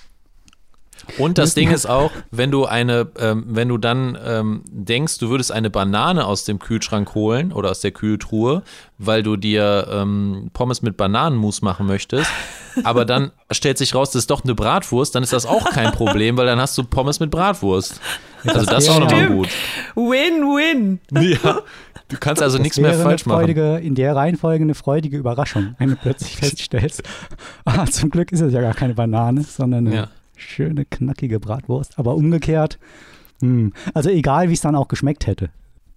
Und 1.17 1.37
das 1.37 1.53
Ding 1.53 1.71
ist 1.71 1.87
auch, 1.87 2.11
wenn 2.31 2.51
du 2.51 2.65
eine, 2.65 3.07
ähm, 3.19 3.43
wenn 3.47 3.67
du 3.67 3.77
dann 3.77 4.17
ähm, 4.23 4.63
denkst, 4.65 5.17
du 5.19 5.29
würdest 5.29 5.51
eine 5.51 5.69
Banane 5.69 6.25
aus 6.25 6.45
dem 6.45 6.57
Kühlschrank 6.57 7.13
holen 7.15 7.51
oder 7.51 7.69
aus 7.69 7.81
der 7.81 7.91
Kühltruhe, 7.91 8.63
weil 8.97 9.21
du 9.23 9.35
dir 9.35 9.87
ähm, 9.91 10.49
Pommes 10.53 10.81
mit 10.81 10.95
Bananenmus 10.95 11.61
machen 11.61 11.85
möchtest, 11.85 12.31
aber 12.85 13.03
dann 13.03 13.31
stellt 13.51 13.77
sich 13.77 13.93
raus, 13.93 14.11
das 14.11 14.23
ist 14.23 14.31
doch 14.31 14.45
eine 14.45 14.55
Bratwurst, 14.55 15.13
dann 15.13 15.21
ist 15.21 15.33
das 15.33 15.45
auch 15.45 15.69
kein 15.69 15.91
Problem, 15.91 16.37
weil 16.37 16.45
dann 16.45 16.61
hast 16.61 16.77
du 16.77 16.83
Pommes 16.85 17.19
mit 17.19 17.29
Bratwurst. 17.29 17.99
Also 18.47 18.59
das 18.59 18.65
das 18.67 18.83
ist 18.85 18.89
auch 18.89 18.99
nochmal 18.99 19.27
gut. 19.27 19.49
Win-win. 19.95 20.99
Ja. 21.11 21.61
Du 22.07 22.17
kannst 22.19 22.41
also 22.43 22.57
nichts 22.59 22.75
Das 22.75 22.81
mehr 22.83 22.91
wäre 22.91 23.01
falsch 23.03 23.23
eine 23.25 23.33
machen. 23.33 23.41
freudige, 23.41 23.77
In 23.79 23.95
der 23.95 24.15
Reihenfolge 24.15 24.63
eine 24.63 24.75
freudige 24.75 25.17
Überraschung, 25.17 25.75
wenn 25.79 25.89
du 25.89 25.95
plötzlich 25.95 26.37
feststellst, 26.37 27.01
ah, 27.65 27.85
zum 27.87 28.11
Glück 28.11 28.31
ist 28.31 28.41
es 28.41 28.53
ja 28.53 28.61
gar 28.61 28.73
keine 28.75 28.93
Banane, 28.93 29.41
sondern 29.43 29.87
eine 29.87 29.95
Ja. 29.95 30.07
schöne, 30.37 30.85
knackige 30.85 31.39
Bratwurst. 31.39 31.97
Aber 31.97 32.15
umgekehrt, 32.15 32.77
hm, 33.41 33.73
also 33.95 34.09
egal, 34.09 34.49
wie 34.49 34.53
es 34.53 34.61
dann 34.61 34.75
auch 34.75 34.87
geschmeckt 34.87 35.25
hätte. 35.25 35.49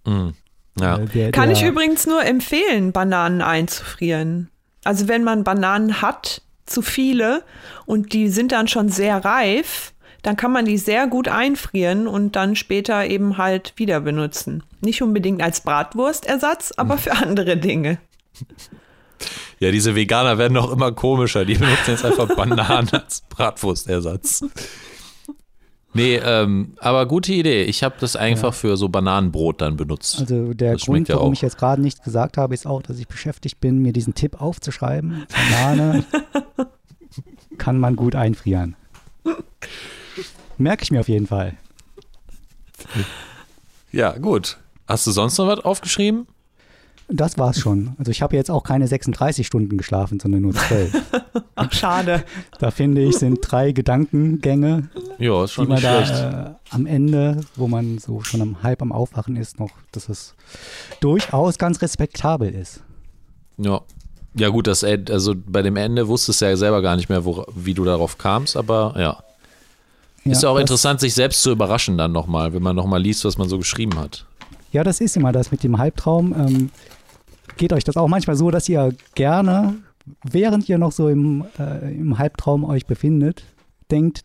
Mhm. 0.05 0.33
Ja. 0.79 0.97
Äh, 0.97 1.05
der, 1.05 1.31
Kann 1.31 1.49
der, 1.49 1.57
ich 1.57 1.63
übrigens 1.63 2.07
nur 2.07 2.23
empfehlen, 2.25 2.91
Bananen 2.91 3.41
einzufrieren. 3.41 4.49
Also 4.83 5.07
wenn 5.07 5.23
man 5.23 5.43
Bananen 5.43 6.01
hat, 6.01 6.41
zu 6.65 6.81
viele, 6.81 7.43
und 7.85 8.13
die 8.13 8.29
sind 8.29 8.51
dann 8.51 8.67
schon 8.67 8.89
sehr 8.89 9.23
reif, 9.25 9.93
dann 10.21 10.35
kann 10.35 10.51
man 10.51 10.65
die 10.65 10.77
sehr 10.77 11.07
gut 11.07 11.27
einfrieren 11.27 12.07
und 12.07 12.35
dann 12.35 12.55
später 12.55 13.05
eben 13.05 13.37
halt 13.37 13.73
wieder 13.77 14.01
benutzen. 14.01 14.63
Nicht 14.81 15.01
unbedingt 15.01 15.41
als 15.41 15.61
Bratwurstersatz, 15.61 16.73
aber 16.77 16.97
für 16.97 17.13
andere 17.13 17.57
Dinge. 17.57 17.99
ja, 19.59 19.71
diese 19.71 19.95
Veganer 19.95 20.37
werden 20.37 20.53
noch 20.53 20.71
immer 20.71 20.91
komischer. 20.91 21.45
Die 21.45 21.55
benutzen 21.55 21.91
jetzt 21.91 22.05
einfach 22.05 22.35
Bananen 22.35 22.89
als 22.91 23.21
Bratwurstersatz. 23.29 24.43
Nee, 25.93 26.17
ähm, 26.17 26.73
aber 26.77 27.07
gute 27.07 27.33
Idee. 27.33 27.63
Ich 27.63 27.81
habe 27.83 27.95
das 27.99 28.15
einfach 28.15 28.53
für 28.53 28.77
so 28.77 28.89
Bananenbrot 28.89 29.61
dann 29.61 29.75
benutzt. 29.75 30.19
Also 30.19 30.53
der 30.53 30.73
Das 30.73 30.83
Grund, 30.85 31.09
ja 31.09 31.15
warum 31.15 31.29
auch. 31.29 31.33
ich 31.33 31.41
jetzt 31.41 31.57
gerade 31.57 31.81
nichts 31.81 32.03
gesagt 32.03 32.37
habe, 32.37 32.53
ist 32.53 32.67
auch, 32.67 32.83
dass 32.83 32.99
ich 32.99 33.07
beschäftigt 33.07 33.59
bin, 33.59 33.79
mir 33.79 33.91
diesen 33.91 34.13
Tipp 34.13 34.39
aufzuschreiben. 34.39 35.25
Banane 35.51 36.05
kann 37.57 37.79
man 37.79 37.95
gut 37.95 38.15
einfrieren. 38.15 38.75
Merke 40.59 40.83
ich 40.83 40.91
mir 40.91 40.99
auf 40.99 41.07
jeden 41.09 41.25
Fall. 41.27 41.55
Ja, 43.91 44.17
gut. 44.17 44.57
Hast 44.87 45.05
du 45.07 45.11
sonst 45.11 45.37
noch 45.37 45.47
was 45.47 45.59
aufgeschrieben? 45.59 46.27
Das 47.11 47.39
war's 47.39 47.59
schon. 47.59 47.95
Also 47.97 48.11
ich 48.11 48.21
habe 48.21 48.35
jetzt 48.35 48.51
auch 48.51 48.63
keine 48.63 48.87
36 48.87 49.45
Stunden 49.47 49.77
geschlafen, 49.77 50.19
sondern 50.19 50.43
nur 50.43 50.53
12. 50.53 50.93
Ach, 51.55 51.71
schade. 51.73 52.23
Da 52.59 52.69
finde 52.69 53.01
ich, 53.01 53.17
sind 53.17 53.39
drei 53.41 53.71
Gedankengänge, 53.71 54.89
Ja, 55.17 55.43
ist 55.43 55.51
die 55.51 55.55
schon 55.55 55.67
man 55.69 55.75
nicht 55.77 55.85
da 55.85 56.05
schlecht. 56.05 56.23
äh, 56.23 56.51
am 56.69 56.85
Ende, 56.85 57.41
wo 57.55 57.67
man 57.67 57.97
so 57.97 58.21
schon 58.21 58.41
am 58.43 58.61
halb 58.61 58.83
am 58.83 58.91
Aufwachen 58.91 59.37
ist, 59.37 59.59
noch, 59.59 59.71
dass 59.91 60.07
es 60.07 60.35
durchaus 60.99 61.57
ganz 61.57 61.81
respektabel 61.81 62.53
ist. 62.53 62.83
Ja. 63.57 63.81
Ja, 64.35 64.49
gut, 64.49 64.67
das 64.67 64.83
Ed- 64.83 65.09
also 65.09 65.33
bei 65.35 65.63
dem 65.63 65.75
Ende 65.75 66.07
wusstest 66.07 66.41
du 66.41 66.45
ja 66.45 66.55
selber 66.55 66.83
gar 66.83 66.95
nicht 66.95 67.09
mehr, 67.09 67.25
wo, 67.25 67.43
wie 67.55 67.73
du 67.73 67.83
darauf 67.85 68.19
kamst, 68.19 68.55
aber 68.55 68.93
ja. 68.99 69.23
Ist 70.25 70.43
ja 70.43 70.49
auch 70.49 70.57
interessant, 70.57 70.99
sich 70.99 71.13
selbst 71.13 71.41
zu 71.41 71.51
überraschen 71.51 71.97
dann 71.97 72.11
nochmal, 72.11 72.53
wenn 72.53 72.61
man 72.61 72.75
nochmal 72.75 73.01
liest, 73.01 73.25
was 73.25 73.37
man 73.37 73.49
so 73.49 73.57
geschrieben 73.57 73.97
hat. 73.97 74.25
Ja, 74.71 74.83
das 74.83 75.01
ist 75.01 75.17
immer 75.17 75.31
das 75.31 75.51
mit 75.51 75.63
dem 75.63 75.77
Halbtraum. 75.77 76.33
Ähm, 76.33 76.69
geht 77.57 77.73
euch 77.73 77.83
das 77.83 77.97
auch 77.97 78.07
manchmal 78.07 78.35
so, 78.35 78.51
dass 78.51 78.69
ihr 78.69 78.93
gerne, 79.15 79.75
während 80.23 80.69
ihr 80.69 80.77
noch 80.77 80.91
so 80.91 81.09
im, 81.09 81.45
äh, 81.57 81.93
im 81.93 82.17
Halbtraum 82.17 82.63
euch 82.63 82.85
befindet, 82.85 83.43
denkt, 83.89 84.23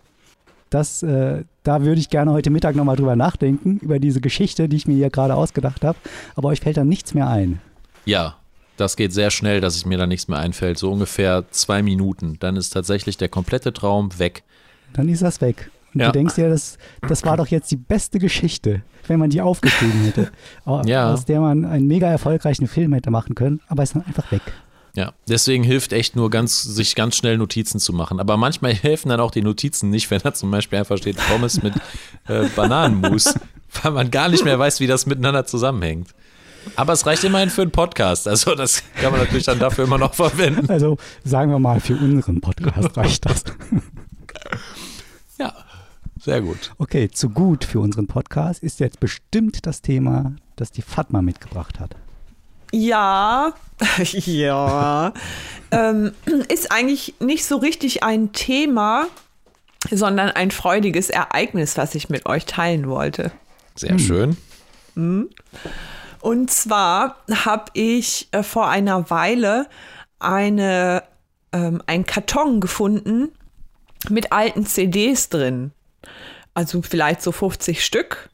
dass, 0.71 1.03
äh, 1.03 1.45
da 1.63 1.83
würde 1.83 2.01
ich 2.01 2.11
gerne 2.11 2.33
heute 2.33 2.51
Mittag 2.51 2.75
nochmal 2.75 2.97
drüber 2.97 3.17
nachdenken, 3.17 3.79
über 3.79 3.99
diese 3.99 4.21
Geschichte, 4.21 4.69
die 4.69 4.77
ich 4.77 4.87
mir 4.87 4.97
hier 4.97 5.11
gerade 5.11 5.37
ausgedacht 5.37 5.85
habe, 5.85 5.97
aber 6.35 6.49
euch 6.49 6.61
fällt 6.61 6.77
dann 6.77 6.89
nichts 6.89 7.15
mehr 7.15 7.29
ein. 7.29 7.61
Ja, 8.05 8.37
das 8.77 8.97
geht 8.97 9.13
sehr 9.13 9.31
schnell, 9.31 9.61
dass 9.61 9.77
es 9.77 9.87
mir 9.87 9.99
da 9.99 10.07
nichts 10.07 10.29
mehr 10.29 10.39
einfällt. 10.39 10.79
So 10.79 10.91
ungefähr 10.91 11.45
zwei 11.51 11.83
Minuten. 11.83 12.39
Dann 12.41 12.57
ist 12.57 12.71
tatsächlich 12.71 13.17
der 13.17 13.29
komplette 13.29 13.73
Traum 13.73 14.19
weg. 14.19 14.43
Dann 14.93 15.09
ist 15.09 15.23
das 15.23 15.41
weg. 15.41 15.71
Und 15.95 16.01
Ja. 16.01 16.07
du 16.09 16.13
denkst 16.13 16.35
dir, 16.35 16.49
das, 16.49 16.77
das 17.09 17.25
war 17.25 17.37
doch 17.37 17.47
jetzt 17.47 17.71
die 17.71 17.77
beste 17.77 18.19
Geschichte, 18.19 18.83
wenn 19.07 19.19
man 19.19 19.31
die 19.31 19.41
aufgeschrieben 19.41 20.01
hätte, 20.03 20.31
Ja. 20.87 21.13
aus 21.13 21.25
der 21.25 21.41
man 21.41 21.65
einen 21.65 21.87
mega 21.87 22.09
erfolgreichen 22.09 22.67
Film 22.67 22.93
hätte 22.93 23.11
machen 23.11 23.35
können, 23.35 23.61
aber 23.69 23.83
ist 23.83 23.95
dann 23.95 24.05
einfach 24.05 24.31
weg. 24.33 24.43
Ja, 24.97 25.13
deswegen 25.29 25.65
hilft 25.65 25.93
echt 25.93 26.15
nur 26.15 26.31
ganz, 26.31 26.63
sich 26.63 26.95
ganz 26.95 27.17
schnell 27.17 27.37
Notizen 27.37 27.81
zu 27.81 27.93
machen. 27.93 28.21
Aber 28.21 28.37
manchmal 28.37 28.73
helfen 28.75 29.09
dann 29.09 29.19
auch 29.21 29.33
die 29.33 29.43
Notizen 29.43 29.91
nicht, 29.91 30.11
wenn 30.11 30.21
da 30.21 30.33
zum 30.35 30.51
Beispiel 30.51 30.79
einfach 30.79 30.97
steht 30.99 31.17
Pommes 31.17 31.63
mit 31.63 31.75
äh, 32.29 32.47
Bananenmus, 32.55 33.35
weil 33.83 33.91
man 33.93 34.11
gar 34.13 34.29
nicht 34.29 34.45
mehr 34.45 34.59
weiß, 34.59 34.79
wie 34.81 34.87
das 34.87 35.07
miteinander 35.07 35.47
zusammenhängt. 35.47 36.09
Aber 36.77 36.93
es 36.95 37.05
reicht 37.07 37.25
immerhin 37.25 37.51
für 37.51 37.63
einen 37.63 37.73
Podcast. 37.73 38.27
Also 38.29 38.55
das 38.55 38.83
kann 39.01 39.11
man 39.11 39.21
natürlich 39.21 39.45
dann 39.45 39.59
dafür 39.59 39.85
immer 39.85 39.99
noch 39.99 40.15
verwenden. 40.15 40.71
Also 40.71 40.97
sagen 41.25 41.51
wir 41.51 41.59
mal, 41.59 41.79
für 41.81 41.95
unseren 41.97 42.41
Podcast 42.41 42.97
reicht 42.97 43.27
das. 43.27 43.45
Sehr 46.25 46.41
gut. 46.41 46.73
Okay, 46.79 47.11
zu 47.11 47.29
gut 47.29 47.65
für 47.65 47.81
unseren 47.81 48.07
Podcast 48.07 48.63
ist 48.63 48.81
jetzt 48.81 48.99
bestimmt 48.99 49.67
das 49.67 49.83
Thema, 49.83 50.37
das 50.57 50.71
die 50.71 50.81
Fatma 50.81 51.21
mitgebracht 51.21 51.79
hat. 51.79 51.97
Ja, 52.73 53.53
ja. 54.01 55.13
ähm, 55.71 56.13
ist 56.49 56.73
eigentlich 56.73 57.15
nicht 57.21 57.45
so 57.45 57.59
richtig 57.59 58.05
ein 58.05 58.33
Thema, 58.33 59.09
sondern 59.91 60.31
ein 60.31 60.51
freudiges 60.51 61.11
Ereignis, 61.11 61.77
was 61.77 61.95
ich 61.95 62.09
mit 62.09 62.25
euch 62.25 62.47
teilen 62.47 62.89
wollte. 62.89 63.31
Sehr 63.75 63.99
schön. 63.99 64.39
Und 64.95 66.51
zwar 66.51 67.17
habe 67.45 67.67
ich 67.75 68.29
äh, 68.33 68.43
vor 68.43 68.69
einer 68.71 69.11
Weile 69.11 69.67
eine, 70.21 71.03
ähm, 71.53 71.83
einen 71.85 72.07
Karton 72.07 72.63
gefunden 72.63 73.29
mit 74.09 74.33
alten 74.33 74.65
CDs 74.65 75.29
drin. 75.29 75.73
Also 76.55 76.83
vielleicht 76.83 77.23
so 77.23 77.33
50 77.33 77.85
Stück. 77.85 78.31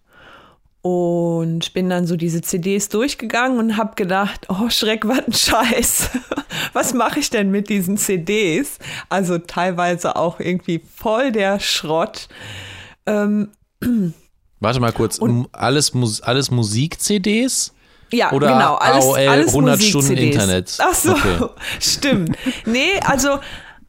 Und 0.83 1.75
bin 1.75 1.91
dann 1.91 2.07
so 2.07 2.16
diese 2.16 2.41
CDs 2.41 2.89
durchgegangen 2.89 3.59
und 3.59 3.77
habe 3.77 3.95
gedacht, 3.97 4.47
oh 4.49 4.71
Schreck, 4.71 5.07
was 5.07 5.18
ein 5.27 5.33
Scheiß. 5.33 6.11
Was 6.73 6.95
mache 6.95 7.18
ich 7.21 7.31
denn 7.31 7.51
mit 7.51 7.68
diesen 7.68 7.97
CDs? 7.97 8.79
Also 9.09 9.39
teilweise 9.39 10.14
auch 10.16 10.39
irgendwie 10.41 10.81
voll 10.97 11.33
der 11.33 11.59
Schrott. 11.59 12.29
Ähm, 13.07 13.51
Warte 14.61 14.79
mal 14.81 14.93
kurz. 14.93 15.18
M- 15.21 15.49
alles, 15.53 15.93
alles 16.23 16.51
Musik-CDs? 16.51 17.73
Ja, 18.12 18.31
Oder 18.33 18.53
genau. 18.53 18.75
Alles, 18.77 19.05
AOL 19.05 19.29
alles 19.29 19.49
100 19.49 19.83
Stunden. 19.83 20.16
Internet. 20.16 20.79
Ach 20.81 20.95
so, 20.95 21.12
Okay. 21.12 21.47
stimmt. 21.81 22.37
Nee, 22.66 23.01
also 23.05 23.39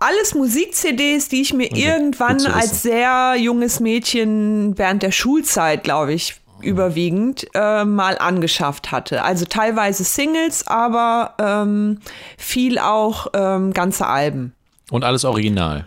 alles 0.02 0.36
Musik-CDs, 0.36 1.30
die 1.30 1.42
ich 1.42 1.54
mir 1.54 1.76
irgendwann 1.76 2.40
zu 2.40 2.48
wissen. 2.48 2.60
als 2.60 2.82
sehr 2.82 3.36
junges 3.38 3.80
Mädchen 3.80 4.78
während 4.78 5.04
der 5.04 5.12
Schulzeit, 5.12 5.84
glaube 5.84 6.14
ich, 6.14 6.42
überwiegend 6.62 7.48
äh, 7.54 7.86
mal 7.86 8.18
angeschafft 8.18 8.92
hatte. 8.92 9.24
Also 9.24 9.46
teilweise 9.46 10.04
Singles, 10.04 10.68
aber 10.68 11.36
ähm, 11.40 12.00
viel 12.38 12.80
auch 12.80 13.28
ähm, 13.34 13.74
ganze 13.74 14.08
Alben. 14.08 14.54
Und 14.90 15.04
alles 15.04 15.26
original. 15.26 15.86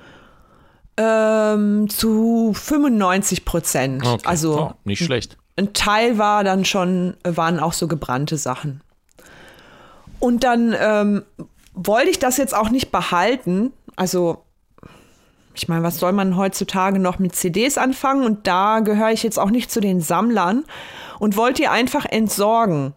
Ähm, 0.97 1.89
zu 1.91 2.53
95 2.55 3.45
Prozent. 3.45 4.07
Okay. 4.07 4.27
Also 4.27 4.61
oh, 4.61 4.73
nicht 4.85 5.05
schlecht. 5.05 5.37
ein 5.57 5.73
Teil 5.73 6.19
war 6.19 6.45
dann 6.45 6.65
schon, 6.65 7.15
waren 7.25 7.59
auch 7.59 7.73
so 7.73 7.89
gebrannte 7.89 8.37
Sachen. 8.37 8.81
Und 10.21 10.45
dann 10.45 10.75
ähm, 10.79 11.23
wollte 11.75 12.11
ich 12.11 12.19
das 12.19 12.37
jetzt 12.37 12.55
auch 12.55 12.71
nicht 12.71 12.93
behalten. 12.93 13.73
Also 13.97 14.45
ich 15.55 15.69
meine, 15.69 15.85
was 15.85 15.99
soll 15.99 16.13
man 16.13 16.37
heutzutage 16.37 16.99
noch 16.99 17.19
mit 17.19 17.35
CDs 17.35 17.79
anfangen? 17.79 18.25
Und 18.25 18.47
da 18.47 18.81
gehöre 18.81 19.13
ich 19.13 19.23
jetzt 19.23 19.39
auch 19.39 19.51
nicht 19.51 19.71
zu 19.71 19.81
den 19.81 20.01
Sammlern 20.01 20.65
und 21.21 21.37
wollte 21.37 21.63
die 21.63 21.69
einfach 21.69 22.05
entsorgen. 22.05 22.95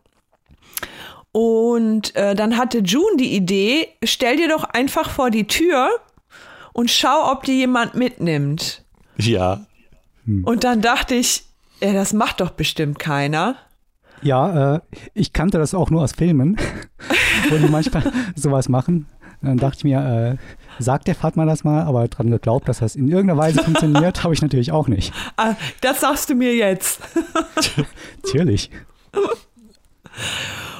Und 1.32 2.16
äh, 2.16 2.34
dann 2.34 2.58
hatte 2.58 2.80
June 2.80 3.18
die 3.18 3.36
Idee, 3.36 3.90
stell 4.04 4.38
dir 4.38 4.50
doch 4.50 4.64
einfach 4.64 5.10
vor 5.12 5.30
die 5.30 5.46
Tür 5.46 5.90
und 6.74 6.90
schau, 6.90 7.32
ob 7.32 7.44
die 7.44 7.54
jemand 7.54 7.94
mitnimmt. 7.94 8.84
Ja. 9.18 9.66
Und 10.26 10.64
dann 10.64 10.82
dachte 10.82 11.16
ich, 11.16 11.44
ja, 11.80 11.94
das 11.94 12.12
macht 12.14 12.42
doch 12.42 12.52
bestimmt 12.52 12.98
keiner. 12.98 13.56
Ja, 14.24 14.76
äh, 14.76 14.80
ich 15.14 15.32
kannte 15.32 15.60
das 15.60 15.76
auch 15.76 15.92
nur 15.92 16.02
aus 16.02 16.14
Filmen, 16.14 16.58
wo 17.50 17.58
die 17.58 17.70
manchmal 17.70 18.12
sowas 18.36 18.68
machen. 18.68 19.06
Dann 19.42 19.58
dachte 19.58 19.78
ich 19.78 19.84
mir, 19.84 20.38
äh, 20.40 20.84
sagt 20.84 21.08
der 21.08 21.16
Fatma 21.16 21.46
das 21.46 21.64
mal, 21.64 21.84
aber 21.84 22.08
dran 22.08 22.32
geglaubt, 22.32 22.68
dass 22.68 22.80
das 22.80 22.96
in 22.96 23.08
irgendeiner 23.08 23.40
Weise 23.40 23.64
funktioniert, 23.64 24.24
habe 24.24 24.34
ich 24.34 24.42
natürlich 24.42 24.72
auch 24.72 24.88
nicht. 24.88 25.14
Ah, 25.38 25.54
das 25.82 26.02
sagst 26.02 26.30
du 26.30 26.36
mir 26.36 26.56
jetzt. 26.56 27.02
Natürlich. 28.26 28.72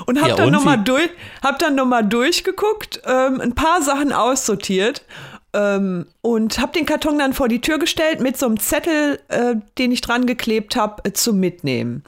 Und 0.06 0.20
hab 0.22 0.30
Ja, 0.30 0.36
dann 0.36 0.52
nochmal 0.52 0.84
durch, 0.84 1.10
hab 1.44 1.60
dann 1.60 1.76
noch 1.76 1.86
mal 1.86 2.04
durchgeguckt, 2.04 3.02
ähm, 3.06 3.42
ein 3.42 3.54
paar 3.54 3.82
Sachen 3.82 4.12
aussortiert 4.12 5.04
ähm, 5.54 6.08
und 6.22 6.60
hab 6.60 6.74
den 6.74 6.86
Karton 6.86 7.20
dann 7.20 7.34
vor 7.34 7.48
die 7.48 7.62
Tür 7.62 7.78
gestellt 7.78 8.22
mit 8.22 8.38
so 8.38 8.46
einem 8.46 8.60
Zettel, 8.60 9.20
äh, 9.28 9.56
den 9.78 9.92
ich 9.92 10.02
dran 10.02 10.26
geklebt 10.26 10.76
habe, 10.76 11.04
äh, 11.06 11.14
zum 11.14 11.40
Mitnehmen. 11.40 12.04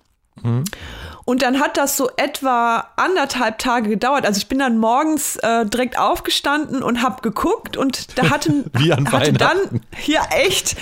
Und 1.30 1.43
dann 1.43 1.59
hat 1.59 1.77
das 1.77 1.95
so 1.95 2.09
etwa 2.17 2.88
anderthalb 2.95 3.59
Tage 3.59 3.88
gedauert. 3.88 4.25
Also 4.25 4.39
ich 4.39 4.47
bin 4.47 4.57
dann 4.57 4.80
morgens 4.80 5.36
äh, 5.36 5.63
direkt 5.63 5.99
aufgestanden 5.99 6.82
und 6.82 7.03
hab 7.03 7.21
geguckt 7.21 7.77
und 7.77 8.17
da 8.17 8.32
hatten, 8.32 8.65
Wie 8.73 8.91
an 8.91 9.11
hatte 9.11 9.34
dann, 9.34 9.59
ja 10.07 10.21
echt, 10.32 10.75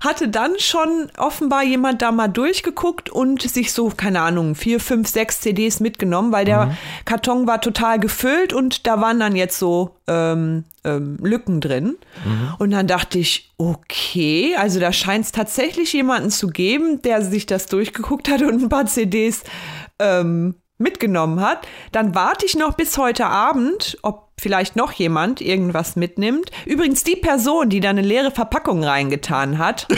hatte 0.00 0.28
dann 0.28 0.52
schon 0.58 1.10
offenbar 1.16 1.64
jemand 1.64 2.00
da 2.00 2.12
mal 2.12 2.28
durchgeguckt 2.28 3.10
und 3.10 3.42
sich 3.42 3.72
so, 3.72 3.88
keine 3.88 4.20
Ahnung, 4.20 4.54
vier, 4.54 4.78
fünf, 4.78 5.08
sechs 5.08 5.40
CDs 5.40 5.80
mitgenommen, 5.80 6.30
weil 6.30 6.44
der 6.44 6.76
Karton 7.04 7.48
war 7.48 7.60
total 7.60 7.98
gefüllt 7.98 8.52
und 8.52 8.86
da 8.86 9.00
waren 9.00 9.18
dann 9.18 9.34
jetzt 9.34 9.58
so 9.58 9.96
ähm, 10.06 10.62
ähm, 10.84 11.18
Lücken 11.20 11.60
drin. 11.60 11.96
Und 12.58 12.70
dann 12.70 12.86
dachte 12.86 13.18
ich, 13.18 13.50
okay, 13.58 14.54
also 14.56 14.80
da 14.80 14.92
scheint 14.92 15.24
es 15.24 15.32
tatsächlich 15.32 15.92
jemanden 15.92 16.30
zu 16.30 16.48
geben, 16.48 17.02
der 17.02 17.22
sich 17.22 17.46
das 17.46 17.66
durchgeguckt 17.66 18.28
hat 18.28 18.42
und 18.42 18.62
ein 18.62 18.68
paar 18.68 18.86
CDs 18.86 19.42
ähm, 19.98 20.54
mitgenommen 20.78 21.40
hat. 21.40 21.66
Dann 21.92 22.14
warte 22.14 22.46
ich 22.46 22.56
noch 22.56 22.74
bis 22.74 22.96
heute 22.98 23.26
Abend, 23.26 23.98
ob 24.02 24.28
vielleicht 24.40 24.76
noch 24.76 24.92
jemand 24.92 25.40
irgendwas 25.40 25.96
mitnimmt. 25.96 26.50
Übrigens 26.64 27.02
die 27.02 27.16
Person, 27.16 27.68
die 27.68 27.80
da 27.80 27.90
eine 27.90 28.02
leere 28.02 28.30
Verpackung 28.30 28.84
reingetan 28.84 29.58
hat, 29.58 29.88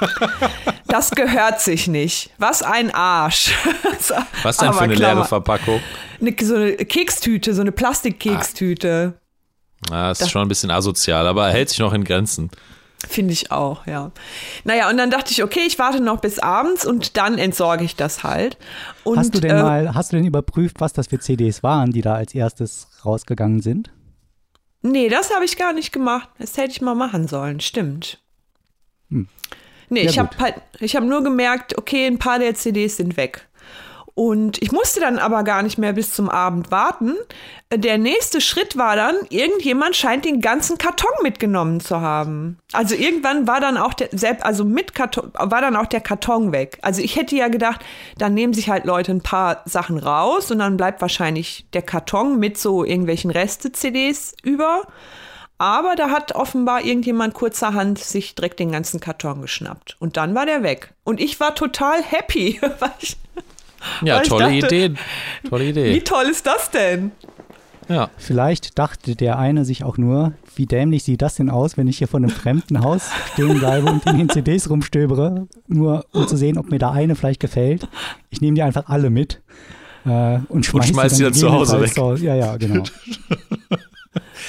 das 0.88 1.10
gehört 1.10 1.60
sich 1.60 1.86
nicht. 1.86 2.30
Was 2.38 2.62
ein 2.62 2.92
Arsch. 2.94 3.52
Was 4.42 4.56
denn 4.56 4.72
für 4.72 4.80
eine 4.80 4.94
leere 4.94 5.24
Verpackung? 5.24 5.80
Eine, 6.20 6.34
so 6.40 6.54
eine 6.54 6.76
Kekstüte, 6.76 7.52
so 7.54 7.60
eine 7.60 7.72
Plastikkekstüte. 7.72 9.14
Ah, 9.90 10.08
das 10.08 10.22
ist 10.22 10.30
schon 10.30 10.42
ein 10.42 10.48
bisschen 10.48 10.70
asozial, 10.70 11.26
aber 11.26 11.46
er 11.46 11.52
hält 11.52 11.68
sich 11.68 11.78
noch 11.78 11.92
in 11.92 12.04
Grenzen. 12.04 12.50
Finde 13.06 13.32
ich 13.32 13.52
auch, 13.52 13.86
ja. 13.86 14.10
Naja, 14.64 14.90
und 14.90 14.96
dann 14.96 15.10
dachte 15.10 15.30
ich, 15.30 15.44
okay, 15.44 15.60
ich 15.66 15.78
warte 15.78 16.00
noch 16.00 16.20
bis 16.20 16.40
abends 16.40 16.84
und 16.84 17.16
dann 17.16 17.38
entsorge 17.38 17.84
ich 17.84 17.94
das 17.94 18.24
halt. 18.24 18.58
Und, 19.04 19.18
hast 19.18 19.34
du 19.34 19.40
denn 19.40 19.56
äh, 19.56 19.62
mal, 19.62 19.94
hast 19.94 20.12
du 20.12 20.16
denn 20.16 20.26
überprüft, 20.26 20.80
was 20.80 20.92
das 20.94 21.06
für 21.06 21.20
CDs 21.20 21.62
waren, 21.62 21.92
die 21.92 22.00
da 22.00 22.14
als 22.14 22.34
erstes 22.34 22.88
rausgegangen 23.04 23.62
sind? 23.62 23.90
Nee, 24.82 25.08
das 25.08 25.32
habe 25.32 25.44
ich 25.44 25.56
gar 25.56 25.72
nicht 25.72 25.92
gemacht. 25.92 26.28
Das 26.38 26.56
hätte 26.56 26.72
ich 26.72 26.80
mal 26.80 26.94
machen 26.94 27.28
sollen, 27.28 27.60
stimmt. 27.60 28.20
Hm. 29.10 29.28
Nee, 29.90 30.04
Ja, 30.04 30.10
ich 30.10 30.18
habe 30.18 30.36
halt, 30.38 30.56
ich 30.80 30.96
habe 30.96 31.06
nur 31.06 31.22
gemerkt, 31.22 31.78
okay, 31.78 32.06
ein 32.06 32.18
paar 32.18 32.38
der 32.38 32.54
CDs 32.54 32.96
sind 32.96 33.16
weg. 33.16 33.47
Und 34.18 34.60
ich 34.60 34.72
musste 34.72 34.98
dann 34.98 35.20
aber 35.20 35.44
gar 35.44 35.62
nicht 35.62 35.78
mehr 35.78 35.92
bis 35.92 36.12
zum 36.12 36.28
Abend 36.28 36.72
warten. 36.72 37.14
Der 37.72 37.98
nächste 37.98 38.40
Schritt 38.40 38.76
war 38.76 38.96
dann, 38.96 39.14
irgendjemand 39.28 39.94
scheint 39.94 40.24
den 40.24 40.40
ganzen 40.40 40.76
Karton 40.76 41.22
mitgenommen 41.22 41.78
zu 41.78 42.00
haben. 42.00 42.58
Also 42.72 42.96
irgendwann 42.96 43.46
war 43.46 43.60
dann 43.60 43.76
auch 43.76 43.94
der, 43.94 44.08
also 44.44 44.64
mit 44.64 44.96
Karton, 44.96 45.30
war 45.34 45.60
dann 45.60 45.76
auch 45.76 45.86
der 45.86 46.00
Karton 46.00 46.50
weg. 46.50 46.80
Also 46.82 47.00
ich 47.00 47.14
hätte 47.14 47.36
ja 47.36 47.46
gedacht, 47.46 47.84
dann 48.16 48.34
nehmen 48.34 48.54
sich 48.54 48.68
halt 48.68 48.86
Leute 48.86 49.12
ein 49.12 49.22
paar 49.22 49.62
Sachen 49.66 49.98
raus 49.98 50.50
und 50.50 50.58
dann 50.58 50.76
bleibt 50.76 51.00
wahrscheinlich 51.00 51.66
der 51.72 51.82
Karton 51.82 52.40
mit 52.40 52.58
so 52.58 52.84
irgendwelchen 52.84 53.30
Reste-CDs 53.30 54.34
über. 54.42 54.82
Aber 55.58 55.94
da 55.94 56.10
hat 56.10 56.34
offenbar 56.34 56.84
irgendjemand 56.84 57.34
kurzerhand 57.34 57.98
sich 57.98 58.34
direkt 58.34 58.58
den 58.58 58.72
ganzen 58.72 58.98
Karton 58.98 59.42
geschnappt. 59.42 59.96
Und 60.00 60.16
dann 60.16 60.34
war 60.34 60.46
der 60.46 60.64
weg. 60.64 60.94
Und 61.04 61.20
ich 61.20 61.38
war 61.38 61.54
total 61.54 62.02
happy. 62.02 62.60
weil 62.80 62.92
ich, 63.00 63.16
Ja, 64.02 64.20
tolle 64.20 64.60
dachte, 64.60 64.74
Idee. 64.76 64.94
Tolle 65.48 65.64
Wie 65.66 65.70
Idee. 65.70 66.00
toll 66.00 66.26
ist 66.30 66.46
das 66.46 66.70
denn? 66.70 67.12
Ja. 67.88 68.10
Vielleicht 68.18 68.78
dachte 68.78 69.16
der 69.16 69.38
eine 69.38 69.64
sich 69.64 69.82
auch 69.82 69.96
nur, 69.96 70.32
wie 70.56 70.66
dämlich 70.66 71.04
sieht 71.04 71.22
das 71.22 71.36
denn 71.36 71.48
aus, 71.48 71.76
wenn 71.78 71.88
ich 71.88 71.98
hier 71.98 72.08
vor 72.08 72.18
einem 72.18 72.28
fremden 72.28 72.82
Haus 72.82 73.08
stehen 73.32 73.58
bleibe 73.58 73.90
und 73.90 74.04
in 74.04 74.18
den 74.18 74.28
CDs 74.28 74.68
rumstöbere, 74.68 75.46
nur 75.68 76.04
um 76.12 76.28
zu 76.28 76.36
sehen, 76.36 76.58
ob 76.58 76.70
mir 76.70 76.78
da 76.78 76.90
eine 76.90 77.14
vielleicht 77.16 77.40
gefällt. 77.40 77.88
Ich 78.28 78.40
nehme 78.42 78.56
die 78.56 78.62
einfach 78.62 78.88
alle 78.88 79.08
mit 79.08 79.40
äh, 80.04 80.38
und 80.48 80.66
schmeiß, 80.66 80.88
schmeiß 80.88 81.14
die 81.16 81.22
dann 81.22 81.32
zu 81.34 81.50
Hause 81.50 81.78
gegebenenfalls 81.78 81.94
zu 81.94 82.02
Hause- 82.02 82.24
Ja, 82.26 82.34
ja, 82.34 82.56
genau. 82.58 82.82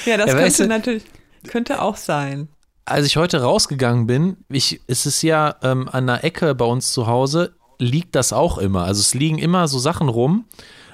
Ja, 0.06 0.16
das 0.16 0.30
Ja, 0.30 0.36
weißt 0.36 0.56
könnte 0.58 0.62
du- 0.62 0.68
natürlich, 0.68 1.04
könnte 1.48 1.82
auch 1.82 1.96
sein. 1.96 2.48
Als 2.86 3.06
ich 3.06 3.16
heute 3.16 3.42
rausgegangen 3.42 4.06
bin, 4.06 4.36
ich, 4.48 4.80
es 4.86 5.06
ist 5.06 5.22
ja 5.22 5.54
ähm, 5.62 5.88
an 5.90 6.06
der 6.06 6.24
Ecke 6.24 6.54
bei 6.54 6.64
uns 6.64 6.92
zu 6.92 7.06
Hause, 7.06 7.54
liegt 7.80 8.14
das 8.14 8.32
auch 8.32 8.58
immer. 8.58 8.84
Also 8.84 9.00
es 9.00 9.14
liegen 9.14 9.38
immer 9.38 9.66
so 9.68 9.78
Sachen 9.78 10.08
rum 10.08 10.44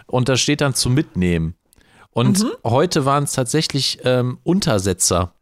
und 0.07 0.29
da 0.29 0.37
steht 0.37 0.61
dann 0.61 0.75
zum 0.75 0.95
Mitnehmen. 0.95 1.55
Und 2.11 2.43
Mhm. 2.43 2.51
heute 2.65 3.05
waren 3.05 3.25
es 3.25 3.33
tatsächlich 3.33 3.99
ähm, 4.05 4.39
Untersetzer 4.43 5.35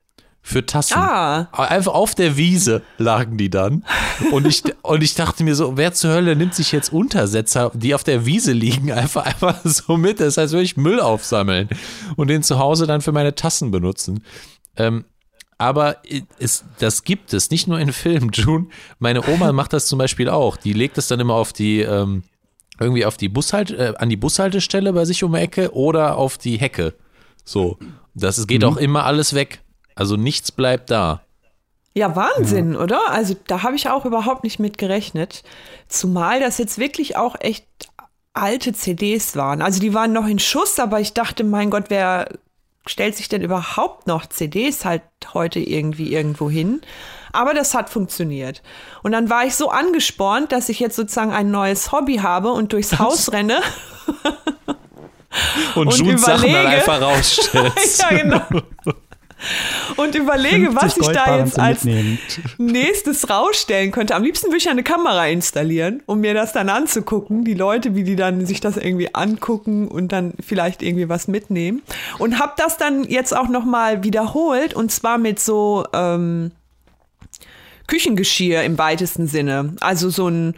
für 0.43 0.67
Tassen. 0.67 0.99
Ah, 0.99 1.49
Einfach 1.53 1.95
auf 1.95 2.15
der 2.15 2.37
Wiese 2.37 2.83
lagen 2.99 3.39
die 3.39 3.49
dann. 3.49 3.85
Und 4.33 4.47
ich, 4.47 4.63
und 4.83 5.03
ich 5.03 5.15
dachte 5.15 5.43
mir 5.45 5.55
so, 5.55 5.77
wer 5.77 5.95
zur 5.95 6.11
Hölle 6.13 6.37
nimmt 6.37 6.55
sich 6.55 6.73
jetzt 6.73 6.93
Untersetzer, 6.93 7.71
die 7.75 7.95
auf 7.95 8.05
der 8.05 8.27
Wiese 8.27 8.53
liegen, 8.53 8.91
einfach, 8.93 9.25
einfach 9.25 9.61
so 9.65 9.97
mit? 9.97 10.21
Das 10.21 10.37
heißt, 10.37 10.53
würde 10.53 10.65
ich 10.65 10.77
Müll 10.77 11.01
aufsammeln 11.01 11.69
und 12.17 12.29
den 12.29 12.43
zu 12.43 12.59
Hause 12.59 12.87
dann 12.87 13.01
für 13.01 13.13
meine 13.13 13.35
Tassen 13.35 13.71
benutzen. 13.71 14.23
Ähm, 14.77 15.05
aber 15.65 15.97
es, 16.39 16.65
das 16.79 17.05
gibt 17.05 17.33
es, 17.33 17.51
nicht 17.51 17.67
nur 17.67 17.79
in 17.81 17.93
Filmen, 17.93 18.31
June. 18.33 18.67
Meine 18.99 19.27
Oma 19.27 19.53
macht 19.53 19.73
das 19.73 19.87
zum 19.87 19.99
Beispiel 19.99 20.29
auch. 20.29 20.57
Die 20.57 20.73
legt 20.73 20.99
es 20.99 21.09
dann 21.09 21.21
immer 21.21 21.35
auf 21.35 21.53
die, 21.53 21.81
ähm, 21.81 22.23
irgendwie 22.79 23.05
auf 23.07 23.17
die 23.17 23.29
Bushalt, 23.29 23.71
äh, 23.71 23.95
an 23.99 24.09
die 24.11 24.17
Bushaltestelle 24.17 24.93
bei 24.93 25.05
sich 25.05 25.25
um 25.25 25.33
die 25.33 25.39
Ecke 25.41 25.73
oder 25.75 26.17
auf 26.19 26.39
die 26.39 26.59
Hecke. 26.59 26.95
So. 27.45 27.79
Das 28.15 28.39
es 28.39 28.47
geht 28.47 28.63
Mhm. 28.63 28.69
auch 28.69 28.77
immer 28.77 29.05
alles 29.05 29.35
weg. 29.35 29.61
Also 29.95 30.17
nichts 30.17 30.53
bleibt 30.53 30.91
da. 30.91 31.23
ja, 31.95 32.15
Wahnsinn, 32.17 32.77
oder? 32.77 33.11
Also 33.11 33.37
da 33.47 33.63
habe 33.63 33.77
ich 33.77 33.89
auch 33.89 34.05
überhaupt 34.05 34.43
nicht 34.45 34.59
mit 34.59 34.79
gerechnet. 34.79 35.45
Zumal 35.89 36.41
das 36.41 36.59
jetzt 36.59 36.79
wirklich 36.79 37.17
auch 37.17 37.37
echt 37.41 37.67
alte 38.33 38.73
CDs 38.73 39.37
waren. 39.37 39.63
Also 39.63 39.79
die 39.81 39.95
waren 39.95 40.13
noch 40.13 40.27
in 40.27 40.41
Schuss, 40.41 40.81
aber 40.81 40.99
ich 41.01 41.13
dachte, 41.15 41.45
mein 41.45 41.71
Gott, 41.71 41.85
wer 41.91 42.29
stellt 42.87 43.17
sich 43.17 43.29
denn 43.29 43.43
überhaupt 43.43 44.07
noch 44.07 44.27
CDs 44.27 44.85
halt 44.85 45.03
heute 45.33 45.61
irgendwie 45.61 46.13
irgendwo 46.13 46.51
hin? 46.51 46.83
Aber 47.33 47.55
das 47.55 47.75
hat 47.75 47.91
funktioniert. 47.91 48.63
Und 49.03 49.13
dann 49.13 49.29
war 49.29 49.45
ich 49.45 49.57
so 49.57 49.71
angespornt, 49.71 50.53
dass 50.53 50.69
ich 50.69 50.79
jetzt 50.81 50.97
sozusagen 50.97 51.33
ein 51.33 51.51
neues 51.51 51.91
Hobby 51.91 52.17
habe 52.19 52.53
und 52.53 52.73
durchs 52.73 52.99
Haus 52.99 53.33
renne. 53.33 53.61
Und, 55.75 55.89
Und 55.89 55.99
Junes 55.99 56.23
Sachen 56.23 56.53
dann 56.53 56.67
einfach 56.67 57.01
rausstellst. 57.01 58.03
ja, 58.11 58.17
genau. 58.17 58.41
Und 59.97 60.15
überlege, 60.15 60.75
was 60.75 60.95
50 60.95 61.09
ich 61.09 61.13
da 61.13 61.39
jetzt 61.39 61.59
als 61.59 61.85
Mitnehmen. 61.85 62.19
nächstes 62.59 63.29
rausstellen 63.31 63.91
könnte. 63.91 64.15
Am 64.15 64.23
liebsten 64.23 64.49
würde 64.49 64.59
ich 64.59 64.69
eine 64.69 64.83
Kamera 64.83 65.27
installieren, 65.27 66.03
um 66.07 66.21
mir 66.21 66.35
das 66.35 66.53
dann 66.53 66.69
anzugucken. 66.69 67.45
Die 67.45 67.55
Leute, 67.55 67.95
wie 67.95 68.05
die 68.05 68.17
dann 68.17 68.47
sich 68.47 68.61
das 68.61 68.77
irgendwie 68.77 69.15
angucken 69.15 69.89
und 69.89 70.13
dann 70.13 70.35
vielleicht 70.45 70.83
irgendwie 70.83 71.09
was 71.09 71.29
mitnehmen. 71.29 71.83
Und 72.19 72.39
habe 72.39 72.53
das 72.57 72.77
dann 72.77 73.05
jetzt 73.05 73.37
auch 73.37 73.49
noch 73.49 73.65
mal 73.65 74.03
wiederholt 74.03 74.75
und 74.75 74.91
zwar 74.91 75.19
mit 75.19 75.41
so 75.41 75.85
ähm, 75.93 76.53
Küchengeschirr 77.87 78.63
im 78.63 78.79
weitesten 78.79 79.27
Sinne. 79.27 79.75
Also 79.81 80.11
so 80.11 80.29
ein, 80.29 80.55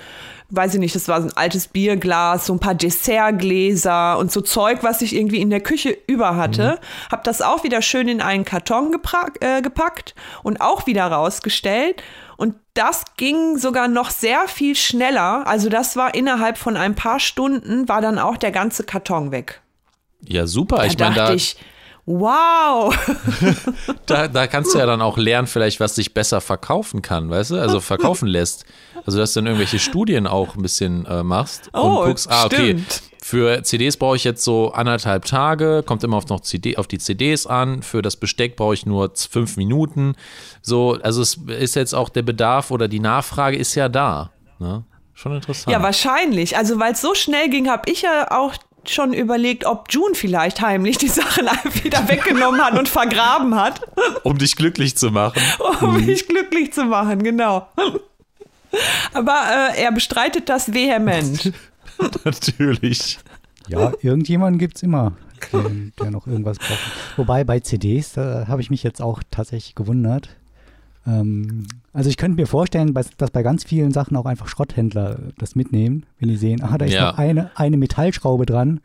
weiß 0.50 0.74
ich 0.74 0.80
nicht, 0.80 0.94
das 0.94 1.08
war 1.08 1.20
so 1.20 1.28
ein 1.28 1.36
altes 1.36 1.68
Bierglas, 1.68 2.46
so 2.46 2.52
ein 2.52 2.60
paar 2.60 2.74
Dessertgläser 2.74 4.18
und 4.18 4.30
so 4.30 4.40
Zeug, 4.40 4.82
was 4.82 5.02
ich 5.02 5.14
irgendwie 5.14 5.40
in 5.40 5.50
der 5.50 5.60
Küche 5.60 5.96
über 6.06 6.36
hatte. 6.36 6.78
Hab 7.10 7.24
das 7.24 7.42
auch 7.42 7.64
wieder 7.64 7.82
schön 7.82 8.08
in 8.08 8.20
einen 8.20 8.44
Karton 8.44 8.94
äh, 9.40 9.62
gepackt 9.62 10.14
und 10.42 10.60
auch 10.60 10.86
wieder 10.86 11.06
rausgestellt. 11.06 12.02
Und 12.36 12.54
das 12.74 13.02
ging 13.16 13.56
sogar 13.56 13.88
noch 13.88 14.10
sehr 14.10 14.46
viel 14.46 14.76
schneller. 14.76 15.46
Also 15.46 15.68
das 15.68 15.96
war 15.96 16.14
innerhalb 16.14 16.58
von 16.58 16.76
ein 16.76 16.94
paar 16.94 17.18
Stunden, 17.18 17.88
war 17.88 18.00
dann 18.00 18.18
auch 18.18 18.36
der 18.36 18.52
ganze 18.52 18.84
Karton 18.84 19.32
weg. 19.32 19.62
Ja, 20.20 20.46
super. 20.46 20.76
Da 20.76 20.84
Ich 20.84 20.98
meine, 20.98 21.14
da, 21.14 21.32
ich, 21.32 21.56
Wow! 22.06 22.94
Da, 24.06 24.28
da 24.28 24.46
kannst 24.46 24.72
du 24.72 24.78
ja 24.78 24.86
dann 24.86 25.02
auch 25.02 25.18
lernen, 25.18 25.48
vielleicht, 25.48 25.80
was 25.80 25.96
sich 25.96 26.14
besser 26.14 26.40
verkaufen 26.40 27.02
kann, 27.02 27.28
weißt 27.28 27.50
du? 27.50 27.56
Also 27.60 27.80
verkaufen 27.80 28.28
lässt. 28.28 28.64
Also, 29.04 29.18
dass 29.18 29.32
du 29.32 29.40
dann 29.40 29.46
irgendwelche 29.46 29.80
Studien 29.80 30.28
auch 30.28 30.54
ein 30.54 30.62
bisschen 30.62 31.04
äh, 31.06 31.24
machst 31.24 31.68
und 31.74 31.80
Oh, 31.80 32.04
guckst, 32.04 32.30
ah, 32.30 32.44
okay, 32.44 32.56
stimmt. 32.78 33.02
für 33.20 33.64
CDs 33.64 33.96
brauche 33.96 34.14
ich 34.14 34.22
jetzt 34.22 34.44
so 34.44 34.70
anderthalb 34.72 35.24
Tage, 35.24 35.82
kommt 35.84 36.04
immer 36.04 36.18
auf, 36.18 36.28
noch 36.28 36.38
CD, 36.40 36.76
auf 36.76 36.86
die 36.86 36.98
CDs 36.98 37.48
an. 37.48 37.82
Für 37.82 38.00
das 38.00 38.14
Besteck 38.16 38.54
brauche 38.54 38.74
ich 38.74 38.86
nur 38.86 39.10
fünf 39.16 39.56
Minuten. 39.56 40.14
So, 40.62 40.96
also 41.02 41.20
es 41.22 41.34
ist 41.58 41.74
jetzt 41.74 41.94
auch 41.94 42.08
der 42.08 42.22
Bedarf 42.22 42.70
oder 42.70 42.86
die 42.86 43.00
Nachfrage 43.00 43.56
ist 43.56 43.74
ja 43.74 43.88
da. 43.88 44.30
Ne? 44.60 44.84
Schon 45.14 45.34
interessant. 45.34 45.72
Ja, 45.72 45.82
wahrscheinlich. 45.82 46.56
Also, 46.56 46.78
weil 46.78 46.92
es 46.92 47.00
so 47.00 47.14
schnell 47.14 47.48
ging, 47.50 47.68
habe 47.68 47.90
ich 47.90 48.02
ja 48.02 48.30
auch 48.30 48.54
schon 48.90 49.12
überlegt, 49.12 49.64
ob 49.64 49.86
June 49.90 50.14
vielleicht 50.14 50.60
heimlich 50.60 50.98
die 50.98 51.08
Sachen 51.08 51.48
einfach 51.48 51.84
wieder 51.84 52.08
weggenommen 52.08 52.64
hat 52.64 52.78
und 52.78 52.88
vergraben 52.88 53.54
hat, 53.54 53.80
um 54.22 54.38
dich 54.38 54.56
glücklich 54.56 54.96
zu 54.96 55.10
machen. 55.10 55.40
um 55.80 56.04
mich 56.04 56.28
glücklich 56.28 56.72
zu 56.72 56.84
machen, 56.84 57.22
genau. 57.22 57.68
Aber 59.12 59.70
äh, 59.74 59.82
er 59.82 59.92
bestreitet 59.92 60.48
das 60.48 60.72
vehement. 60.72 61.52
Natürlich. 62.24 63.18
Ja, 63.68 63.92
irgendjemanden 64.02 64.58
gibt 64.58 64.76
es 64.76 64.82
immer, 64.82 65.12
der, 65.52 65.64
der 66.00 66.10
noch 66.10 66.26
irgendwas 66.26 66.58
braucht. 66.58 66.78
Wobei 67.16 67.44
bei 67.44 67.60
CDs, 67.60 68.12
da 68.12 68.46
habe 68.48 68.60
ich 68.60 68.70
mich 68.70 68.82
jetzt 68.82 69.00
auch 69.02 69.22
tatsächlich 69.30 69.74
gewundert. 69.74 70.28
Ähm, 71.06 71.66
also 71.96 72.10
ich 72.10 72.16
könnte 72.16 72.40
mir 72.40 72.46
vorstellen, 72.46 72.94
dass 72.94 73.30
bei 73.30 73.42
ganz 73.42 73.64
vielen 73.64 73.92
Sachen 73.92 74.16
auch 74.16 74.26
einfach 74.26 74.48
Schrotthändler 74.48 75.18
das 75.38 75.54
mitnehmen, 75.56 76.04
wenn 76.18 76.28
die 76.28 76.36
sehen, 76.36 76.62
ah, 76.62 76.76
da 76.78 76.84
ist 76.84 76.92
Ja. 76.92 77.10
noch 77.12 77.18
eine, 77.18 77.50
eine 77.56 77.76
Metallschraube 77.76 78.46
dran. 78.46 78.80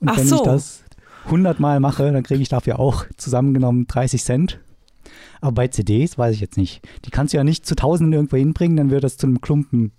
Und 0.00 0.08
Ach 0.10 0.16
wenn 0.16 0.26
so. 0.26 0.36
ich 0.36 0.42
das 0.42 0.84
100 1.24 1.60
Mal 1.60 1.80
mache, 1.80 2.10
dann 2.12 2.22
kriege 2.22 2.40
ich 2.40 2.48
dafür 2.48 2.78
auch 2.78 3.04
zusammengenommen 3.16 3.86
30 3.88 4.22
Cent. 4.22 4.60
Aber 5.40 5.52
bei 5.52 5.68
CDs 5.68 6.16
weiß 6.18 6.34
ich 6.34 6.40
jetzt 6.40 6.56
nicht. 6.56 6.80
Die 7.04 7.10
kannst 7.10 7.32
du 7.32 7.38
ja 7.38 7.44
nicht 7.44 7.66
zu 7.66 7.74
Tausenden 7.74 8.12
irgendwo 8.12 8.36
hinbringen, 8.36 8.76
dann 8.76 8.90
wird 8.90 9.04
das 9.04 9.16
zu 9.16 9.26
einem 9.26 9.40
Klumpen 9.40 9.92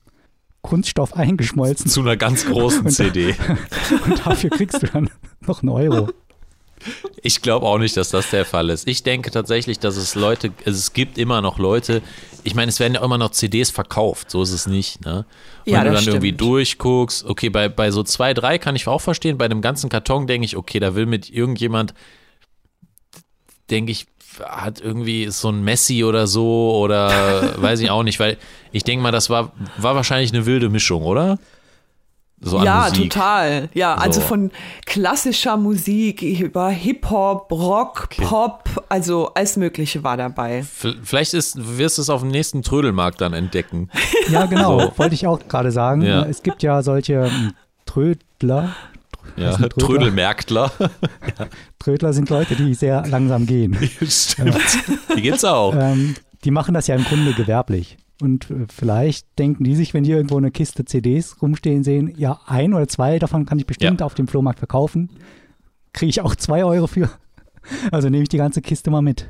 Kunststoff 0.62 1.16
eingeschmolzen 1.16 1.88
Zu 1.90 2.02
einer 2.02 2.18
ganz 2.18 2.46
großen 2.46 2.82
Und- 2.86 2.92
CD. 2.92 3.36
und 4.06 4.26
dafür 4.26 4.50
kriegst 4.50 4.82
du 4.82 4.88
dann 4.88 5.10
noch 5.46 5.62
einen 5.62 5.70
Euro. 5.70 6.10
Ich 7.22 7.42
glaube 7.42 7.66
auch 7.66 7.78
nicht, 7.78 7.98
dass 7.98 8.10
das 8.10 8.30
der 8.30 8.46
Fall 8.46 8.70
ist. 8.70 8.88
Ich 8.88 9.04
denke 9.04 9.32
tatsächlich, 9.32 9.80
dass 9.80 9.98
es 9.98 10.16
Leute, 10.16 10.52
also 10.66 10.78
es 10.78 10.94
gibt 10.94 11.18
immer 11.18 11.42
noch 11.42 11.60
Leute, 11.60 12.02
ich 12.44 12.56
meine, 12.56 12.70
es 12.70 12.80
werden 12.80 12.94
ja 12.96 13.04
immer 13.04 13.18
noch 13.18 13.32
CDs 13.32 13.70
verkauft, 13.72 14.32
so 14.32 14.42
ist 14.42 14.52
es 14.52 14.68
nicht, 14.68 15.06
ne? 15.06 15.26
Und 15.66 15.74
Ja, 15.74 15.80
wenn 15.80 15.88
du 15.88 15.94
dann 15.94 16.08
irgendwie 16.08 16.30
stimmt. 16.30 16.42
durchguckst, 16.42 17.26
okay, 17.26 17.50
bei, 17.50 17.68
bei 17.70 17.92
so 17.92 18.04
zwei, 18.04 18.34
drei 18.34 18.58
kann 18.58 18.76
ich 18.76 18.88
auch 18.88 19.02
verstehen, 19.02 19.38
bei 19.38 19.48
dem 19.48 19.62
ganzen 19.62 19.90
Karton 19.90 20.26
denke 20.28 20.46
ich, 20.46 20.56
okay, 20.56 20.80
da 20.80 20.96
will 20.96 21.06
mit 21.06 21.30
irgendjemand, 21.30 21.94
denke 23.70 23.92
ich, 23.92 24.08
hat 24.44 24.80
irgendwie 24.80 25.24
ist 25.24 25.42
so 25.42 25.50
ein 25.50 25.64
Messi 25.64 26.04
oder 26.04 26.28
so 26.28 26.78
oder 26.78 27.56
weiß 27.62 27.82
ich 27.82 27.90
auch 27.90 28.04
nicht, 28.04 28.20
weil 28.20 28.38
ich 28.72 28.84
denke 28.84 29.04
mal, 29.04 29.12
das 29.12 29.30
war, 29.30 29.52
war 29.78 29.96
wahrscheinlich 29.96 30.34
eine 30.34 30.46
wilde 30.46 30.70
Mischung, 30.70 31.04
oder? 31.04 31.40
So 32.42 32.58
an 32.60 32.66
ja, 32.66 32.88
Musik. 32.90 33.12
total. 33.12 33.70
Ja, 33.74 33.96
also 33.96 34.22
So. 34.22 34.28
von 34.28 34.52
klassischer 34.86 35.58
Musik 35.58 36.22
über 36.22 36.70
Hip-Hop, 36.70 37.52
Rock, 37.52 38.10
Pop, 38.18 38.86
also 38.88 39.32
alles 39.34 39.58
Mögliche 39.58 40.04
war 40.04 40.16
dabei. 40.16 40.64
Vielleicht 41.04 41.34
ist, 41.34 41.78
wirst 41.78 41.98
du 41.98 42.02
es 42.02 42.10
auf 42.10 42.22
dem 42.22 42.30
nächsten 42.32 42.64
Trödelmarkt 42.64 43.20
dann 43.22 43.34
entdecken. 43.34 43.90
Ja, 44.30 44.46
genau, 44.46 44.80
So. 44.80 44.94
wollte 44.98 45.16
ich 45.16 45.26
auch 45.26 45.40
gerade 45.48 45.72
sagen. 45.72 46.02
Ja. 46.04 46.24
Es 46.24 46.44
gibt 46.44 46.62
ja 46.62 46.84
solche 46.84 47.14
ähm, 47.14 47.54
Trödler. 47.86 48.76
Ja, 49.36 49.54
Trödler? 49.54 49.88
Trödelmärktler. 49.88 50.72
Trödler 51.80 52.14
sind 52.14 52.30
Leute, 52.30 52.56
die 52.56 52.74
sehr 52.74 53.06
langsam 53.08 53.46
gehen. 53.46 53.76
Stimmt. 54.08 54.56
Die 55.16 55.22
gibt's 55.22 55.44
auch. 55.44 55.74
Ähm, 55.76 56.16
die 56.44 56.52
machen 56.52 56.74
das 56.74 56.88
ja 56.88 56.96
im 56.96 57.04
Grunde 57.04 57.34
gewerblich. 57.34 57.98
Und 58.22 58.50
äh, 58.52 58.66
vielleicht 58.74 59.26
denken 59.40 59.64
die 59.64 59.76
sich, 59.76 59.94
wenn 59.94 60.04
die 60.04 60.12
irgendwo 60.12 60.38
eine 60.38 60.52
Kiste 60.52 60.84
CDs 60.86 61.42
rumstehen 61.42 61.84
sehen, 61.84 62.14
ja, 62.18 62.40
ein 62.46 62.74
oder 62.74 62.88
zwei 62.88 63.18
davon 63.20 63.46
kann 63.46 63.60
ich 63.60 63.66
bestimmt 63.66 64.02
Ja. 64.02 64.06
auf 64.06 64.14
dem 64.16 64.28
Flohmarkt 64.28 64.60
verkaufen. 64.60 65.10
Kriege 65.94 66.10
ich 66.10 66.22
auch 66.22 66.36
zwei 66.36 66.64
Euro 66.64 66.88
für. 66.88 67.10
Also 67.92 68.10
nehme 68.10 68.24
ich 68.24 68.30
die 68.30 68.38
ganze 68.38 68.62
Kiste 68.62 68.90
mal 68.90 69.02
mit. 69.02 69.28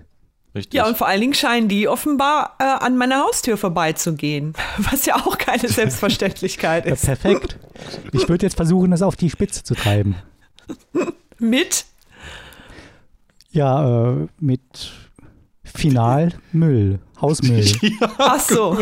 Richtig. 0.56 0.74
Ja, 0.76 0.88
und 0.88 0.96
vor 0.98 1.08
allen 1.08 1.20
Dingen 1.20 1.34
scheinen 1.34 1.68
die 1.68 1.88
offenbar 1.88 2.56
äh, 2.60 2.64
an 2.64 2.96
meiner 2.96 3.24
Haustür 3.24 3.58
vorbeizugehen, 3.58 4.54
was 4.78 5.06
ja 5.06 5.16
auch 5.16 5.38
keine 5.38 5.68
Selbstverständlichkeit 5.68 6.86
Ja, 6.86 6.94
ist. 6.94 7.06
perfekt. 7.06 7.58
Ich 8.14 8.30
würde 8.30 8.46
jetzt 8.46 8.56
versuchen, 8.56 8.92
das 8.92 9.02
auf 9.02 9.16
die 9.16 9.30
Spitze 9.30 9.64
zu 9.64 9.74
treiben. 9.76 10.16
Mit? 11.40 11.86
Ja, 13.52 14.12
äh, 14.14 14.28
mit 14.40 14.92
Finalmüll, 15.64 17.00
Hausmüll. 17.22 17.66
Ach 18.18 18.40
so, 18.40 18.78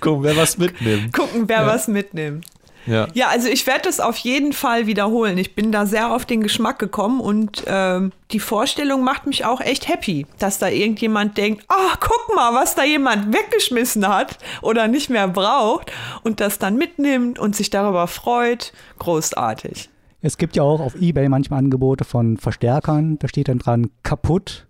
Gucken, 0.00 0.22
wer 0.24 0.36
was 0.36 0.58
mitnimmt. 0.58 1.12
gucken, 1.12 1.48
wer 1.48 1.66
was 1.66 1.88
mitnimmt. 1.88 2.46
Ja. 2.86 3.06
Ja, 3.14 3.28
also 3.28 3.48
ich 3.48 3.64
werde 3.68 3.82
das 3.84 4.00
auf 4.00 4.16
jeden 4.16 4.52
Fall 4.52 4.88
wiederholen. 4.88 5.38
Ich 5.38 5.54
bin 5.54 5.70
da 5.70 5.86
sehr 5.86 6.12
auf 6.12 6.24
den 6.24 6.42
Geschmack 6.42 6.80
gekommen 6.80 7.20
und 7.20 7.62
ähm, 7.66 8.10
die 8.32 8.40
Vorstellung 8.40 9.04
macht 9.04 9.26
mich 9.26 9.44
auch 9.44 9.60
echt 9.60 9.88
happy, 9.88 10.26
dass 10.40 10.58
da 10.58 10.68
irgendjemand 10.68 11.38
denkt, 11.38 11.64
ah, 11.68 11.96
guck 12.00 12.34
mal, 12.34 12.54
was 12.54 12.74
da 12.74 12.82
jemand 12.82 13.32
weggeschmissen 13.32 14.08
hat 14.08 14.38
oder 14.62 14.88
nicht 14.88 15.10
mehr 15.10 15.28
braucht 15.28 15.92
und 16.24 16.40
das 16.40 16.58
dann 16.58 16.76
mitnimmt 16.76 17.38
und 17.38 17.54
sich 17.54 17.70
darüber 17.70 18.08
freut. 18.08 18.72
Großartig. 18.98 19.88
Es 20.20 20.36
gibt 20.36 20.56
ja 20.56 20.64
auch 20.64 20.80
auf 20.80 20.96
Ebay 21.00 21.28
manchmal 21.28 21.60
Angebote 21.60 22.04
von 22.04 22.36
Verstärkern. 22.36 23.16
Da 23.20 23.28
steht 23.28 23.46
dann 23.48 23.58
dran 23.60 23.90
kaputt. 24.02 24.66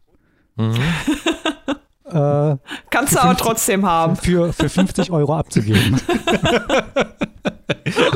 äh, 2.12 2.56
Kannst 2.90 3.14
du 3.14 3.22
aber 3.22 3.36
trotzdem 3.36 3.86
haben. 3.86 4.16
für, 4.16 4.52
für 4.52 4.68
50 4.68 5.10
Euro 5.10 5.34
abzugeben. 5.36 6.00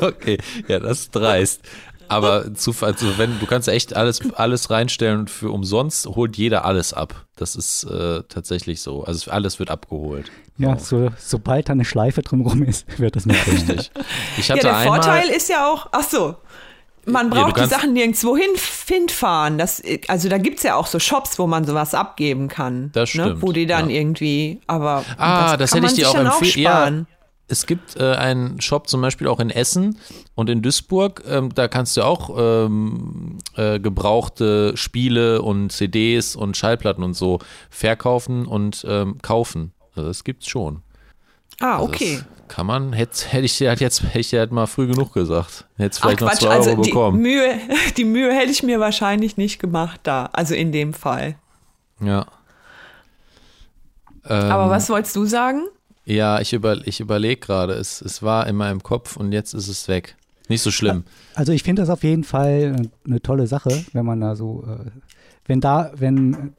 Okay, 0.01 0.39
ja, 0.69 0.79
das 0.79 1.01
ist 1.01 1.15
dreist. 1.15 1.63
Aber 2.09 2.55
zu, 2.55 2.73
also 2.83 3.19
wenn, 3.19 3.39
du 3.41 3.47
kannst 3.47 3.67
ja 3.67 3.75
echt 3.75 3.97
alles, 3.97 4.21
alles 4.35 4.71
reinstellen 4.71 5.21
und 5.21 5.31
für 5.31 5.51
umsonst 5.51 6.07
holt 6.07 6.37
jeder 6.37 6.65
alles 6.65 6.93
ab. 6.93 7.27
Das 7.37 7.57
ist 7.57 7.85
äh, 7.85 8.23
tatsächlich 8.29 8.81
so. 8.81 9.03
Also 9.05 9.31
alles 9.31 9.59
wird 9.59 9.71
abgeholt. 9.71 10.31
Ja, 10.57 10.79
so, 10.79 11.11
sobald 11.19 11.69
da 11.69 11.73
eine 11.73 11.85
Schleife 11.85 12.23
drumherum 12.23 12.63
ist, 12.63 12.87
wird 12.99 13.17
das 13.17 13.27
nicht 13.27 13.45
Richtig. 13.47 13.91
Ich 14.39 14.49
Ja, 14.49 14.55
hatte 14.55 14.67
der 14.69 14.77
einmal, 14.77 15.03
Vorteil 15.03 15.29
ist 15.31 15.49
ja 15.49 15.69
auch, 15.71 15.89
ach 15.93 16.05
so, 16.09 16.37
man 17.07 17.31
Ja, 17.33 17.35
braucht 17.43 17.57
die 17.57 17.61
kannst- 17.61 17.75
Sachen 17.75 17.93
nirgendwo 17.93 18.37
hin, 18.37 18.51
hinfahren. 18.89 19.59
Das, 19.59 19.83
also 20.09 20.29
da 20.29 20.39
gibt 20.39 20.59
es 20.59 20.63
ja 20.65 20.75
auch 20.77 20.87
so 20.87 20.99
Shops, 20.99 21.39
wo 21.39 21.47
man 21.47 21.65
sowas 21.65 21.95
abgeben 21.95 22.49
kann. 22.49 22.91
Das 22.93 23.15
Ne? 23.15 23.25
stimmt, 23.25 23.43
Wo 23.43 23.53
die 23.53 23.67
dann 23.67 23.89
ja. 23.91 23.97
irgendwie, 23.97 24.61
aber 24.67 25.05
Ah, 25.19 25.57
das 25.57 25.71
kann 25.71 25.83
hätte 25.83 25.95
ich 25.95 26.01
dir 26.01 26.11
auch 26.11 26.15
empfehlen- 26.15 26.63
ja. 26.63 27.17
Es 27.49 27.67
gibt 27.67 27.95
äh, 27.97 28.15
einen 28.17 28.61
Shop 28.61 28.89
zum 28.89 29.01
Beispiel 29.03 29.29
auch 29.29 29.39
in 29.39 29.51
Essen 29.51 29.99
und 30.35 30.51
in 30.51 30.63
Duisburg. 30.63 31.23
Ähm, 31.29 31.55
da 31.55 31.69
kannst 31.69 31.97
du 31.97 32.03
auch 32.03 32.31
ähm, 32.37 33.39
äh, 33.55 33.79
gebrauchte 33.79 34.77
Spiele 34.77 35.41
und 35.43 35.71
CDs 35.71 36.35
und 36.35 36.57
Schallplatten 36.57 37.05
und 37.05 37.15
so 37.15 37.39
verkaufen 37.71 38.47
und 38.47 38.85
ähm, 38.89 39.19
kaufen. 39.23 39.71
Also 39.95 40.09
das 40.09 40.25
gibt's 40.25 40.49
schon. 40.49 40.83
Ah, 41.61 41.75
Also 41.75 41.85
okay. 41.85 42.17
Das 42.17 42.36
kann 42.49 42.67
man, 42.67 42.93
hätte, 42.93 43.27
hätte 43.29 43.45
ich 43.45 43.59
dir 43.59 43.69
halt 43.69 43.81
jetzt 43.81 44.03
hätte 44.03 44.19
ich 44.19 44.31
dir 44.31 44.41
halt 44.41 44.53
mal 44.53 44.67
früh 44.67 44.87
genug 44.87 45.13
gesagt. 45.13 45.67
Hättest 45.77 46.01
Ach 46.01 46.07
vielleicht 46.07 46.21
noch 46.21 46.29
Quatsch, 46.29 46.41
zwei 46.41 46.49
Euro 46.49 46.57
also 46.57 46.83
die 46.83 46.91
bekommen. 46.91 47.21
Mühe, 47.21 47.59
die 47.97 48.05
Mühe 48.05 48.33
hätte 48.33 48.51
ich 48.51 48.63
mir 48.63 48.81
wahrscheinlich 48.81 49.37
nicht 49.37 49.59
gemacht 49.59 50.01
da, 50.05 50.31
also 50.33 50.55
in 50.55 50.73
dem 50.73 50.95
Fall. 50.95 51.37
Ja. 52.01 52.27
Ähm, 54.29 54.51
Aber 54.51 54.71
was 54.71 54.89
wolltest 54.89 55.17
du 55.17 55.25
sagen? 55.25 55.63
Ja, 56.05 56.41
ich, 56.41 56.53
über, 56.53 56.87
ich 56.87 57.01
überlege 57.01 57.41
gerade. 57.41 57.75
Es, 57.75 58.01
es 58.01 58.23
war 58.23 58.47
in 58.47 58.57
meinem 58.57 58.83
Kopf 58.83 59.17
und 59.17 59.33
jetzt 59.33 59.55
ist 59.55 59.69
es 59.69 59.89
weg. 59.89 60.17
Nicht 60.49 60.63
so 60.63 60.71
schlimm. 60.71 61.05
Also 61.35 61.53
ich 61.53 61.65
finde 61.65 61.83
das 61.83 61.91
auf 61.91 62.05
jeden 62.05 62.23
Fall 62.23 62.77
eine 63.05 63.21
tolle 63.21 63.49
Sache, 63.49 63.85
wenn 63.93 64.07
man 64.07 64.21
da 64.21 64.37
so, 64.37 64.65
äh, 64.69 64.91
wenn 65.47 65.61
da, 65.61 65.91
wenn 65.97 66.55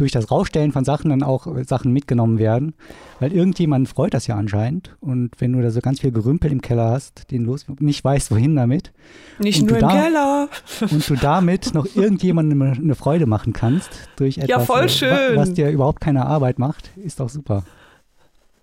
durch 0.00 0.12
das 0.12 0.30
Rausstellen 0.30 0.72
von 0.72 0.84
Sachen 0.84 1.10
dann 1.10 1.22
auch 1.22 1.46
äh, 1.46 1.64
Sachen 1.64 1.92
mitgenommen 1.92 2.38
werden, 2.38 2.74
weil 3.20 3.32
irgendjemand 3.32 3.88
freut 3.88 4.14
das 4.14 4.26
ja 4.26 4.36
anscheinend 4.36 4.96
und 5.00 5.32
wenn 5.40 5.52
du 5.52 5.60
da 5.62 5.70
so 5.70 5.80
ganz 5.80 6.00
viel 6.00 6.10
Gerümpel 6.10 6.50
im 6.50 6.62
Keller 6.62 6.90
hast, 6.90 7.30
den 7.30 7.44
los 7.44 7.66
nicht 7.78 8.02
weißt, 8.02 8.30
wohin 8.30 8.56
damit 8.56 8.92
Nicht 9.38 9.60
und 9.62 9.70
nur 9.70 9.78
du 9.78 9.84
im 9.84 9.90
da- 9.90 10.02
Keller. 10.02 10.48
und 10.90 11.08
du 11.08 11.14
damit 11.16 11.74
noch 11.74 11.86
irgendjemandem 11.94 12.62
eine, 12.62 12.94
Freude 12.94 13.26
machen 13.26 13.52
kannst 13.52 13.90
durch 14.16 14.38
etwas, 14.38 14.66
voll 14.66 14.80
äh, 14.80 14.84
wa- 14.84 14.88
schön. 14.88 15.36
was 15.36 15.52
dir 15.52 15.70
überhaupt 15.70 16.00
keine 16.00 16.26
Arbeit 16.26 16.58
macht, 16.58 16.90
ist 16.96 17.20
doch 17.20 17.28
super. 17.28 17.64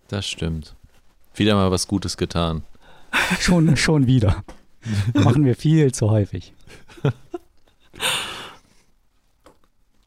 Das 0.07 0.27
stimmt. 0.27 0.75
Wieder 1.35 1.55
mal 1.55 1.69
was 1.71 1.87
Gutes 1.87 2.17
getan. 2.17 2.63
Schon, 3.39 3.77
schon 3.77 4.07
wieder. 4.07 4.43
Machen 5.13 5.45
wir 5.45 5.55
viel 5.55 5.91
zu 5.93 6.09
häufig. 6.09 6.53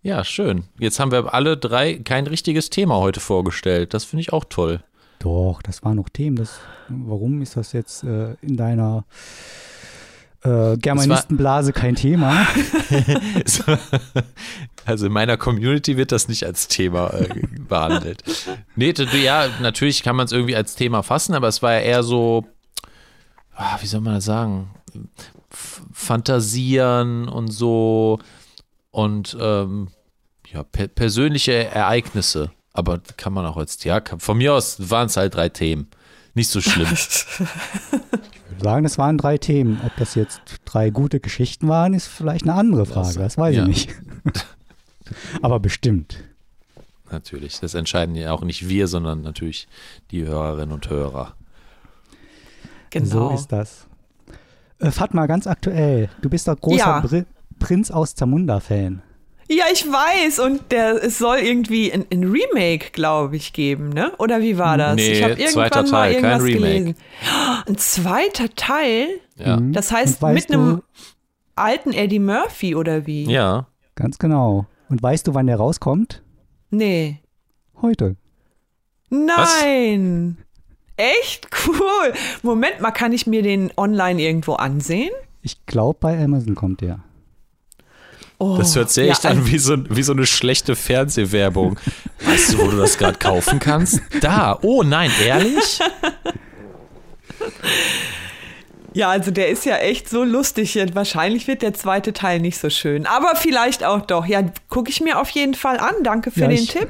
Ja, 0.02 0.24
schön. 0.24 0.64
Jetzt 0.78 0.98
haben 0.98 1.12
wir 1.12 1.34
alle 1.34 1.56
drei 1.56 1.94
kein 1.94 2.26
richtiges 2.26 2.70
Thema 2.70 2.96
heute 2.96 3.20
vorgestellt. 3.20 3.92
Das 3.92 4.04
finde 4.04 4.22
ich 4.22 4.32
auch 4.32 4.44
toll. 4.48 4.82
Doch, 5.18 5.60
das 5.62 5.84
waren 5.84 5.96
noch 5.96 6.08
Themen. 6.08 6.36
Das, 6.36 6.60
warum 6.88 7.42
ist 7.42 7.56
das 7.56 7.72
jetzt 7.72 8.04
äh, 8.04 8.34
in 8.40 8.56
deiner 8.56 9.04
Äh, 10.42 10.78
Germanistenblase 10.78 11.74
kein 11.74 11.96
Thema. 11.96 12.46
also 14.86 15.04
in 15.04 15.12
meiner 15.12 15.36
Community 15.36 15.98
wird 15.98 16.12
das 16.12 16.28
nicht 16.28 16.46
als 16.46 16.66
Thema 16.66 17.12
äh, 17.12 17.28
behandelt. 17.68 18.24
Nee, 18.74 18.94
ja, 19.22 19.48
natürlich 19.60 20.02
kann 20.02 20.16
man 20.16 20.24
es 20.24 20.32
irgendwie 20.32 20.56
als 20.56 20.76
Thema 20.76 21.02
fassen, 21.02 21.34
aber 21.34 21.48
es 21.48 21.60
war 21.60 21.74
ja 21.74 21.80
eher 21.80 22.02
so, 22.02 22.46
ah, 23.54 23.76
wie 23.82 23.86
soll 23.86 24.00
man 24.00 24.14
das 24.14 24.24
sagen? 24.24 24.70
Fantasieren 25.92 27.28
und 27.28 27.48
so 27.48 28.18
und 28.90 29.36
ähm, 29.40 29.88
ja, 30.52 30.62
per 30.62 30.88
persönliche 30.88 31.52
Ereignisse. 31.52 32.50
Aber 32.72 33.00
kann 33.16 33.32
man 33.32 33.46
auch 33.46 33.56
als, 33.56 33.82
ja, 33.84 34.00
von 34.18 34.38
mir 34.38 34.54
aus 34.54 34.90
waren 34.90 35.06
es 35.06 35.16
halt 35.16 35.34
drei 35.34 35.48
Themen. 35.48 35.88
Nicht 36.34 36.50
so 36.50 36.60
schlimm. 36.60 36.88
ich 36.92 37.40
würde 37.40 38.62
sagen, 38.62 38.84
es 38.84 38.98
waren 38.98 39.18
drei 39.18 39.38
Themen. 39.38 39.80
Ob 39.84 39.94
das 39.96 40.14
jetzt 40.14 40.40
drei 40.64 40.90
gute 40.90 41.18
Geschichten 41.18 41.68
waren, 41.68 41.94
ist 41.94 42.06
vielleicht 42.06 42.44
eine 42.44 42.54
andere 42.54 42.86
Frage. 42.86 43.18
Das 43.18 43.36
weiß 43.36 43.56
ja. 43.56 43.62
ich 43.62 43.68
nicht. 43.68 43.94
Aber 45.42 45.58
bestimmt. 45.58 46.22
Natürlich. 47.10 47.58
Das 47.58 47.74
entscheiden 47.74 48.14
ja 48.14 48.32
auch 48.32 48.42
nicht 48.42 48.68
wir, 48.68 48.86
sondern 48.86 49.22
natürlich 49.22 49.66
die 50.12 50.24
Hörerinnen 50.24 50.72
und 50.72 50.88
Hörer. 50.88 51.34
Genau. 52.90 53.06
So 53.06 53.34
ist 53.34 53.48
das. 53.48 53.86
Äh, 54.78 54.92
Fatma, 54.92 55.26
ganz 55.26 55.48
aktuell. 55.48 56.08
Du 56.22 56.30
bist 56.30 56.46
doch 56.46 56.58
großer 56.60 56.78
ja. 56.78 57.24
Prinz 57.60 57.92
aus 57.92 58.16
Zamunda-Fan. 58.16 59.02
Ja, 59.48 59.64
ich 59.72 59.84
weiß. 59.84 60.40
Und 60.40 60.70
der, 60.72 61.02
es 61.02 61.18
soll 61.18 61.38
irgendwie 61.38 61.92
ein, 61.92 62.04
ein 62.12 62.24
Remake, 62.24 62.90
glaube 62.92 63.36
ich, 63.36 63.52
geben, 63.52 63.90
ne? 63.90 64.12
Oder 64.18 64.40
wie 64.40 64.58
war 64.58 64.76
das? 64.78 64.96
Nee, 64.96 65.12
ich 65.12 65.22
habe 65.22 65.34
irgendwann 65.34 65.70
Teil, 65.70 65.90
mal 65.90 66.12
irgendwas 66.12 66.44
gelesen. 66.44 66.94
Ein 67.66 67.76
zweiter 67.76 68.48
Teil? 68.54 69.08
Ja. 69.36 69.58
Mhm. 69.58 69.72
Das 69.72 69.90
heißt, 69.90 70.22
mit 70.22 70.52
einem 70.52 70.82
alten 71.56 71.92
Eddie 71.92 72.18
Murphy 72.18 72.74
oder 72.74 73.06
wie? 73.06 73.24
Ja. 73.24 73.66
Ganz 73.96 74.18
genau. 74.18 74.66
Und 74.88 75.02
weißt 75.02 75.26
du, 75.26 75.34
wann 75.34 75.46
der 75.46 75.56
rauskommt? 75.56 76.22
Nee. 76.70 77.20
Heute. 77.82 78.16
Nein! 79.08 80.38
Was? 80.38 81.06
Echt 81.06 81.48
cool. 81.66 82.12
Moment 82.42 82.80
mal, 82.80 82.92
kann 82.92 83.12
ich 83.12 83.26
mir 83.26 83.42
den 83.42 83.72
online 83.76 84.20
irgendwo 84.22 84.54
ansehen? 84.54 85.10
Ich 85.42 85.66
glaube, 85.66 85.98
bei 86.00 86.22
Amazon 86.22 86.54
kommt 86.54 86.82
der. 86.82 87.00
Oh, 88.42 88.56
das 88.56 88.74
hört 88.74 88.90
sich 88.90 89.10
echt 89.10 89.24
ja, 89.24 89.30
an 89.30 89.46
wie 89.46 89.58
so, 89.58 89.76
wie 89.90 90.02
so 90.02 90.12
eine 90.12 90.24
schlechte 90.24 90.74
Fernsehwerbung. 90.74 91.78
Weißt 92.24 92.54
du, 92.54 92.58
wo 92.58 92.70
du 92.70 92.78
das 92.78 92.96
gerade 92.96 93.18
kaufen 93.18 93.58
kannst? 93.58 94.00
Da. 94.22 94.58
Oh 94.62 94.82
nein, 94.82 95.10
ehrlich? 95.22 95.78
Ja, 98.94 99.10
also 99.10 99.30
der 99.30 99.50
ist 99.50 99.66
ja 99.66 99.76
echt 99.76 100.08
so 100.08 100.24
lustig. 100.24 100.78
Wahrscheinlich 100.94 101.48
wird 101.48 101.60
der 101.60 101.74
zweite 101.74 102.14
Teil 102.14 102.40
nicht 102.40 102.56
so 102.56 102.70
schön. 102.70 103.04
Aber 103.04 103.36
vielleicht 103.36 103.84
auch 103.84 104.00
doch. 104.00 104.24
Ja, 104.24 104.42
gucke 104.70 104.88
ich 104.88 105.02
mir 105.02 105.20
auf 105.20 105.28
jeden 105.30 105.54
Fall 105.54 105.78
an. 105.78 105.96
Danke 106.02 106.30
für 106.30 106.40
ja, 106.40 106.48
den 106.48 106.66
Tipp. 106.66 106.88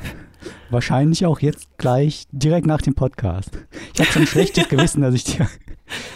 Wahrscheinlich 0.70 1.26
auch 1.26 1.40
jetzt 1.40 1.66
gleich 1.78 2.26
direkt 2.30 2.66
nach 2.66 2.80
dem 2.80 2.94
Podcast. 2.94 3.50
Ich 3.92 4.00
habe 4.00 4.10
schon 4.12 4.22
ein 4.22 4.28
schlechtes 4.28 4.68
Gewissen, 4.68 5.02
dass 5.02 5.14
ich 5.14 5.24
dir 5.24 5.48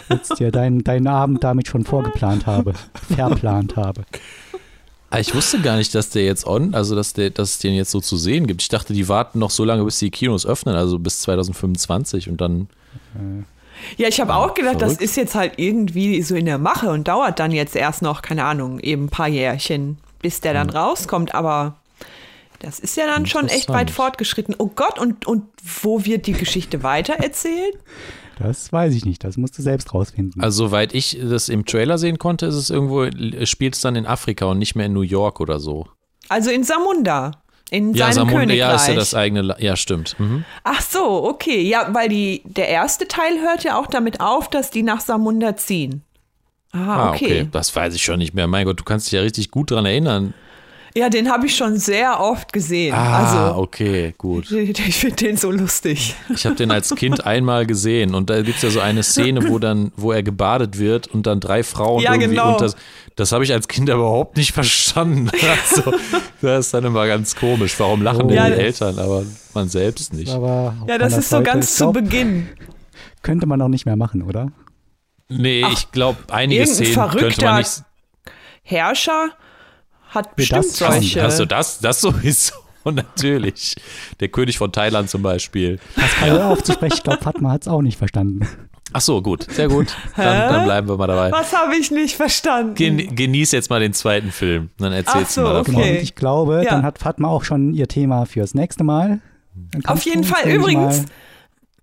jetzt 0.09 0.39
dir 0.39 0.51
deinen, 0.51 0.85
deinen 0.85 1.07
Abend 1.07 1.43
damit 1.43 1.67
schon 1.67 1.83
vorgeplant 1.83 2.45
habe, 2.45 2.73
verplant 3.15 3.75
habe. 3.75 4.05
Ah, 5.15 5.19
ich 5.19 5.33
wusste 5.33 5.61
gar 5.61 5.77
nicht, 5.77 5.95
dass 5.95 6.09
der 6.09 6.25
jetzt 6.25 6.45
on, 6.45 6.75
also 6.75 6.93
dass, 6.93 7.13
der, 7.13 7.29
dass 7.29 7.51
es 7.51 7.59
den 7.59 7.73
jetzt 7.73 7.91
so 7.91 8.01
zu 8.01 8.17
sehen 8.17 8.47
gibt. 8.47 8.61
Ich 8.61 8.67
dachte, 8.67 8.91
die 8.91 9.07
warten 9.07 9.39
noch 9.39 9.49
so 9.49 9.63
lange, 9.63 9.85
bis 9.85 9.97
die 9.99 10.11
Kinos 10.11 10.45
öffnen, 10.45 10.75
also 10.75 10.99
bis 10.99 11.21
2025 11.21 12.27
und 12.27 12.41
dann. 12.41 12.67
Ja, 13.95 14.09
ich 14.09 14.19
habe 14.19 14.35
auch 14.35 14.53
gedacht, 14.53 14.79
verrückt. 14.79 14.99
das 14.99 15.01
ist 15.01 15.15
jetzt 15.15 15.33
halt 15.33 15.53
irgendwie 15.55 16.21
so 16.21 16.35
in 16.35 16.45
der 16.45 16.57
Mache 16.57 16.89
und 16.89 17.07
dauert 17.07 17.39
dann 17.39 17.51
jetzt 17.51 17.77
erst 17.77 18.01
noch, 18.01 18.23
keine 18.23 18.43
Ahnung, 18.43 18.79
eben 18.81 19.05
ein 19.05 19.09
paar 19.09 19.29
Jährchen, 19.29 19.99
bis 20.21 20.41
der 20.41 20.53
dann 20.53 20.67
hm. 20.67 20.75
rauskommt, 20.75 21.33
aber 21.33 21.77
das 22.59 22.79
ist 22.79 22.97
ja 22.97 23.05
dann 23.05 23.25
schon 23.25 23.47
echt 23.47 23.69
weit 23.69 23.91
fortgeschritten. 23.91 24.55
Oh 24.57 24.67
Gott, 24.67 24.99
und, 24.99 25.25
und 25.25 25.45
wo 25.81 26.03
wird 26.03 26.27
die 26.27 26.33
Geschichte 26.33 26.83
weitererzählt? 26.83 27.77
Das 28.37 28.71
weiß 28.71 28.93
ich 28.93 29.05
nicht, 29.05 29.23
das 29.23 29.37
musst 29.37 29.57
du 29.57 29.61
selbst 29.61 29.93
rausfinden. 29.93 30.41
Also 30.41 30.65
soweit 30.65 30.93
ich 30.93 31.17
das 31.21 31.49
im 31.49 31.65
Trailer 31.65 31.97
sehen 31.97 32.19
konnte, 32.19 32.45
ist 32.45 32.55
es 32.55 32.69
irgendwo, 32.69 33.07
spielt 33.45 33.75
es 33.75 33.81
dann 33.81 33.95
in 33.95 34.05
Afrika 34.05 34.45
und 34.45 34.59
nicht 34.59 34.75
mehr 34.75 34.87
in 34.87 34.93
New 34.93 35.01
York 35.01 35.39
oder 35.39 35.59
so. 35.59 35.87
Also 36.29 36.51
in 36.51 36.63
Samunda. 36.63 37.31
In 37.71 37.93
ja, 37.93 38.05
seinem 38.05 38.13
Samunda, 38.13 38.39
Königreich. 38.39 38.59
ja, 38.59 38.75
ist 38.75 38.87
ja 38.87 38.93
das 38.93 39.15
eigene, 39.15 39.55
ja, 39.59 39.75
stimmt. 39.75 40.19
Mhm. 40.19 40.45
Ach 40.63 40.81
so, 40.81 41.23
okay. 41.23 41.61
Ja, 41.61 41.89
weil 41.93 42.09
die, 42.09 42.43
der 42.45 42.67
erste 42.67 43.07
Teil 43.07 43.41
hört 43.41 43.63
ja 43.63 43.79
auch 43.79 43.87
damit 43.87 44.21
auf, 44.21 44.49
dass 44.49 44.69
die 44.69 44.83
nach 44.83 45.01
Samunda 45.01 45.55
ziehen. 45.55 46.03
Ah, 46.71 46.77
okay. 46.77 46.89
ah, 46.99 47.09
okay. 47.09 47.49
Das 47.51 47.75
weiß 47.75 47.95
ich 47.95 48.03
schon 48.03 48.19
nicht 48.19 48.33
mehr. 48.33 48.47
Mein 48.47 48.65
Gott, 48.65 48.79
du 48.79 48.83
kannst 48.83 49.07
dich 49.07 49.13
ja 49.13 49.21
richtig 49.21 49.49
gut 49.49 49.71
daran 49.71 49.85
erinnern. 49.85 50.33
Ja, 50.97 51.09
den 51.09 51.29
habe 51.29 51.45
ich 51.45 51.55
schon 51.57 51.77
sehr 51.77 52.21
oft 52.21 52.53
gesehen. 52.53 52.93
Ah, 52.93 53.49
also, 53.49 53.61
okay, 53.61 54.13
gut. 54.17 54.49
Ich, 54.55 54.79
ich 54.79 54.95
finde 54.95 55.15
den 55.17 55.37
so 55.37 55.51
lustig. 55.51 56.15
Ich 56.33 56.45
habe 56.45 56.55
den 56.55 56.71
als 56.71 56.95
Kind 56.95 57.25
einmal 57.25 57.65
gesehen 57.65 58.15
und 58.15 58.29
da 58.29 58.41
gibt 58.41 58.57
es 58.57 58.61
ja 58.61 58.69
so 58.69 58.79
eine 58.79 59.03
Szene, 59.03 59.49
wo 59.49 59.59
dann, 59.59 59.91
wo 59.97 60.13
er 60.13 60.23
gebadet 60.23 60.79
wird 60.79 61.07
und 61.07 61.27
dann 61.27 61.41
drei 61.41 61.63
Frauen 61.63 62.01
ja, 62.01 62.13
irgendwie 62.13 62.35
genau. 62.35 62.53
und 62.53 62.61
das, 62.61 62.77
das 63.17 63.33
habe 63.33 63.43
ich 63.43 63.51
als 63.51 63.67
Kind 63.67 63.89
überhaupt 63.89 64.37
nicht 64.37 64.53
verstanden. 64.53 65.29
Also, 65.45 65.93
das 66.41 66.67
ist 66.67 66.73
dann 66.73 66.85
immer 66.85 67.07
ganz 67.07 67.35
komisch. 67.35 67.75
Warum 67.77 68.01
lachen 68.01 68.23
oh. 68.23 68.27
denn 68.27 68.37
ja, 68.37 68.49
die 68.49 68.53
Eltern, 68.53 68.97
aber 68.99 69.23
man 69.53 69.69
selbst 69.69 70.13
nicht? 70.13 70.31
ja, 70.31 70.97
das 70.97 71.17
ist 71.17 71.29
so 71.29 71.41
ganz 71.41 71.75
glaub, 71.75 71.93
zu 71.93 72.01
Beginn. 72.01 72.49
Könnte 73.21 73.45
man 73.45 73.61
auch 73.61 73.67
nicht 73.67 73.85
mehr 73.85 73.95
machen, 73.95 74.21
oder? 74.21 74.51
Nee, 75.27 75.63
Ach, 75.65 75.71
ich 75.73 75.91
glaube, 75.91 76.17
einige 76.29 76.65
Szenen 76.65 77.09
könnte 77.09 77.45
man 77.45 77.57
nicht. 77.57 77.83
Herrscher 78.63 79.29
hat 80.15 80.35
bestimmt 80.35 80.65
das 80.65 80.77
solche. 80.77 81.23
Also 81.23 81.45
das, 81.45 81.79
das 81.79 82.01
sowieso. 82.01 82.53
natürlich. 82.91 83.75
Der 84.19 84.27
König 84.27 84.57
von 84.57 84.71
Thailand 84.71 85.09
zum 85.09 85.21
Beispiel. 85.21 85.79
Pascal, 85.95 86.31
hör 86.31 86.49
auf 86.49 86.63
zu 86.63 86.73
sprechen. 86.73 86.95
Ich 86.97 87.03
glaube, 87.03 87.23
Fatma 87.23 87.51
hat 87.51 87.63
es 87.63 87.67
auch 87.67 87.81
nicht 87.81 87.97
verstanden. 87.97 88.47
Ach 88.93 89.01
so, 89.01 89.21
gut. 89.21 89.51
Sehr 89.51 89.67
gut. 89.67 89.95
Dann, 90.15 90.53
dann 90.53 90.65
bleiben 90.65 90.87
wir 90.87 90.95
mal 90.95 91.07
dabei. 91.07 91.31
Was 91.31 91.51
habe 91.53 91.75
ich 91.75 91.91
nicht 91.91 92.15
verstanden? 92.15 92.75
Gen, 92.75 93.15
genieß 93.15 93.51
jetzt 93.51 93.69
mal 93.69 93.79
den 93.79 93.93
zweiten 93.93 94.31
Film. 94.31 94.69
Dann 94.77 94.93
erzählst 94.93 95.33
so, 95.33 95.41
du 95.41 95.47
mal 95.47 95.53
davon. 95.55 95.75
Okay. 95.75 95.89
Genau, 95.89 96.01
ich 96.01 96.15
glaube, 96.15 96.61
ja. 96.63 96.71
dann 96.71 96.83
hat 96.83 96.99
Fatma 96.99 97.27
auch 97.27 97.43
schon 97.43 97.73
ihr 97.73 97.87
Thema 97.87 98.25
fürs 98.25 98.53
nächste 98.53 98.83
Mal. 98.83 99.19
Auf 99.85 100.03
jeden 100.03 100.23
Fall. 100.23 100.49
Übrigens. 100.49 101.05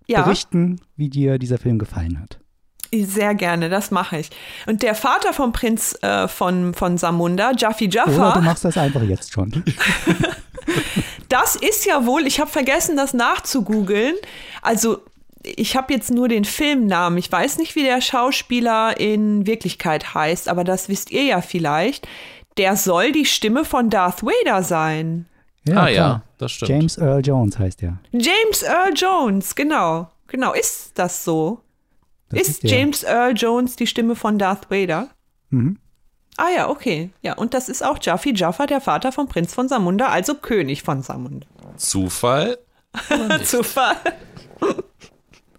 Ja. 0.07 0.23
Berichten, 0.23 0.81
wie 0.95 1.09
dir 1.09 1.37
dieser 1.37 1.57
Film 1.57 1.79
gefallen 1.79 2.19
hat. 2.19 2.39
Sehr 3.01 3.33
gerne, 3.33 3.69
das 3.69 3.89
mache 3.89 4.19
ich. 4.19 4.29
Und 4.67 4.83
der 4.83 4.93
Vater 4.93 5.33
vom 5.33 5.51
Prinz 5.51 5.97
äh, 6.03 6.27
von, 6.27 6.73
von 6.75 6.97
Samunda, 6.97 7.51
Jaffi 7.57 7.89
Jaffa. 7.89 8.29
Oder 8.29 8.39
du 8.39 8.41
machst 8.41 8.63
das 8.65 8.77
einfach 8.77 9.01
jetzt 9.01 9.33
schon. 9.33 9.63
das 11.29 11.55
ist 11.55 11.85
ja 11.85 12.05
wohl, 12.05 12.27
ich 12.27 12.39
habe 12.39 12.51
vergessen, 12.51 12.95
das 12.95 13.13
nachzugoogeln. 13.13 14.15
Also, 14.61 14.99
ich 15.43 15.75
habe 15.75 15.93
jetzt 15.93 16.11
nur 16.11 16.27
den 16.27 16.45
Filmnamen. 16.45 17.17
Ich 17.17 17.31
weiß 17.31 17.57
nicht, 17.57 17.75
wie 17.75 17.83
der 17.83 17.99
Schauspieler 17.99 18.99
in 18.99 19.45
Wirklichkeit 19.47 20.13
heißt, 20.13 20.47
aber 20.47 20.63
das 20.63 20.87
wisst 20.87 21.11
ihr 21.11 21.23
ja 21.23 21.41
vielleicht. 21.41 22.07
Der 22.57 22.77
soll 22.77 23.11
die 23.11 23.25
Stimme 23.25 23.65
von 23.65 23.89
Darth 23.89 24.23
Vader 24.23 24.63
sein. 24.63 25.25
Ja, 25.67 25.75
ah, 25.75 25.79
klar. 25.79 25.89
ja, 25.89 26.21
das 26.37 26.51
stimmt. 26.51 26.69
James 26.69 26.97
Earl 26.97 27.25
Jones 27.25 27.57
heißt 27.57 27.81
er. 27.83 27.97
James 28.11 28.61
Earl 28.63 28.93
Jones, 28.95 29.55
genau. 29.55 30.09
Genau, 30.27 30.53
ist 30.53 30.91
das 30.95 31.23
so? 31.23 31.62
Das 32.33 32.47
ist, 32.47 32.63
ist 32.63 32.71
James 32.71 33.03
Earl 33.03 33.33
Jones 33.35 33.75
die 33.75 33.87
Stimme 33.87 34.15
von 34.15 34.37
Darth 34.37 34.69
Vader? 34.69 35.09
Mhm. 35.49 35.77
Ah 36.37 36.49
ja, 36.55 36.69
okay. 36.69 37.11
Ja, 37.21 37.33
und 37.33 37.53
das 37.53 37.69
ist 37.69 37.85
auch 37.85 37.99
Jaffi 38.01 38.33
Jaffa, 38.33 38.65
der 38.65 38.81
Vater 38.81 39.11
vom 39.11 39.27
Prinz 39.27 39.53
von 39.53 39.67
Samunda, 39.67 40.07
also 40.07 40.33
König 40.35 40.81
von 40.81 41.03
Samunda. 41.03 41.45
Zufall? 41.77 42.57
Zufall. 43.43 43.95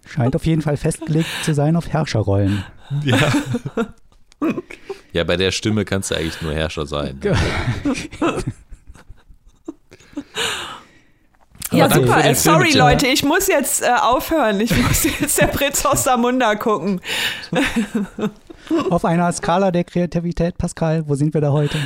Scheint 0.07 0.37
auf 0.37 0.47
jeden 0.47 0.63
Fall 0.63 0.77
festgelegt 0.77 1.29
zu 1.43 1.55
sein 1.55 1.77
auf 1.77 1.89
Herrscherrollen. 1.89 2.65
Ja. 3.03 3.33
ja, 5.13 5.25
bei 5.25 5.37
der 5.37 5.51
Stimme 5.53 5.85
kannst 5.85 6.11
du 6.11 6.17
eigentlich 6.17 6.41
nur 6.43 6.53
Herrscher 6.53 6.87
sein. 6.87 7.21
Ja, 11.73 11.91
super. 11.91 12.25
Äh, 12.25 12.35
sorry, 12.35 12.71
Film, 12.71 12.79
Leute, 12.79 13.07
ich 13.07 13.25
muss 13.25 13.49
jetzt 13.49 13.83
äh, 13.83 13.87
aufhören. 14.01 14.61
Ich 14.61 14.77
muss 14.77 15.05
jetzt 15.05 15.41
der 15.41 15.47
Prinz 15.47 15.85
aus 15.85 16.05
Samunda 16.05 16.55
gucken. 16.55 17.01
Auf 18.91 19.05
einer 19.05 19.33
Skala 19.33 19.71
der 19.71 19.85
Kreativität, 19.85 20.57
Pascal, 20.59 21.05
wo 21.09 21.15
sind 21.15 21.35
wir 21.35 21.41
da 21.41 21.53
heute? 21.53 21.79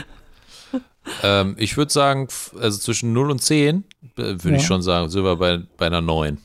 Ähm, 1.22 1.56
ich 1.58 1.76
würde 1.76 1.92
sagen, 1.92 2.28
also 2.60 2.78
zwischen 2.78 3.12
0 3.12 3.30
und 3.30 3.42
10 3.42 3.76
äh, 3.76 4.22
würde 4.22 4.50
ja. 4.50 4.56
ich 4.56 4.66
schon 4.66 4.82
sagen, 4.82 5.08
sind 5.08 5.24
wir 5.24 5.36
bei, 5.36 5.60
bei 5.76 5.86
einer 5.86 6.02
9. 6.02 6.38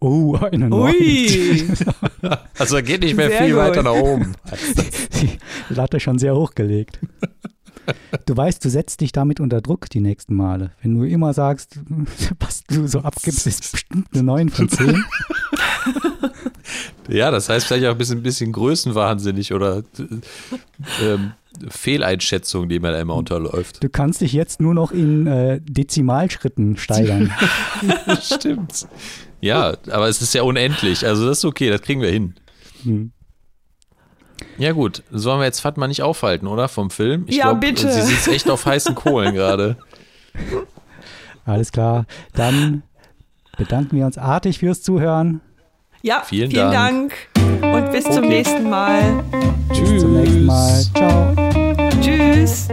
Oh, 0.00 0.36
eine 0.36 0.68
9. 0.68 0.94
Ui. 0.94 1.68
also 2.58 2.82
geht 2.82 3.02
nicht 3.02 3.16
mehr 3.16 3.28
sehr 3.28 3.44
viel 3.44 3.54
gut. 3.54 3.62
weiter 3.62 3.82
nach 3.82 3.94
oben. 3.94 4.34
Die 5.20 5.38
Latte 5.68 6.00
schon 6.00 6.18
sehr 6.18 6.34
hochgelegt. 6.34 6.98
Du 8.26 8.36
weißt, 8.36 8.64
du 8.64 8.70
setzt 8.70 9.00
dich 9.00 9.12
damit 9.12 9.40
unter 9.40 9.60
Druck 9.60 9.90
die 9.90 10.00
nächsten 10.00 10.34
Male. 10.34 10.72
Wenn 10.82 10.94
du 10.94 11.04
immer 11.04 11.32
sagst, 11.32 11.80
was 12.38 12.62
du 12.64 12.86
so 12.86 13.00
abgibst, 13.00 13.46
ist 13.46 13.72
bestimmt 13.72 14.08
eine 14.12 14.22
9 14.22 14.48
von 14.50 14.68
10. 14.68 15.04
Ja, 17.08 17.30
das 17.30 17.48
heißt 17.48 17.66
vielleicht 17.66 17.86
auch 17.86 17.92
ein 17.92 17.98
bisschen, 17.98 18.22
bisschen 18.22 18.52
größenwahnsinnig 18.52 19.52
oder 19.52 19.78
äh, 19.98 21.04
ähm, 21.04 21.32
Fehleinschätzung, 21.68 22.68
die 22.68 22.80
man 22.80 22.94
immer 22.94 23.14
unterläuft. 23.14 23.82
Du 23.82 23.88
kannst 23.88 24.20
dich 24.20 24.32
jetzt 24.32 24.60
nur 24.60 24.74
noch 24.74 24.92
in 24.92 25.26
äh, 25.26 25.60
Dezimalschritten 25.62 26.76
steigern. 26.76 27.32
Stimmt. 28.22 28.86
Ja, 29.40 29.76
aber 29.90 30.08
es 30.08 30.22
ist 30.22 30.34
ja 30.34 30.42
unendlich. 30.42 31.06
Also 31.06 31.26
das 31.26 31.38
ist 31.38 31.44
okay, 31.44 31.70
das 31.70 31.82
kriegen 31.82 32.00
wir 32.00 32.10
hin. 32.10 32.34
Hm. 32.84 33.12
Ja, 34.58 34.72
gut. 34.72 35.02
Sollen 35.10 35.40
wir 35.40 35.44
jetzt 35.44 35.60
Fatma 35.60 35.86
nicht 35.88 36.02
aufhalten, 36.02 36.46
oder? 36.46 36.68
Vom 36.68 36.90
Film? 36.90 37.24
Ich 37.26 37.36
ja, 37.36 37.50
glaub, 37.50 37.60
bitte. 37.60 37.90
Sie 37.90 38.02
sitzt 38.02 38.28
echt 38.28 38.50
auf 38.50 38.66
heißen 38.66 38.94
Kohlen 38.94 39.34
gerade. 39.34 39.76
Alles 41.44 41.72
klar. 41.72 42.06
Dann 42.34 42.82
bedanken 43.56 43.96
wir 43.96 44.06
uns 44.06 44.18
artig 44.18 44.58
fürs 44.58 44.82
Zuhören. 44.82 45.40
Ja, 46.02 46.22
vielen, 46.24 46.50
vielen 46.50 46.72
Dank. 46.72 47.14
Dank. 47.34 47.74
Und 47.74 47.92
bis 47.92 48.04
okay. 48.06 48.14
zum 48.14 48.28
nächsten 48.28 48.70
Mal. 48.70 49.24
Tschüss. 49.72 49.90
Bis 49.90 50.02
zum 50.02 50.14
nächsten 50.14 50.46
Mal. 50.46 50.82
Ciao. 50.94 51.34
Tschüss. 52.00 52.68